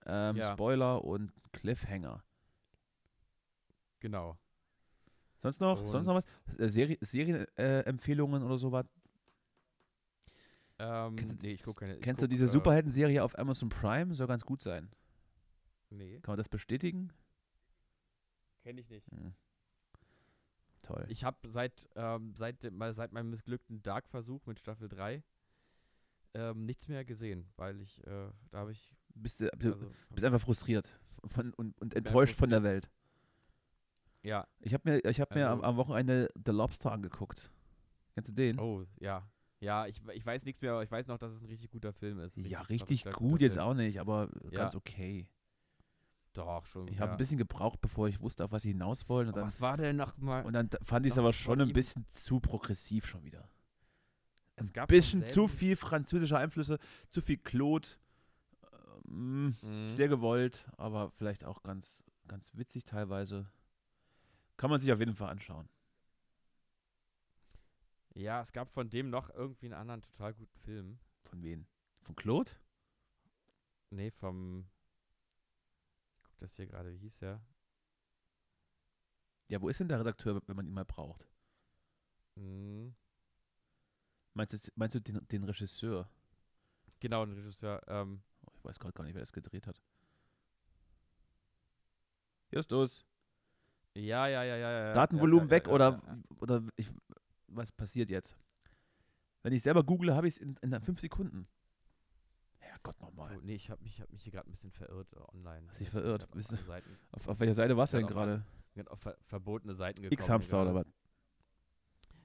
[0.06, 0.52] ähm, Ja.
[0.52, 2.22] Spoiler und Cliffhanger.
[4.00, 4.38] Genau.
[5.40, 5.86] Sonst noch?
[5.86, 6.58] Sonst noch was?
[6.58, 8.86] Äh, Serie, Serienempfehlungen oder sowas?
[10.80, 11.94] Ähm, Kennst du- nee, ich gucke keine.
[11.96, 14.14] ich Kennst du guck, diese äh, Superhelden-Serie auf Amazon Prime?
[14.14, 14.90] Soll ganz gut sein.
[15.90, 17.12] Nee, Kann man das bestätigen?
[18.62, 19.10] kenne ich nicht.
[19.10, 19.32] Hm.
[20.82, 21.06] Toll.
[21.08, 25.22] Ich habe seit, ähm, seit, seit meinem missglückten Dark-Versuch mit Staffel 3
[26.34, 30.24] ähm, nichts mehr gesehen, weil ich, äh, da habe ich, bist, du, du also, bist
[30.26, 32.62] einfach frustriert von, und, und enttäuscht von der.
[32.62, 32.90] Welt.
[34.22, 37.50] ja, Ich habe mir, ich hab mir am, Also- am Wochenende The Lobster angeguckt.
[38.14, 38.58] Kennst du den?
[38.58, 39.26] oh, ja.
[39.60, 41.92] Ja, ich, ich weiß nichts mehr, aber ich weiß noch, dass es ein richtig guter
[41.92, 42.36] Film ist.
[42.36, 43.64] ja, verrückter, richtig gut jetzt Film.
[43.64, 44.60] auch nicht, aber Ja.
[44.62, 45.26] ganz okay.
[46.32, 46.86] Doch, schon.
[46.88, 47.14] Ich habe ja.
[47.14, 49.32] ein bisschen gebraucht, bevor ich wusste, auf was sie hinaus wollen.
[49.32, 50.44] Dann, was war denn noch mal?
[50.44, 53.48] und dann fand ich es aber schon ein bisschen zu progressiv schon wieder.
[54.54, 56.78] es Ein gab bisschen vom zu viel französische Einflüsse,
[57.08, 57.88] zu viel Claude.
[59.08, 59.88] Ähm, Mhm.
[59.88, 63.50] Sehr gewollt, aber vielleicht auch ganz, ganz witzig teilweise.
[64.58, 65.68] Kann man sich auf jeden Fall anschauen.
[68.18, 70.98] Ja, es gab von dem noch irgendwie einen anderen total guten Film.
[71.22, 71.68] Von wem?
[72.00, 72.50] Von Claude?
[73.90, 74.68] Nee, vom.
[76.16, 77.40] Ich guck das hier gerade, wie hieß der?
[79.46, 81.28] Ja, wo ist denn der Redakteur, wenn man ihn mal braucht?
[82.34, 82.96] Mhm.
[84.34, 86.10] Meinst du, meinst du den, den Regisseur?
[86.98, 87.80] Genau, ein Regisseur.
[87.86, 89.80] Ähm, Oh, ich weiß gerade gar nicht, wer das gedreht hat.
[92.50, 93.06] Justus,
[93.98, 94.92] ja, ja, ja, ja, ja.
[94.92, 96.18] Datenvolumen ja, ja, weg ja, oder, ja, ja.
[96.40, 96.90] oder ich,
[97.48, 98.36] was passiert jetzt?
[99.42, 101.48] Wenn ich selber google, habe ich es in, in fünf Sekunden.
[102.58, 103.34] Herrgott nochmal.
[103.34, 105.66] So, nee, ich habe mich, hab mich hier gerade ein bisschen verirrt äh, online.
[105.68, 106.28] Hast dich Ich verirrt?
[106.30, 108.44] Auf, Seiten, Auf, auf welcher Seite warst du denn auf gerade?
[108.86, 110.12] auf ver verbotene Seiten gekommen.
[110.12, 110.86] X-Hamster oder was?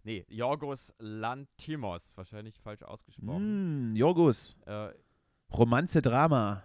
[0.03, 2.15] Nee, Jorgos Lantimos.
[2.15, 3.93] Wahrscheinlich falsch ausgesprochen.
[3.93, 4.55] Mm, Jorgus.
[4.65, 4.93] Äh,
[5.51, 6.63] Romanze, Drama.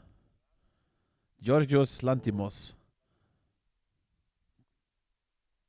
[1.39, 2.77] Georgios Lantimos.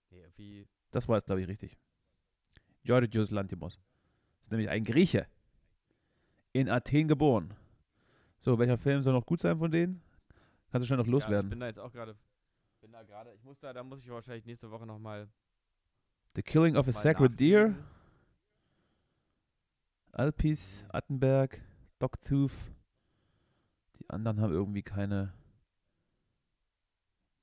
[0.10, 0.68] Nee, wie.
[0.92, 1.78] Das war jetzt, glaube ich, richtig.
[2.94, 3.80] Georgios Lantimos.
[4.42, 5.28] Ist nämlich ein Grieche.
[6.54, 7.54] In Athen geboren.
[8.40, 10.02] So, welcher Film soll noch gut sein von denen?
[10.72, 11.50] Kannst du schnell noch Ja, ich loswerden?
[11.52, 12.18] bin da jetzt auch gerade.
[12.82, 13.32] Bin da gerade.
[13.36, 15.30] Ich muss da, da muss ich wahrscheinlich nächste Woche nochmal.
[16.36, 17.76] The Killing of a Sacred Deer.
[20.12, 20.90] Alpis, Mhm.
[20.92, 21.62] Attenberg,
[22.00, 22.72] Dogtooth.
[24.00, 25.32] Die anderen haben irgendwie keine,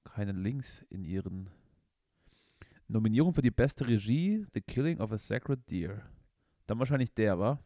[0.03, 1.51] keine Links in ihren
[2.89, 4.47] Nominierungen für die beste Regie.
[4.55, 6.03] The Killing of a Sacred Deer.
[6.67, 7.63] Dann wahrscheinlich der, war.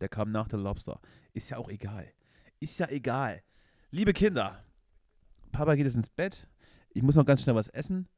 [0.00, 1.00] Der kam nach The Lobster.
[1.32, 2.12] Ist ja auch egal.
[2.60, 3.42] Ist ja egal.
[3.90, 4.64] Liebe Kinder,
[5.52, 6.48] Papa geht jetzt ins Bett.
[6.90, 8.08] Ich muss noch ganz schnell was essen.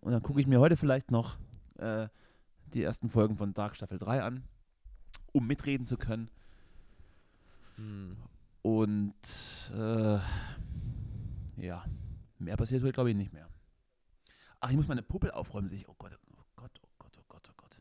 [0.00, 1.38] Und dann gucke ich mir heute vielleicht noch
[1.78, 2.08] äh,
[2.72, 4.44] die ersten Folgen von Dark Staffel 3 an,
[5.32, 6.30] um mitreden zu können.
[7.76, 8.16] Hm.
[8.62, 10.18] Und äh,
[11.56, 11.84] ja,
[12.38, 13.48] mehr passiert heute, glaube ich, nicht mehr.
[14.60, 15.88] Ach, ich muss meine Puppel aufräumen, sehe ich.
[15.88, 17.80] Oh Gott, oh Gott, oh Gott, oh Gott, oh Gott.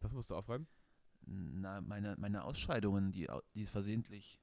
[0.00, 0.66] Was musst du aufräumen?
[1.26, 4.38] Na, meine, meine Ausscheidungen, die, die versehentlich.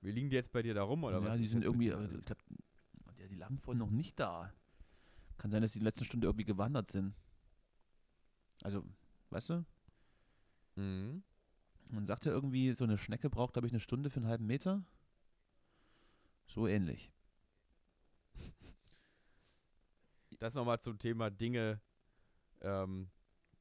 [0.00, 1.36] Wie liegen die jetzt bei dir da rum oder ja, was?
[1.36, 1.88] die ist sind irgendwie.
[1.88, 2.38] äh, Ich glaub,
[3.18, 4.52] ja, die lagen vorhin noch nicht da.
[5.38, 7.14] Kann sein, dass die in der letzten Stunde irgendwie gewandert sind.
[8.62, 8.84] Also,
[9.30, 9.64] weißt du?
[10.76, 11.22] Mhm.
[11.88, 14.84] Man sagte irgendwie, so eine Schnecke braucht, glaube ich, eine Stunde für einen halben Meter.
[16.46, 17.12] So ähnlich.
[20.38, 21.80] Das nochmal zum Thema Dinge,
[22.60, 23.08] ähm,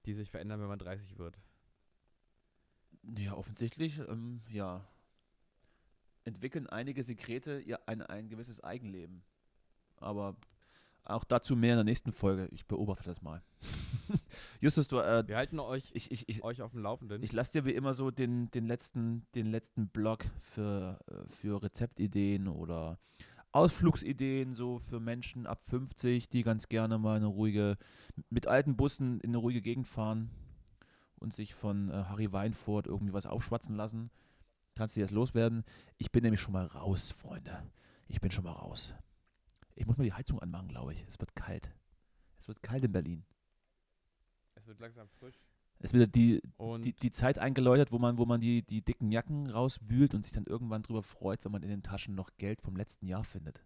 [0.05, 1.37] die sich verändern, wenn man 30 wird.
[3.17, 4.85] Ja, offensichtlich, ähm, ja.
[6.23, 9.23] Entwickeln einige Sekrete ihr ein, ein gewisses Eigenleben.
[9.97, 10.35] Aber
[11.03, 12.47] auch dazu mehr in der nächsten Folge.
[12.51, 13.43] Ich beobachte das mal.
[14.59, 17.21] Justus, du, äh, Wir halten euch, ich, ich, ich, euch auf dem Laufenden.
[17.21, 21.61] ich lasse dir wie immer so den, den, letzten, den letzten Blog für, äh, für
[21.61, 22.97] Rezeptideen oder
[23.55, 27.77] Ausflugsideen, so für Menschen ab 50, die ganz gerne mal eine ruhige,
[28.29, 30.29] mit alten Bussen in eine ruhige Gegend fahren
[31.19, 34.11] und sich von äh, Harry Weinfurt irgendwie was aufschwatzen lassen.
[34.75, 35.63] Kannst du jetzt loswerden?
[35.97, 37.63] Ich bin nämlich schon mal raus, Freunde.
[38.09, 38.93] Ich bin schon mal raus.
[39.75, 41.05] Ich muss mal die Heizung anmachen, glaube ich.
[41.07, 41.71] Es wird kalt.
[42.37, 43.25] Es wird kalt in Berlin.
[44.55, 45.39] es wird langsam frisch.
[45.85, 46.41] Es wird die,
[46.83, 50.31] die, die Zeit eingeläutet, wo man, wo man die, die dicken Jacken rauswühlt und sich
[50.31, 53.63] dann irgendwann drüber freut, wenn man in den Taschen noch Geld vom letzten Jahr findet.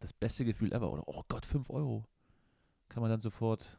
[0.00, 1.04] Das beste Gefühl ever, oder?
[1.06, 2.04] Oh Gott, 5 Euro.
[2.88, 3.78] Kann man dann sofort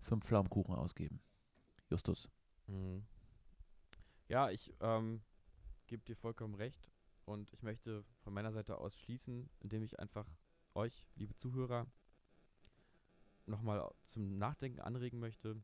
[0.00, 1.20] fünf Pflaumenkuchen ausgeben.
[1.88, 2.28] Justus.
[2.66, 3.04] Mhm.
[4.26, 5.22] Ja, ich ähm,
[5.86, 6.90] gebe dir vollkommen recht
[7.26, 10.28] und ich möchte von meiner Seite aus schließen, indem ich einfach
[10.74, 11.86] euch, liebe Zuhörer,
[13.46, 15.62] nochmal zum Nachdenken anregen möchte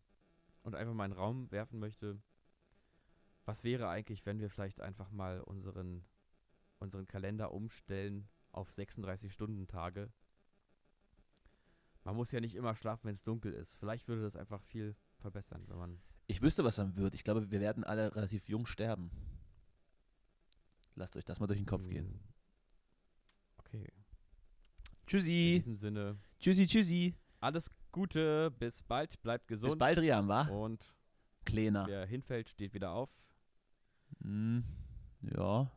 [0.62, 2.20] und einfach mal in den Raum werfen möchte.
[3.44, 6.04] Was wäre eigentlich, wenn wir vielleicht einfach mal unseren,
[6.78, 10.12] unseren Kalender umstellen auf 36-Stunden-Tage?
[12.04, 13.76] Man muss ja nicht immer schlafen, wenn es dunkel ist.
[13.76, 17.14] Vielleicht würde das einfach viel verbessern, wenn man Ich wüsste, was dann wird.
[17.14, 19.10] Ich glaube, wir werden alle relativ jung sterben.
[20.94, 22.06] Lasst euch das mal durch den Kopf gehen.
[22.06, 22.20] Mm.
[23.58, 23.84] Okay.
[23.84, 25.54] In Tschüssi.
[25.56, 27.14] diesem Sinne, Tschüssi, tschüssi.
[27.40, 29.72] alles Gute, bis bald, bleibt gesund.
[29.72, 30.42] Bis bald, Rian, wa?
[30.48, 30.94] Und
[31.44, 31.86] Kleiner.
[31.86, 33.10] wer hinfällt, steht wieder auf.
[34.22, 34.64] Hm,
[35.20, 35.70] ja.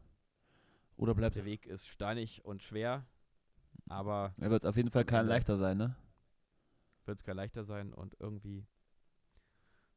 [0.98, 3.06] Oder bleibt Der Weg ist steinig und schwer,
[3.90, 5.96] aber Er wird auf jeden Fall kein leichter sein, ne?
[7.06, 8.66] wird es gar leichter sein und irgendwie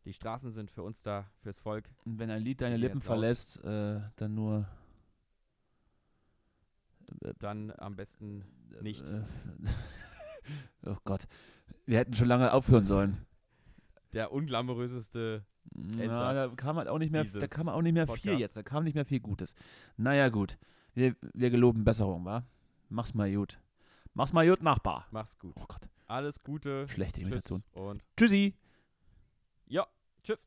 [0.04, 1.88] die Straßen sind für uns da, fürs Volk.
[2.04, 4.66] Und wenn ein Lied deine Lippen verlässt, äh, dann nur.
[7.22, 8.44] Äh, Dann am besten
[8.80, 9.02] nicht.
[9.08, 9.22] Äh,
[10.86, 11.26] oh Gott.
[11.86, 13.26] Wir hätten schon lange aufhören sollen.
[14.12, 15.44] Der unglamouröseste
[15.74, 18.40] Na, da kam halt auch nicht mehr, da kam auch nicht mehr viel Podcasts.
[18.40, 19.54] jetzt, da kam nicht mehr viel Gutes.
[19.96, 20.58] Naja, gut.
[20.94, 22.44] Wir, wir geloben Besserung, wa?
[22.88, 23.60] Mach's mal gut.
[24.14, 25.06] Mach's mal gut, Nachbar.
[25.10, 25.54] Mach's gut.
[25.60, 26.88] Oh Gott, Alles Gute.
[26.88, 27.62] schlechte Tschüss Imitation.
[27.72, 28.54] und Tschüssi.
[29.66, 29.86] ja,
[30.22, 30.46] tschüss.